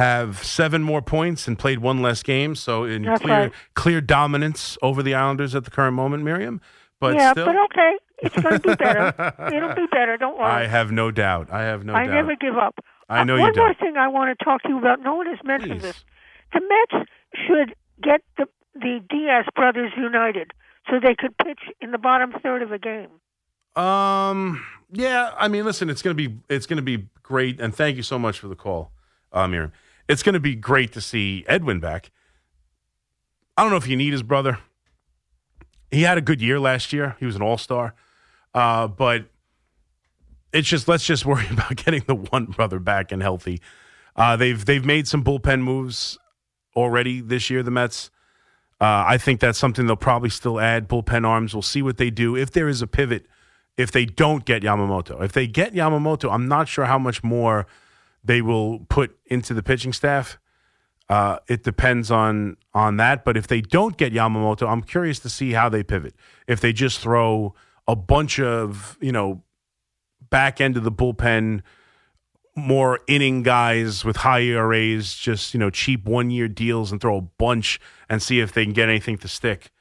have 0.00 0.42
seven 0.42 0.82
more 0.82 1.02
points 1.02 1.46
and 1.46 1.58
played 1.58 1.80
one 1.80 2.00
less 2.00 2.22
game, 2.22 2.54
so 2.54 2.84
in 2.84 3.02
That's 3.02 3.20
clear 3.20 3.34
right. 3.34 3.52
clear 3.74 4.00
dominance 4.00 4.78
over 4.80 5.02
the 5.02 5.14
Islanders 5.14 5.54
at 5.54 5.64
the 5.64 5.70
current 5.70 5.94
moment, 5.94 6.24
Miriam. 6.24 6.60
But 7.00 7.16
yeah, 7.16 7.32
still, 7.32 7.44
but 7.46 7.56
okay. 7.66 7.92
It's 8.22 8.34
going 8.36 8.60
to 8.60 8.68
be 8.68 8.74
better. 8.74 9.34
It'll 9.54 9.74
be 9.74 9.86
better. 9.90 10.16
Don't 10.16 10.38
worry. 10.40 10.50
I 10.50 10.66
have 10.66 10.90
no 10.90 11.10
doubt. 11.10 11.50
I 11.52 11.62
have 11.62 11.84
no 11.84 11.94
I 11.94 12.06
doubt. 12.06 12.14
never 12.14 12.34
give 12.36 12.56
up. 12.56 12.74
I 13.08 13.24
know 13.24 13.34
uh, 13.34 13.36
you 13.36 13.42
one 13.42 13.52
more 13.56 13.66
don't. 13.68 13.78
thing 13.78 13.96
I 13.96 14.08
want 14.08 14.38
to 14.38 14.44
talk 14.44 14.62
to 14.62 14.68
you 14.70 14.78
about. 14.78 15.00
No 15.02 15.14
one 15.14 15.26
has 15.26 15.38
mentioned 15.44 15.80
Please. 15.80 15.82
this. 15.82 16.04
The 16.52 16.60
Mets 16.60 17.08
should 17.46 17.74
get 18.02 18.22
the 18.38 18.46
the 18.74 19.00
Diaz 19.10 19.44
brothers 19.54 19.92
united 19.96 20.52
so 20.88 20.98
they 21.02 21.14
could 21.14 21.36
pitch 21.38 21.60
in 21.80 21.90
the 21.92 21.98
bottom 21.98 22.32
third 22.42 22.62
of 22.62 22.72
a 22.72 22.78
game. 22.78 23.08
Um. 23.76 24.64
Yeah. 24.92 25.32
I 25.38 25.48
mean, 25.48 25.64
listen. 25.64 25.90
It's 25.90 26.02
gonna 26.02 26.14
be. 26.14 26.36
It's 26.48 26.66
gonna 26.66 26.82
be 26.82 27.06
great. 27.22 27.60
And 27.60 27.74
thank 27.74 27.96
you 27.96 28.02
so 28.02 28.18
much 28.18 28.38
for 28.38 28.48
the 28.48 28.56
call, 28.56 28.92
uh, 29.32 29.46
Miriam. 29.46 29.72
It's 30.10 30.24
gonna 30.24 30.40
be 30.40 30.56
great 30.56 30.90
to 30.94 31.00
see 31.00 31.44
Edwin 31.46 31.78
back. 31.78 32.10
I 33.56 33.62
don't 33.62 33.70
know 33.70 33.76
if 33.76 33.86
you 33.86 33.96
need 33.96 34.12
his 34.12 34.24
brother. 34.24 34.58
He 35.92 36.02
had 36.02 36.18
a 36.18 36.20
good 36.20 36.42
year 36.42 36.58
last 36.58 36.92
year. 36.92 37.14
He 37.20 37.26
was 37.26 37.36
an 37.36 37.42
all 37.42 37.58
star. 37.58 37.94
Uh, 38.52 38.88
but 38.88 39.26
it's 40.52 40.66
just 40.66 40.88
let's 40.88 41.04
just 41.04 41.24
worry 41.24 41.46
about 41.50 41.76
getting 41.76 42.02
the 42.08 42.16
one 42.16 42.46
brother 42.46 42.80
back 42.80 43.12
and 43.12 43.22
healthy. 43.22 43.60
Uh, 44.16 44.36
they've 44.36 44.64
they've 44.64 44.84
made 44.84 45.06
some 45.06 45.22
bullpen 45.22 45.62
moves 45.62 46.18
already 46.74 47.20
this 47.20 47.48
year. 47.48 47.62
The 47.62 47.70
Mets. 47.70 48.10
Uh, 48.80 49.04
I 49.06 49.16
think 49.16 49.38
that's 49.38 49.58
something 49.58 49.86
they'll 49.86 49.94
probably 49.94 50.30
still 50.30 50.58
add 50.58 50.88
bullpen 50.88 51.24
arms. 51.24 51.54
We'll 51.54 51.62
see 51.62 51.82
what 51.82 51.98
they 51.98 52.10
do 52.10 52.34
if 52.34 52.50
there 52.50 52.68
is 52.68 52.82
a 52.82 52.88
pivot. 52.88 53.26
If 53.76 53.92
they 53.92 54.06
don't 54.06 54.44
get 54.44 54.62
Yamamoto, 54.64 55.22
if 55.22 55.30
they 55.30 55.46
get 55.46 55.72
Yamamoto, 55.72 56.32
I'm 56.32 56.48
not 56.48 56.66
sure 56.66 56.86
how 56.86 56.98
much 56.98 57.22
more 57.22 57.68
they 58.22 58.42
will 58.42 58.80
put 58.88 59.16
into 59.26 59.54
the 59.54 59.62
pitching 59.62 59.92
staff. 59.92 60.38
Uh, 61.08 61.38
it 61.48 61.64
depends 61.64 62.10
on 62.10 62.56
on 62.72 62.96
that. 62.98 63.24
But 63.24 63.36
if 63.36 63.46
they 63.48 63.60
don't 63.60 63.96
get 63.96 64.12
Yamamoto, 64.12 64.68
I'm 64.68 64.82
curious 64.82 65.18
to 65.20 65.28
see 65.28 65.52
how 65.52 65.68
they 65.68 65.82
pivot. 65.82 66.14
If 66.46 66.60
they 66.60 66.72
just 66.72 67.00
throw 67.00 67.54
a 67.88 67.96
bunch 67.96 68.38
of 68.38 68.96
you 69.00 69.12
know 69.12 69.42
back 70.30 70.60
end 70.60 70.76
of 70.76 70.84
the 70.84 70.92
bullpen, 70.92 71.62
more 72.54 73.00
inning 73.08 73.42
guys 73.42 74.04
with 74.04 74.18
high 74.18 74.42
ERAs, 74.42 75.14
just 75.14 75.52
you 75.52 75.58
know 75.58 75.70
cheap 75.70 76.04
one 76.04 76.30
year 76.30 76.46
deals, 76.46 76.92
and 76.92 77.00
throw 77.00 77.16
a 77.16 77.22
bunch 77.22 77.80
and 78.08 78.22
see 78.22 78.38
if 78.38 78.52
they 78.52 78.64
can 78.64 78.72
get 78.72 78.88
anything 78.88 79.18
to 79.18 79.28
stick, 79.28 79.72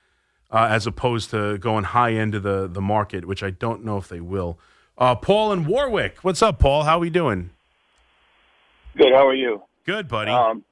uh, 0.49 0.67
as 0.71 0.87
opposed 0.87 1.29
to 1.29 1.59
going 1.59 1.83
high 1.83 2.13
end 2.13 2.33
of 2.33 2.41
the 2.41 2.67
the 2.67 2.81
market, 2.81 3.25
which 3.25 3.43
I 3.43 3.51
don't 3.51 3.85
know 3.85 3.97
if 3.97 4.07
they 4.07 4.21
will. 4.21 4.59
Uh, 4.97 5.15
Paul 5.15 5.51
and 5.51 5.67
Warwick, 5.67 6.17
what's 6.23 6.41
up, 6.41 6.59
Paul? 6.59 6.83
How 6.83 6.97
are 6.97 6.99
we 6.99 7.11
doing? 7.11 7.51
Good. 8.99 9.13
How 9.13 9.27
are 9.27 9.33
you? 9.35 9.63
Good, 9.85 10.09
buddy. 10.09 10.31
Um, 10.31 10.65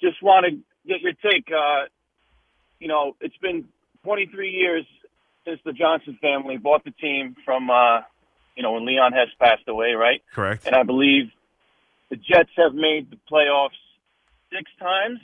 just 0.00 0.22
want 0.22 0.46
to 0.46 0.52
get 0.86 1.00
your 1.00 1.12
take. 1.14 1.48
Uh, 1.50 1.86
you 2.78 2.86
know, 2.86 3.16
it's 3.20 3.36
been 3.38 3.64
23 4.04 4.50
years 4.50 4.86
since 5.44 5.58
the 5.64 5.72
Johnson 5.72 6.16
family 6.22 6.56
bought 6.56 6.84
the 6.84 6.92
team 6.92 7.34
from, 7.44 7.68
uh, 7.68 8.02
you 8.56 8.62
know, 8.62 8.72
when 8.72 8.86
Leon 8.86 9.12
Hess 9.12 9.26
passed 9.40 9.66
away, 9.66 9.92
right? 9.92 10.22
Correct. 10.32 10.66
And 10.66 10.76
I 10.76 10.84
believe 10.84 11.30
the 12.10 12.16
Jets 12.16 12.50
have 12.56 12.74
made 12.74 13.10
the 13.10 13.18
playoffs 13.30 13.70
six 14.52 14.70
times 14.78 15.18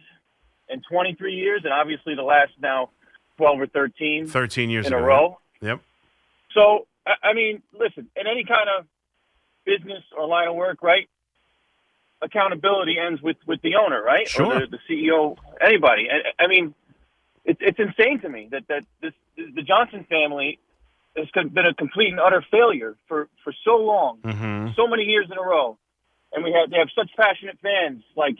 in 0.68 0.82
23 0.91 1.34
years, 1.34 1.61
and 1.62 1.72
obviously 1.72 2.16
the 2.16 2.22
last 2.22 2.51
now 2.61 2.91
12 3.37 3.61
or 3.61 3.66
13 3.68 4.26
13 4.26 4.70
years 4.70 4.87
in 4.87 4.93
ago, 4.93 5.03
a 5.03 5.07
row. 5.07 5.39
Yep. 5.61 5.80
So, 6.53 6.89
I 7.07 7.28
I 7.28 7.32
mean, 7.32 7.62
listen, 7.72 8.09
in 8.16 8.26
any 8.26 8.45
kind 8.45 8.68
of 8.76 8.87
business 9.64 10.03
or 10.16 10.26
line 10.26 10.49
of 10.49 10.57
work, 10.57 10.82
right? 10.82 11.09
Accountability 12.22 12.96
ends 12.98 13.20
with 13.22 13.36
with 13.46 13.60
the 13.62 13.76
owner, 13.76 14.02
right? 14.02 14.26
Sure. 14.28 14.46
Or 14.56 14.60
the, 14.60 14.78
the 14.78 14.78
CEO, 14.88 15.36
anybody. 15.60 16.08
I, 16.10 16.44
I 16.44 16.46
mean, 16.46 16.74
it's 17.44 17.60
it's 17.60 17.78
insane 17.78 18.20
to 18.20 18.28
me 18.28 18.48
that 18.52 18.66
that 18.68 18.84
this 19.02 19.12
the 19.36 19.62
Johnson 19.62 20.04
family 20.08 20.58
has 21.16 21.28
been 21.30 21.66
a 21.66 21.74
complete 21.74 22.08
and 22.10 22.20
utter 22.20 22.42
failure 22.50 22.96
for 23.06 23.28
for 23.44 23.52
so 23.64 23.76
long, 23.76 24.18
Mm-hmm. 24.24 24.68
so 24.76 24.86
many 24.86 25.02
years 25.04 25.26
in 25.30 25.36
a 25.36 25.42
row, 25.42 25.76
and 26.32 26.42
we 26.42 26.52
have 26.52 26.70
they 26.70 26.78
have 26.78 26.88
such 26.96 27.10
passionate 27.16 27.58
fans. 27.62 28.02
Like, 28.16 28.36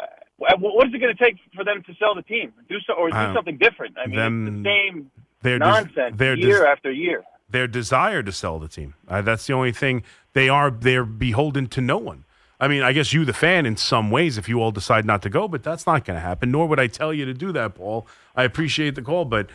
uh, 0.00 0.56
what 0.58 0.88
is 0.88 0.94
it 0.94 0.98
going 0.98 1.14
to 1.14 1.22
take 1.22 1.36
for 1.54 1.64
them 1.64 1.82
to 1.84 1.94
sell 1.96 2.14
the 2.14 2.22
team? 2.22 2.52
Do 2.68 2.76
so 2.86 2.94
or 2.94 3.10
do 3.10 3.34
something 3.34 3.58
different? 3.58 3.96
I 4.02 4.06
mean, 4.06 4.16
them- 4.16 4.62
the 4.62 4.68
same 4.70 5.10
Their 5.42 5.58
nonsense 5.58 6.18
year 6.18 6.36
des- 6.36 6.66
after 6.66 6.90
year. 6.90 7.24
their 7.50 7.66
desire 7.66 8.22
to 8.22 8.32
sell 8.32 8.58
the 8.58 8.68
team. 8.68 8.94
Uh, 9.06 9.20
that's 9.22 9.46
the 9.46 9.52
only 9.52 9.72
thing 9.72 10.02
they 10.32 10.48
are. 10.48 10.70
They're 10.70 11.04
beholden 11.04 11.66
to 11.68 11.80
no 11.80 11.98
one. 11.98 12.24
I 12.60 12.68
mean, 12.68 12.82
I 12.82 12.92
guess 12.92 13.12
you, 13.12 13.24
the 13.24 13.32
fan, 13.32 13.66
in 13.66 13.76
some 13.76 14.10
ways, 14.10 14.38
if 14.38 14.48
you 14.48 14.60
all 14.60 14.70
decide 14.70 15.04
not 15.04 15.22
to 15.22 15.30
go, 15.30 15.48
but 15.48 15.62
that's 15.62 15.86
not 15.86 16.04
going 16.04 16.16
to 16.16 16.20
happen. 16.20 16.50
Nor 16.50 16.68
would 16.68 16.80
I 16.80 16.86
tell 16.86 17.12
you 17.12 17.24
to 17.24 17.34
do 17.34 17.52
that, 17.52 17.74
Paul. 17.74 18.06
I 18.36 18.44
appreciate 18.44 18.94
the 18.94 19.02
call, 19.02 19.24
but 19.24 19.50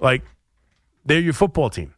like, 0.00 0.22
they're 1.04 1.20
your 1.20 1.32
football 1.32 1.70
team. 1.70 1.94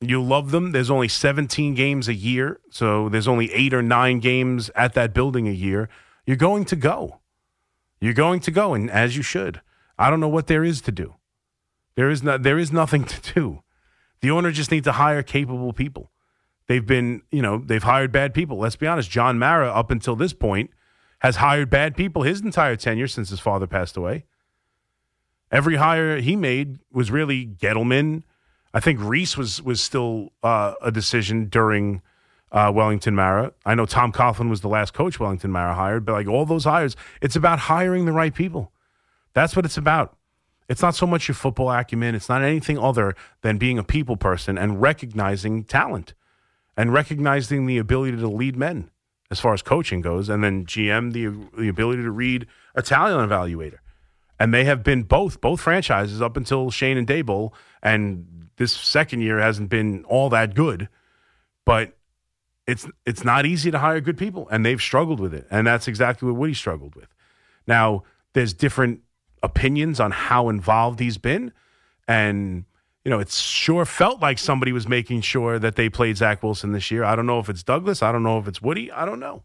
You 0.00 0.22
love 0.22 0.52
them. 0.52 0.72
There's 0.72 0.90
only 0.90 1.08
17 1.08 1.74
games 1.74 2.08
a 2.08 2.14
year, 2.14 2.60
so 2.70 3.08
there's 3.08 3.28
only 3.28 3.52
eight 3.52 3.74
or 3.74 3.82
nine 3.82 4.20
games 4.20 4.70
at 4.74 4.94
that 4.94 5.12
building 5.12 5.48
a 5.48 5.52
year. 5.52 5.88
You're 6.24 6.36
going 6.36 6.64
to 6.66 6.76
go. 6.76 7.20
You're 8.00 8.14
going 8.14 8.40
to 8.40 8.50
go, 8.50 8.74
and 8.74 8.90
as 8.90 9.16
you 9.16 9.22
should. 9.22 9.60
I 9.98 10.08
don't 10.08 10.20
know 10.20 10.28
what 10.28 10.46
there 10.46 10.62
is 10.62 10.80
to 10.82 10.92
do. 10.92 11.14
There 11.96 12.10
is 12.10 12.22
not. 12.22 12.44
There 12.44 12.58
is 12.58 12.70
nothing 12.70 13.04
to 13.06 13.34
do. 13.34 13.62
The 14.20 14.30
owner 14.30 14.52
just 14.52 14.70
needs 14.70 14.84
to 14.84 14.92
hire 14.92 15.22
capable 15.22 15.72
people. 15.72 16.12
They've 16.68 16.84
been, 16.84 17.22
you 17.32 17.42
know, 17.42 17.58
they've 17.58 17.82
hired 17.82 18.12
bad 18.12 18.34
people. 18.34 18.58
Let's 18.58 18.76
be 18.76 18.86
honest. 18.86 19.10
John 19.10 19.38
Mara, 19.38 19.68
up 19.68 19.90
until 19.90 20.14
this 20.14 20.34
point, 20.34 20.70
has 21.20 21.36
hired 21.36 21.70
bad 21.70 21.96
people 21.96 22.22
his 22.22 22.42
entire 22.42 22.76
tenure 22.76 23.08
since 23.08 23.30
his 23.30 23.40
father 23.40 23.66
passed 23.66 23.96
away. 23.96 24.26
Every 25.50 25.76
hire 25.76 26.20
he 26.20 26.36
made 26.36 26.78
was 26.92 27.10
really 27.10 27.46
Gettleman. 27.46 28.22
I 28.74 28.80
think 28.80 29.00
Reese 29.00 29.36
was 29.36 29.62
was 29.62 29.80
still 29.80 30.32
uh, 30.42 30.74
a 30.82 30.92
decision 30.92 31.46
during 31.46 32.02
uh, 32.52 32.70
Wellington 32.74 33.14
Mara. 33.14 33.52
I 33.64 33.74
know 33.74 33.86
Tom 33.86 34.12
Coughlin 34.12 34.50
was 34.50 34.60
the 34.60 34.68
last 34.68 34.92
coach 34.92 35.18
Wellington 35.18 35.50
Mara 35.50 35.74
hired, 35.74 36.04
but 36.04 36.12
like 36.12 36.28
all 36.28 36.44
those 36.44 36.64
hires, 36.64 36.96
it's 37.22 37.34
about 37.34 37.60
hiring 37.60 38.04
the 38.04 38.12
right 38.12 38.34
people. 38.34 38.72
That's 39.32 39.56
what 39.56 39.64
it's 39.64 39.78
about. 39.78 40.16
It's 40.68 40.82
not 40.82 40.94
so 40.94 41.06
much 41.06 41.28
your 41.28 41.34
football 41.34 41.70
acumen. 41.70 42.14
It's 42.14 42.28
not 42.28 42.42
anything 42.42 42.78
other 42.78 43.14
than 43.40 43.56
being 43.56 43.78
a 43.78 43.84
people 43.84 44.18
person 44.18 44.58
and 44.58 44.82
recognizing 44.82 45.64
talent 45.64 46.12
and 46.78 46.92
recognizing 46.92 47.66
the 47.66 47.76
ability 47.76 48.16
to 48.16 48.28
lead 48.28 48.56
men 48.56 48.88
as 49.32 49.40
far 49.40 49.52
as 49.52 49.62
coaching 49.62 50.00
goes. 50.00 50.28
And 50.28 50.44
then 50.44 50.64
GM, 50.64 51.12
the, 51.12 51.60
the 51.60 51.68
ability 51.68 52.02
to 52.02 52.10
read 52.10 52.46
talent 52.84 53.30
evaluator. 53.30 53.78
And 54.38 54.54
they 54.54 54.64
have 54.64 54.84
been 54.84 55.02
both, 55.02 55.40
both 55.40 55.60
franchises 55.60 56.22
up 56.22 56.36
until 56.36 56.70
Schoen 56.70 56.96
and 56.96 57.06
Daboll. 57.06 57.52
And 57.82 58.48
this 58.56 58.72
second 58.72 59.22
year 59.22 59.40
hasn't 59.40 59.70
been 59.70 60.04
all 60.04 60.28
that 60.30 60.54
good. 60.54 60.88
But 61.64 61.96
it's 62.68 62.86
it's 63.04 63.24
not 63.24 63.44
easy 63.44 63.70
to 63.70 63.78
hire 63.78 64.00
good 64.00 64.18
people, 64.18 64.46
and 64.50 64.64
they've 64.64 64.80
struggled 64.80 65.20
with 65.20 65.34
it. 65.34 65.46
And 65.50 65.66
that's 65.66 65.88
exactly 65.88 66.30
what 66.30 66.38
Woody 66.38 66.54
struggled 66.54 66.94
with. 66.94 67.08
Now, 67.66 68.04
there's 68.34 68.52
different 68.52 69.00
opinions 69.42 69.98
on 69.98 70.10
how 70.12 70.48
involved 70.48 71.00
he's 71.00 71.18
been. 71.18 71.52
And, 72.06 72.66
you 73.08 73.10
know, 73.10 73.20
it 73.20 73.30
sure 73.30 73.86
felt 73.86 74.20
like 74.20 74.38
somebody 74.38 74.70
was 74.70 74.86
making 74.86 75.22
sure 75.22 75.58
that 75.58 75.76
they 75.76 75.88
played 75.88 76.18
Zach 76.18 76.42
Wilson 76.42 76.72
this 76.72 76.90
year. 76.90 77.04
I 77.04 77.16
don't 77.16 77.24
know 77.24 77.38
if 77.38 77.48
it's 77.48 77.62
Douglas. 77.62 78.02
I 78.02 78.12
don't 78.12 78.22
know 78.22 78.38
if 78.38 78.46
it's 78.46 78.60
Woody. 78.60 78.92
I 78.92 79.06
don't 79.06 79.18
know. 79.18 79.44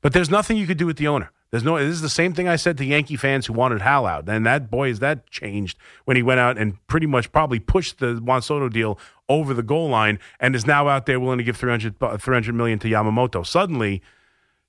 But 0.00 0.14
there's 0.14 0.30
nothing 0.30 0.56
you 0.56 0.66
could 0.66 0.78
do 0.78 0.86
with 0.86 0.96
the 0.96 1.08
owner. 1.08 1.30
There's 1.50 1.62
no. 1.62 1.76
This 1.76 1.92
is 1.92 2.00
the 2.00 2.08
same 2.08 2.32
thing 2.32 2.48
I 2.48 2.56
said 2.56 2.78
to 2.78 2.86
Yankee 2.86 3.16
fans 3.16 3.44
who 3.44 3.52
wanted 3.52 3.82
Hal 3.82 4.06
out, 4.06 4.26
and 4.30 4.46
that 4.46 4.70
boy 4.70 4.88
is 4.88 5.00
that 5.00 5.28
changed 5.28 5.76
when 6.06 6.16
he 6.16 6.22
went 6.22 6.40
out 6.40 6.56
and 6.56 6.78
pretty 6.86 7.06
much 7.06 7.30
probably 7.30 7.58
pushed 7.58 7.98
the 7.98 8.14
Juan 8.14 8.40
Soto 8.40 8.70
deal 8.70 8.98
over 9.28 9.52
the 9.52 9.62
goal 9.62 9.90
line, 9.90 10.18
and 10.40 10.56
is 10.56 10.66
now 10.66 10.88
out 10.88 11.04
there 11.04 11.20
willing 11.20 11.36
to 11.36 11.44
give 11.44 11.58
300, 11.58 12.02
uh, 12.02 12.16
300 12.16 12.54
million 12.54 12.78
to 12.78 12.88
Yamamoto. 12.88 13.46
Suddenly, 13.46 14.00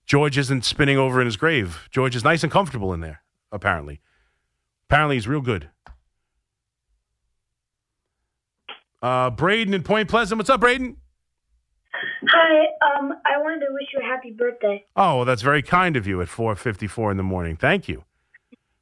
George 0.05 0.37
isn't 0.37 0.65
spinning 0.65 0.97
over 0.97 1.21
in 1.21 1.27
his 1.27 1.37
grave. 1.37 1.87
George 1.91 2.13
is 2.13 2.25
nice 2.25 2.43
and 2.43 2.51
comfortable 2.51 2.91
in 2.91 2.99
there. 2.99 3.21
Apparently, 3.53 4.01
apparently 4.89 5.15
he's 5.15 5.29
real 5.29 5.39
good. 5.39 5.69
Uh, 9.01 9.29
Braden 9.29 9.73
in 9.73 9.83
Point 9.83 10.09
Pleasant. 10.09 10.37
What's 10.37 10.49
up, 10.49 10.59
Braden? 10.59 10.97
Hi, 12.27 12.65
um, 12.97 13.13
I 13.25 13.41
wanted 13.41 13.65
to 13.65 13.71
wish 13.71 13.87
you 13.93 13.99
a 14.01 14.03
happy 14.03 14.31
birthday. 14.31 14.85
Oh, 14.95 15.17
well, 15.17 15.25
that's 15.25 15.41
very 15.41 15.61
kind 15.61 15.95
of 15.95 16.05
you 16.05 16.21
at 16.21 16.27
4:54 16.27 17.11
in 17.11 17.17
the 17.17 17.23
morning. 17.23 17.55
Thank 17.55 17.87
you. 17.87 18.03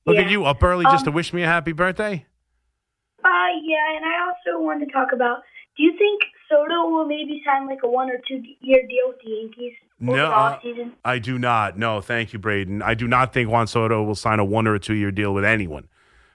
Look 0.06 0.18
at 0.18 0.30
you 0.30 0.46
up 0.46 0.64
early 0.64 0.86
just 0.86 1.04
to 1.04 1.10
Um, 1.10 1.16
wish 1.16 1.34
me 1.34 1.44
a 1.44 1.48
happy 1.48 1.74
birthday. 1.74 2.26
Uh, 3.24 3.48
yeah, 3.62 3.96
and 3.98 4.06
I 4.06 4.28
also 4.28 4.64
wanted 4.64 4.86
to 4.86 4.92
talk 4.92 5.12
about. 5.12 5.44
Do 5.76 5.84
you 5.84 5.96
think 5.98 6.22
Soto 6.50 6.90
will 6.90 7.06
maybe 7.06 7.44
sign 7.46 7.68
like 7.68 7.84
a 7.84 7.88
one 7.88 8.10
or 8.10 8.20
two 8.28 8.42
year 8.62 8.82
deal 8.88 9.10
with 9.10 9.20
the 9.24 9.30
Yankees 9.30 9.74
No, 10.00 10.32
uh. 10.32 10.60
I 11.04 11.20
do 11.20 11.38
not. 11.38 11.78
No, 11.78 12.02
thank 12.02 12.34
you, 12.34 12.40
Braden. 12.40 12.82
I 12.82 12.94
do 12.94 13.08
not 13.08 13.34
think 13.34 13.50
Juan 13.50 13.68
Soto 13.68 14.04
will 14.04 14.16
sign 14.16 14.40
a 14.40 14.46
one 14.46 14.68
or 14.68 14.76
a 14.76 14.80
two 14.80 14.96
year 14.96 15.12
deal 15.12 15.34
with 15.34 15.46
anyone. 15.46 15.88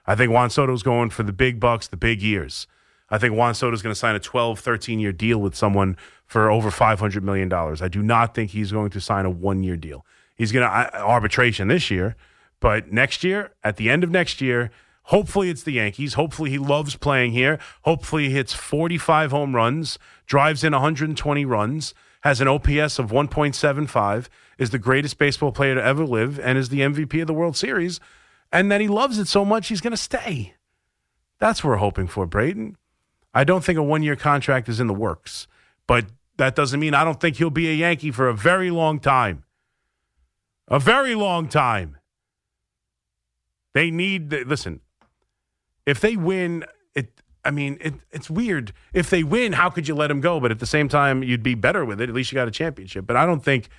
I 0.05 0.15
think 0.15 0.31
Juan 0.31 0.49
Soto's 0.49 0.83
going 0.83 1.09
for 1.09 1.23
the 1.23 1.33
big 1.33 1.59
bucks, 1.59 1.87
the 1.87 1.97
big 1.97 2.21
years. 2.21 2.67
I 3.13 3.19
think 3.19 3.35
Juan 3.35 3.53
Soto 3.53 3.75
is 3.75 3.83
going 3.83 3.93
to 3.93 3.99
sign 3.99 4.15
a 4.15 4.19
12, 4.19 4.59
13 4.59 4.99
year 4.99 5.11
deal 5.11 5.37
with 5.37 5.53
someone 5.53 5.97
for 6.25 6.49
over 6.49 6.71
$500 6.71 7.21
million. 7.21 7.53
I 7.53 7.87
do 7.87 8.01
not 8.01 8.33
think 8.33 8.49
he's 8.49 8.71
going 8.71 8.89
to 8.89 8.99
sign 8.99 9.27
a 9.27 9.29
one 9.29 9.61
year 9.61 9.77
deal. 9.77 10.03
He's 10.35 10.51
going 10.51 10.67
to 10.67 10.99
arbitration 10.99 11.67
this 11.67 11.91
year, 11.91 12.15
but 12.59 12.91
next 12.91 13.23
year, 13.23 13.51
at 13.63 13.77
the 13.77 13.87
end 13.91 14.03
of 14.03 14.09
next 14.09 14.41
year, 14.41 14.71
hopefully 15.03 15.51
it's 15.51 15.61
the 15.61 15.73
Yankees. 15.73 16.15
Hopefully 16.15 16.49
he 16.49 16.57
loves 16.57 16.95
playing 16.95 17.33
here. 17.33 17.59
Hopefully 17.83 18.29
he 18.29 18.33
hits 18.33 18.51
45 18.51 19.29
home 19.29 19.55
runs, 19.55 19.99
drives 20.25 20.63
in 20.63 20.73
120 20.73 21.45
runs, 21.45 21.93
has 22.21 22.41
an 22.41 22.47
OPS 22.47 22.97
of 22.97 23.11
1.75, 23.11 24.27
is 24.57 24.71
the 24.71 24.79
greatest 24.79 25.19
baseball 25.19 25.51
player 25.51 25.75
to 25.75 25.83
ever 25.83 26.03
live, 26.03 26.39
and 26.39 26.57
is 26.57 26.69
the 26.69 26.79
MVP 26.79 27.21
of 27.21 27.27
the 27.27 27.33
World 27.35 27.55
Series. 27.55 27.99
And 28.51 28.71
that 28.71 28.81
he 28.81 28.87
loves 28.87 29.19
it 29.19 29.27
so 29.27 29.45
much, 29.45 29.67
he's 29.67 29.81
going 29.81 29.91
to 29.91 29.97
stay. 29.97 30.55
That's 31.37 31.63
what 31.63 31.69
we're 31.69 31.75
hoping 31.77 32.07
for, 32.07 32.25
Braden. 32.25 32.75
I 33.33 33.43
don't 33.43 33.63
think 33.63 33.79
a 33.79 33.83
one 33.83 34.03
year 34.03 34.15
contract 34.15 34.69
is 34.69 34.79
in 34.79 34.87
the 34.87 34.93
works, 34.93 35.47
but 35.87 36.05
that 36.37 36.55
doesn't 36.55 36.79
mean 36.79 36.93
I 36.93 37.03
don't 37.03 37.19
think 37.19 37.37
he'll 37.37 37.49
be 37.49 37.69
a 37.69 37.73
Yankee 37.73 38.11
for 38.11 38.27
a 38.27 38.33
very 38.33 38.71
long 38.71 38.99
time. 38.99 39.43
A 40.67 40.79
very 40.79 41.15
long 41.15 41.47
time. 41.47 41.97
They 43.73 43.91
need. 43.91 44.31
Listen, 44.31 44.81
if 45.85 45.99
they 45.99 46.15
win, 46.15 46.63
it. 46.95 47.21
I 47.43 47.51
mean, 47.51 47.77
it, 47.81 47.95
it's 48.11 48.29
weird. 48.29 48.71
If 48.93 49.09
they 49.09 49.23
win, 49.23 49.53
how 49.53 49.69
could 49.69 49.87
you 49.87 49.95
let 49.95 50.09
him 50.09 50.21
go? 50.21 50.39
But 50.39 50.51
at 50.51 50.59
the 50.59 50.65
same 50.65 50.87
time, 50.87 51.23
you'd 51.23 51.43
be 51.43 51.55
better 51.55 51.83
with 51.83 51.99
it. 51.99 52.09
At 52.09 52.15
least 52.15 52.31
you 52.31 52.35
got 52.35 52.47
a 52.47 52.51
championship. 52.51 53.05
But 53.05 53.15
I 53.15 53.25
don't 53.25 53.43
think. 53.43 53.69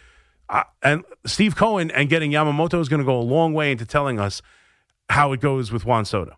Uh, 0.50 0.64
and 0.82 1.04
Steve 1.24 1.56
Cohen 1.56 1.90
and 1.90 2.10
getting 2.10 2.30
Yamamoto 2.30 2.78
is 2.78 2.90
going 2.90 3.00
to 3.00 3.06
go 3.06 3.18
a 3.18 3.22
long 3.22 3.54
way 3.54 3.72
into 3.72 3.86
telling 3.86 4.20
us 4.20 4.42
how 5.08 5.32
it 5.32 5.40
goes 5.40 5.72
with 5.72 5.86
Juan 5.86 6.04
Soto. 6.04 6.36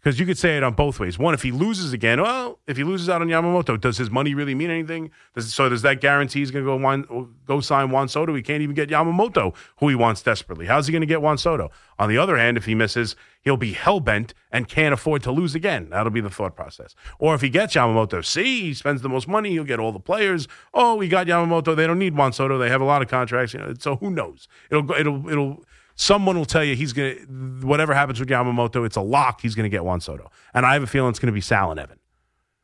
Because 0.00 0.20
you 0.20 0.26
could 0.26 0.38
say 0.38 0.56
it 0.56 0.62
on 0.62 0.74
both 0.74 1.00
ways. 1.00 1.18
One, 1.18 1.34
if 1.34 1.42
he 1.42 1.50
loses 1.50 1.92
again, 1.92 2.22
well, 2.22 2.60
if 2.68 2.76
he 2.76 2.84
loses 2.84 3.08
out 3.08 3.20
on 3.20 3.28
Yamamoto, 3.28 3.80
does 3.80 3.98
his 3.98 4.10
money 4.10 4.32
really 4.32 4.54
mean 4.54 4.70
anything? 4.70 5.10
Does, 5.34 5.52
so 5.52 5.68
does 5.68 5.82
that 5.82 6.00
guarantee 6.00 6.38
he's 6.38 6.52
going 6.52 6.64
to 6.64 7.06
go 7.06 7.28
go 7.46 7.60
sign 7.60 7.90
Juan 7.90 8.08
Soto? 8.08 8.32
He 8.34 8.42
can't 8.42 8.62
even 8.62 8.76
get 8.76 8.88
Yamamoto, 8.90 9.54
who 9.78 9.88
he 9.88 9.96
wants 9.96 10.22
desperately. 10.22 10.66
How's 10.66 10.86
he 10.86 10.92
going 10.92 11.00
to 11.00 11.06
get 11.06 11.20
Juan 11.20 11.36
Soto? 11.36 11.70
On 11.98 12.08
the 12.08 12.16
other 12.16 12.36
hand, 12.36 12.56
if 12.56 12.64
he 12.64 12.76
misses, 12.76 13.16
he'll 13.40 13.56
be 13.56 13.72
hell 13.72 13.98
bent 13.98 14.34
and 14.52 14.68
can't 14.68 14.94
afford 14.94 15.22
to 15.24 15.32
lose 15.32 15.56
again. 15.56 15.90
That'll 15.90 16.12
be 16.12 16.20
the 16.20 16.30
thought 16.30 16.54
process. 16.54 16.94
Or 17.18 17.34
if 17.34 17.40
he 17.40 17.48
gets 17.48 17.74
Yamamoto, 17.74 18.24
see, 18.24 18.60
he 18.62 18.74
spends 18.74 19.02
the 19.02 19.08
most 19.08 19.26
money, 19.26 19.50
he'll 19.50 19.64
get 19.64 19.80
all 19.80 19.90
the 19.90 19.98
players. 19.98 20.46
Oh, 20.72 20.94
we 20.94 21.08
got 21.08 21.26
Yamamoto. 21.26 21.74
They 21.74 21.88
don't 21.88 21.98
need 21.98 22.16
Juan 22.16 22.32
Soto. 22.32 22.56
They 22.56 22.70
have 22.70 22.80
a 22.80 22.84
lot 22.84 23.02
of 23.02 23.08
contracts. 23.08 23.52
You 23.52 23.60
know, 23.60 23.74
so 23.76 23.96
who 23.96 24.10
knows? 24.10 24.46
It'll 24.70 24.88
it'll 24.92 25.28
it'll 25.28 25.64
someone 25.98 26.38
will 26.38 26.46
tell 26.46 26.64
you 26.64 26.76
he's 26.76 26.92
going 26.92 27.16
to, 27.60 27.66
whatever 27.66 27.92
happens 27.92 28.20
with 28.20 28.28
Yamamoto, 28.28 28.86
it's 28.86 28.96
a 28.96 29.00
lock. 29.00 29.40
He's 29.40 29.56
going 29.56 29.64
to 29.64 29.68
get 29.68 29.84
Juan 29.84 30.00
Soto. 30.00 30.30
And 30.54 30.64
I 30.64 30.72
have 30.74 30.82
a 30.84 30.86
feeling 30.86 31.10
it's 31.10 31.18
going 31.18 31.26
to 31.26 31.32
be 31.32 31.40
Sal 31.40 31.72
and 31.72 31.78
Evan. 31.78 31.98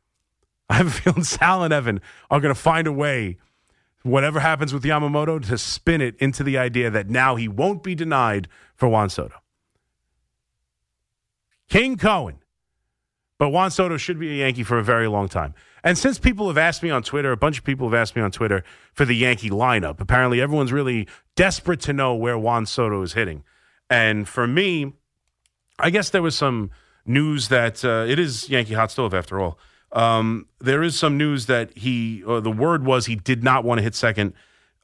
I 0.71 0.75
have 0.75 0.87
a 0.87 0.91
feeling 0.91 1.25
Sal 1.25 1.65
and 1.65 1.75
Evan 1.75 2.01
are 2.31 2.41
going 2.41 2.55
to 2.55 2.61
find 2.61 2.87
a 2.87 2.93
way, 2.93 3.37
whatever 4.05 4.39
happens 4.39 4.73
with 4.73 4.85
Yamamoto, 4.85 5.45
to 5.49 5.59
spin 5.59 6.01
it 6.01 6.15
into 6.21 6.45
the 6.45 6.57
idea 6.57 6.91
that 6.91 7.11
now 7.11 7.35
he 7.35 7.49
won't 7.49 7.83
be 7.83 7.97
denied 7.97 8.49
for 8.77 8.89
Juan 8.89 9.11
Soto. 9.11 9.35
King 11.69 11.97
Cohen. 11.97 12.39
But 13.37 13.49
Juan 13.49 13.73
Soto 13.73 13.97
should 13.97 14.21
be 14.21 14.31
a 14.31 14.45
Yankee 14.45 14.63
for 14.63 14.79
a 14.79 14.85
very 14.85 15.09
long 15.09 15.29
time. 15.29 15.55
And 15.85 15.99
since 15.99 16.19
people 16.19 16.49
have 16.49 16.57
asked 16.57 16.83
me 16.83 16.89
on 16.89 17.03
Twitter, 17.03 17.31
a 17.31 17.37
bunch 17.37 17.59
of 17.59 17.65
people 17.65 17.87
have 17.89 17.95
asked 17.95 18.17
me 18.17 18.23
on 18.23 18.31
Twitter 18.31 18.65
for 18.95 19.05
the 19.05 19.15
Yankee 19.15 19.51
lineup. 19.51 20.01
Apparently, 20.01 20.41
everyone's 20.41 20.73
really 20.73 21.07
desperate 21.37 21.81
to 21.83 21.93
know 21.93 22.15
where 22.15 22.39
Juan 22.39 22.65
Soto 22.65 23.03
is 23.03 23.13
hitting. 23.13 23.45
And 23.91 24.27
for 24.27 24.47
me, 24.47 24.95
I 25.79 25.91
guess 25.91 26.09
there 26.09 26.23
was 26.23 26.35
some 26.35 26.71
news 27.05 27.49
that 27.49 27.85
uh, 27.85 28.07
it 28.09 28.19
is 28.19 28.49
Yankee 28.49 28.73
hot 28.73 28.91
stove 28.91 29.13
after 29.13 29.39
all. 29.39 29.59
Um, 29.93 30.47
there 30.59 30.83
is 30.83 30.99
some 30.99 31.19
news 31.19 31.47
that 31.47 31.77
he, 31.77 32.23
the 32.23 32.51
word 32.51 32.85
was 32.85 33.07
he 33.07 33.15
did 33.15 33.45
not 33.45 33.63
want 33.63 33.79
to 33.79 33.83
hit 33.83 33.95
second 33.95 34.33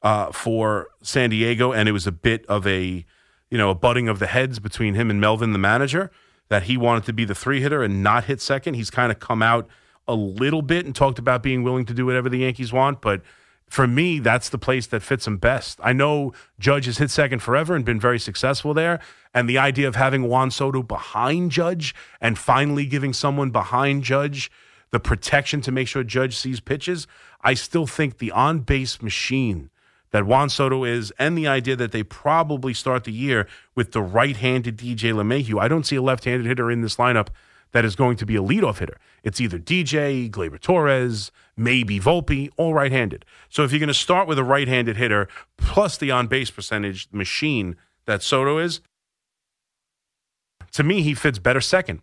uh, 0.02 0.30
for 0.32 0.88
San 1.02 1.30
Diego, 1.30 1.72
and 1.72 1.88
it 1.88 1.92
was 1.92 2.06
a 2.06 2.12
bit 2.12 2.44
of 2.46 2.66
a, 2.66 3.06
you 3.50 3.58
know, 3.58 3.70
a 3.70 3.74
butting 3.74 4.08
of 4.08 4.18
the 4.18 4.26
heads 4.26 4.58
between 4.58 4.94
him 4.94 5.10
and 5.10 5.18
Melvin, 5.18 5.52
the 5.52 5.58
manager, 5.58 6.10
that 6.48 6.64
he 6.64 6.76
wanted 6.76 7.04
to 7.04 7.12
be 7.14 7.24
the 7.24 7.34
three 7.34 7.62
hitter 7.62 7.82
and 7.82 8.02
not 8.02 8.24
hit 8.24 8.40
second. 8.40 8.74
He's 8.74 8.90
kind 8.90 9.10
of 9.10 9.18
come 9.18 9.42
out 9.42 9.66
a 10.08 10.14
little 10.14 10.62
bit 10.62 10.86
and 10.86 10.94
talked 10.94 11.18
about 11.18 11.42
being 11.42 11.62
willing 11.62 11.84
to 11.86 11.94
do 11.94 12.06
whatever 12.06 12.28
the 12.28 12.38
Yankees 12.38 12.72
want, 12.72 13.00
but 13.00 13.22
for 13.70 13.86
me, 13.86 14.18
that's 14.18 14.48
the 14.48 14.58
place 14.58 14.88
that 14.88 15.00
fits 15.00 15.28
him 15.28 15.36
best. 15.38 15.78
I 15.82 15.92
know 15.92 16.32
Judge 16.58 16.86
has 16.86 16.98
hit 16.98 17.08
second 17.08 17.38
forever 17.38 17.76
and 17.76 17.84
been 17.84 18.00
very 18.00 18.18
successful 18.18 18.74
there. 18.74 18.98
And 19.32 19.48
the 19.48 19.58
idea 19.58 19.86
of 19.86 19.94
having 19.94 20.24
Juan 20.24 20.50
Soto 20.50 20.82
behind 20.82 21.52
Judge 21.52 21.94
and 22.20 22.36
finally 22.36 22.84
giving 22.84 23.12
someone 23.12 23.50
behind 23.50 24.02
Judge 24.02 24.50
the 24.90 24.98
protection 24.98 25.60
to 25.60 25.70
make 25.70 25.86
sure 25.86 26.02
Judge 26.02 26.36
sees 26.36 26.58
pitches, 26.58 27.06
I 27.42 27.54
still 27.54 27.86
think 27.86 28.18
the 28.18 28.32
on 28.32 28.60
base 28.60 29.00
machine 29.00 29.70
that 30.10 30.26
Juan 30.26 30.48
Soto 30.48 30.82
is 30.82 31.12
and 31.16 31.38
the 31.38 31.46
idea 31.46 31.76
that 31.76 31.92
they 31.92 32.02
probably 32.02 32.74
start 32.74 33.04
the 33.04 33.12
year 33.12 33.46
with 33.76 33.92
the 33.92 34.02
right 34.02 34.36
handed 34.36 34.78
DJ 34.78 35.12
LeMahieu. 35.12 35.60
I 35.60 35.68
don't 35.68 35.86
see 35.86 35.94
a 35.94 36.02
left 36.02 36.24
handed 36.24 36.46
hitter 36.46 36.72
in 36.72 36.80
this 36.80 36.96
lineup 36.96 37.28
that 37.72 37.84
is 37.84 37.96
going 37.96 38.16
to 38.16 38.26
be 38.26 38.36
a 38.36 38.42
leadoff 38.42 38.78
hitter. 38.78 38.98
It's 39.22 39.40
either 39.40 39.58
DJ, 39.58 40.30
Gleyber 40.30 40.60
Torres, 40.60 41.30
maybe 41.56 42.00
Volpe, 42.00 42.50
all 42.56 42.74
right 42.74 42.90
handed. 42.90 43.24
So 43.48 43.64
if 43.64 43.72
you're 43.72 43.78
going 43.78 43.88
to 43.88 43.94
start 43.94 44.26
with 44.26 44.38
a 44.38 44.44
right 44.44 44.68
handed 44.68 44.96
hitter 44.96 45.28
plus 45.56 45.96
the 45.96 46.10
on 46.10 46.26
base 46.26 46.50
percentage 46.50 47.08
machine 47.12 47.76
that 48.06 48.22
Soto 48.22 48.58
is, 48.58 48.80
to 50.72 50.82
me, 50.82 51.02
he 51.02 51.14
fits 51.14 51.38
better 51.38 51.60
second. 51.60 52.00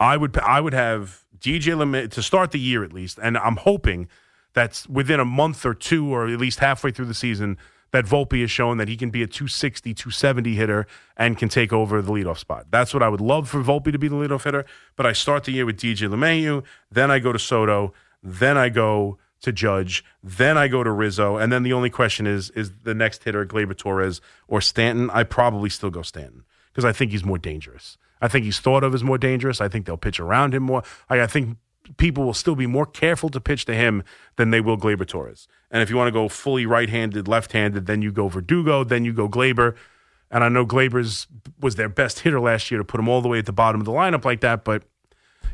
I 0.00 0.16
would 0.16 0.36
I 0.38 0.60
would 0.60 0.74
have 0.74 1.24
DJ 1.38 1.74
LeMahieu 1.74 2.10
to 2.10 2.22
start 2.22 2.50
the 2.50 2.60
year 2.60 2.84
at 2.84 2.92
least, 2.92 3.18
and 3.22 3.38
I'm 3.38 3.56
hoping 3.56 4.08
that's 4.52 4.88
within 4.88 5.20
a 5.20 5.24
month 5.24 5.66
or 5.66 5.74
two, 5.74 6.12
or 6.12 6.28
at 6.28 6.38
least 6.38 6.60
halfway 6.60 6.90
through 6.90 7.06
the 7.06 7.14
season, 7.14 7.58
that 7.94 8.06
Volpe 8.06 8.40
has 8.40 8.50
shown 8.50 8.78
that 8.78 8.88
he 8.88 8.96
can 8.96 9.10
be 9.10 9.22
a 9.22 9.26
260, 9.28 9.94
270 9.94 10.56
hitter 10.56 10.84
and 11.16 11.38
can 11.38 11.48
take 11.48 11.72
over 11.72 12.02
the 12.02 12.10
leadoff 12.10 12.38
spot. 12.38 12.66
That's 12.68 12.92
what 12.92 13.04
I 13.04 13.08
would 13.08 13.20
love 13.20 13.48
for 13.48 13.62
Volpe 13.62 13.92
to 13.92 13.98
be 14.00 14.08
the 14.08 14.16
leadoff 14.16 14.42
hitter. 14.42 14.66
But 14.96 15.06
I 15.06 15.12
start 15.12 15.44
the 15.44 15.52
year 15.52 15.64
with 15.64 15.78
DJ 15.78 16.08
LeMahieu, 16.08 16.64
then 16.90 17.12
I 17.12 17.20
go 17.20 17.32
to 17.32 17.38
Soto, 17.38 17.92
then 18.20 18.58
I 18.58 18.68
go 18.68 19.18
to 19.42 19.52
Judge, 19.52 20.04
then 20.24 20.58
I 20.58 20.66
go 20.66 20.82
to 20.82 20.90
Rizzo, 20.90 21.36
and 21.36 21.52
then 21.52 21.62
the 21.62 21.72
only 21.72 21.88
question 21.88 22.26
is 22.26 22.50
is 22.50 22.72
the 22.82 22.94
next 22.94 23.22
hitter 23.22 23.46
Gleyber 23.46 23.76
Torres 23.76 24.20
or 24.48 24.60
Stanton? 24.60 25.08
I 25.10 25.22
probably 25.22 25.70
still 25.70 25.90
go 25.90 26.02
Stanton 26.02 26.42
because 26.72 26.84
I 26.84 26.90
think 26.90 27.12
he's 27.12 27.24
more 27.24 27.38
dangerous. 27.38 27.96
I 28.20 28.26
think 28.26 28.44
he's 28.44 28.58
thought 28.58 28.82
of 28.82 28.92
as 28.92 29.04
more 29.04 29.18
dangerous. 29.18 29.60
I 29.60 29.68
think 29.68 29.86
they'll 29.86 29.96
pitch 29.96 30.18
around 30.18 30.52
him 30.52 30.64
more. 30.64 30.82
I, 31.08 31.20
I 31.20 31.26
think 31.28 31.58
people 31.96 32.24
will 32.24 32.34
still 32.34 32.54
be 32.54 32.66
more 32.66 32.86
careful 32.86 33.28
to 33.30 33.40
pitch 33.40 33.64
to 33.66 33.74
him 33.74 34.02
than 34.36 34.50
they 34.50 34.60
will 34.60 34.76
Gleyber 34.76 35.06
Torres. 35.06 35.48
And 35.70 35.82
if 35.82 35.90
you 35.90 35.96
want 35.96 36.08
to 36.08 36.12
go 36.12 36.28
fully 36.28 36.66
right-handed, 36.66 37.28
left-handed, 37.28 37.86
then 37.86 38.02
you 38.02 38.12
go 38.12 38.28
Verdugo, 38.28 38.84
then 38.84 39.04
you 39.04 39.12
go 39.12 39.28
Gleyber. 39.28 39.76
And 40.30 40.42
I 40.42 40.48
know 40.48 40.66
Gleyber's 40.66 41.26
was 41.60 41.76
their 41.76 41.88
best 41.88 42.20
hitter 42.20 42.40
last 42.40 42.70
year 42.70 42.78
to 42.78 42.84
put 42.84 42.98
him 42.98 43.08
all 43.08 43.20
the 43.20 43.28
way 43.28 43.38
at 43.38 43.46
the 43.46 43.52
bottom 43.52 43.80
of 43.80 43.84
the 43.84 43.92
lineup 43.92 44.24
like 44.24 44.40
that, 44.40 44.64
but 44.64 44.82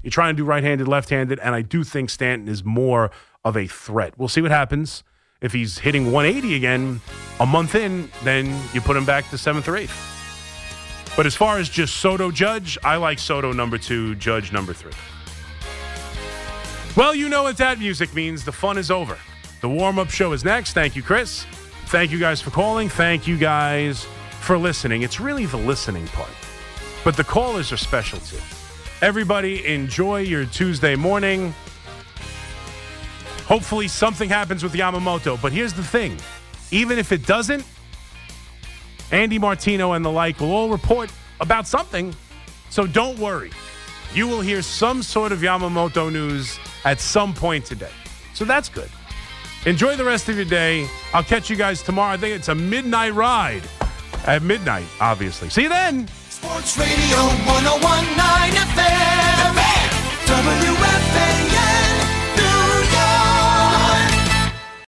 you 0.02 0.10
try 0.10 0.28
and 0.28 0.36
do 0.36 0.44
right-handed, 0.44 0.88
left-handed, 0.88 1.38
and 1.40 1.54
I 1.54 1.62
do 1.62 1.84
think 1.84 2.10
Stanton 2.10 2.48
is 2.48 2.64
more 2.64 3.10
of 3.44 3.56
a 3.56 3.66
threat. 3.66 4.14
We'll 4.16 4.28
see 4.28 4.40
what 4.40 4.50
happens. 4.50 5.02
If 5.40 5.52
he's 5.52 5.78
hitting 5.78 6.12
180 6.12 6.54
again 6.54 7.00
a 7.38 7.46
month 7.46 7.74
in, 7.74 8.10
then 8.24 8.46
you 8.72 8.80
put 8.80 8.96
him 8.96 9.04
back 9.04 9.28
to 9.30 9.38
seventh 9.38 9.68
or 9.68 9.76
eighth. 9.76 9.94
But 11.16 11.26
as 11.26 11.34
far 11.34 11.58
as 11.58 11.68
just 11.68 11.96
Soto 11.96 12.30
Judge, 12.30 12.78
I 12.84 12.96
like 12.96 13.18
Soto 13.18 13.52
number 13.52 13.78
two, 13.78 14.14
Judge 14.16 14.52
number 14.52 14.72
three. 14.72 14.92
Well, 16.96 17.14
you 17.14 17.28
know 17.28 17.44
what 17.44 17.56
that 17.58 17.78
music 17.78 18.12
means. 18.14 18.44
The 18.44 18.52
fun 18.52 18.76
is 18.76 18.90
over. 18.90 19.16
The 19.60 19.68
warm 19.68 19.98
up 19.98 20.10
show 20.10 20.32
is 20.32 20.44
next. 20.44 20.72
Thank 20.72 20.96
you, 20.96 21.02
Chris. 21.02 21.44
Thank 21.86 22.10
you 22.10 22.18
guys 22.18 22.40
for 22.40 22.50
calling. 22.50 22.88
Thank 22.88 23.28
you 23.28 23.36
guys 23.36 24.06
for 24.40 24.58
listening. 24.58 25.02
It's 25.02 25.20
really 25.20 25.46
the 25.46 25.56
listening 25.56 26.08
part, 26.08 26.30
but 27.04 27.16
the 27.16 27.22
callers 27.24 27.70
are 27.72 27.76
special 27.76 28.18
too. 28.20 28.38
Everybody, 29.02 29.66
enjoy 29.66 30.20
your 30.20 30.46
Tuesday 30.46 30.96
morning. 30.96 31.54
Hopefully, 33.46 33.86
something 33.86 34.28
happens 34.28 34.62
with 34.62 34.72
Yamamoto. 34.72 35.40
But 35.40 35.52
here's 35.52 35.72
the 35.72 35.84
thing 35.84 36.16
even 36.72 36.98
if 36.98 37.12
it 37.12 37.24
doesn't, 37.24 37.64
Andy 39.12 39.38
Martino 39.38 39.92
and 39.92 40.04
the 40.04 40.10
like 40.10 40.40
will 40.40 40.52
all 40.52 40.70
report 40.70 41.10
about 41.40 41.66
something. 41.68 42.14
So 42.68 42.86
don't 42.86 43.18
worry. 43.18 43.50
You 44.12 44.26
will 44.26 44.40
hear 44.40 44.60
some 44.60 45.02
sort 45.02 45.30
of 45.30 45.40
Yamamoto 45.40 46.12
news 46.12 46.58
at 46.84 47.00
some 47.00 47.34
point 47.34 47.64
today. 47.64 47.90
So 48.34 48.44
that's 48.44 48.68
good. 48.68 48.90
Enjoy 49.66 49.96
the 49.96 50.04
rest 50.04 50.28
of 50.28 50.36
your 50.36 50.46
day. 50.46 50.88
I'll 51.12 51.22
catch 51.22 51.50
you 51.50 51.56
guys 51.56 51.82
tomorrow. 51.82 52.14
I 52.14 52.16
think 52.16 52.34
it's 52.34 52.48
a 52.48 52.54
midnight 52.54 53.14
ride 53.14 53.62
at 54.26 54.42
midnight, 54.42 54.86
obviously. 55.00 55.50
See 55.50 55.62
you 55.64 55.68
then. 55.68 56.08
Sports 56.28 56.78
Radio 56.78 57.18
1019 57.18 58.60
FM. 58.62 59.10
WFAN. 60.30 61.49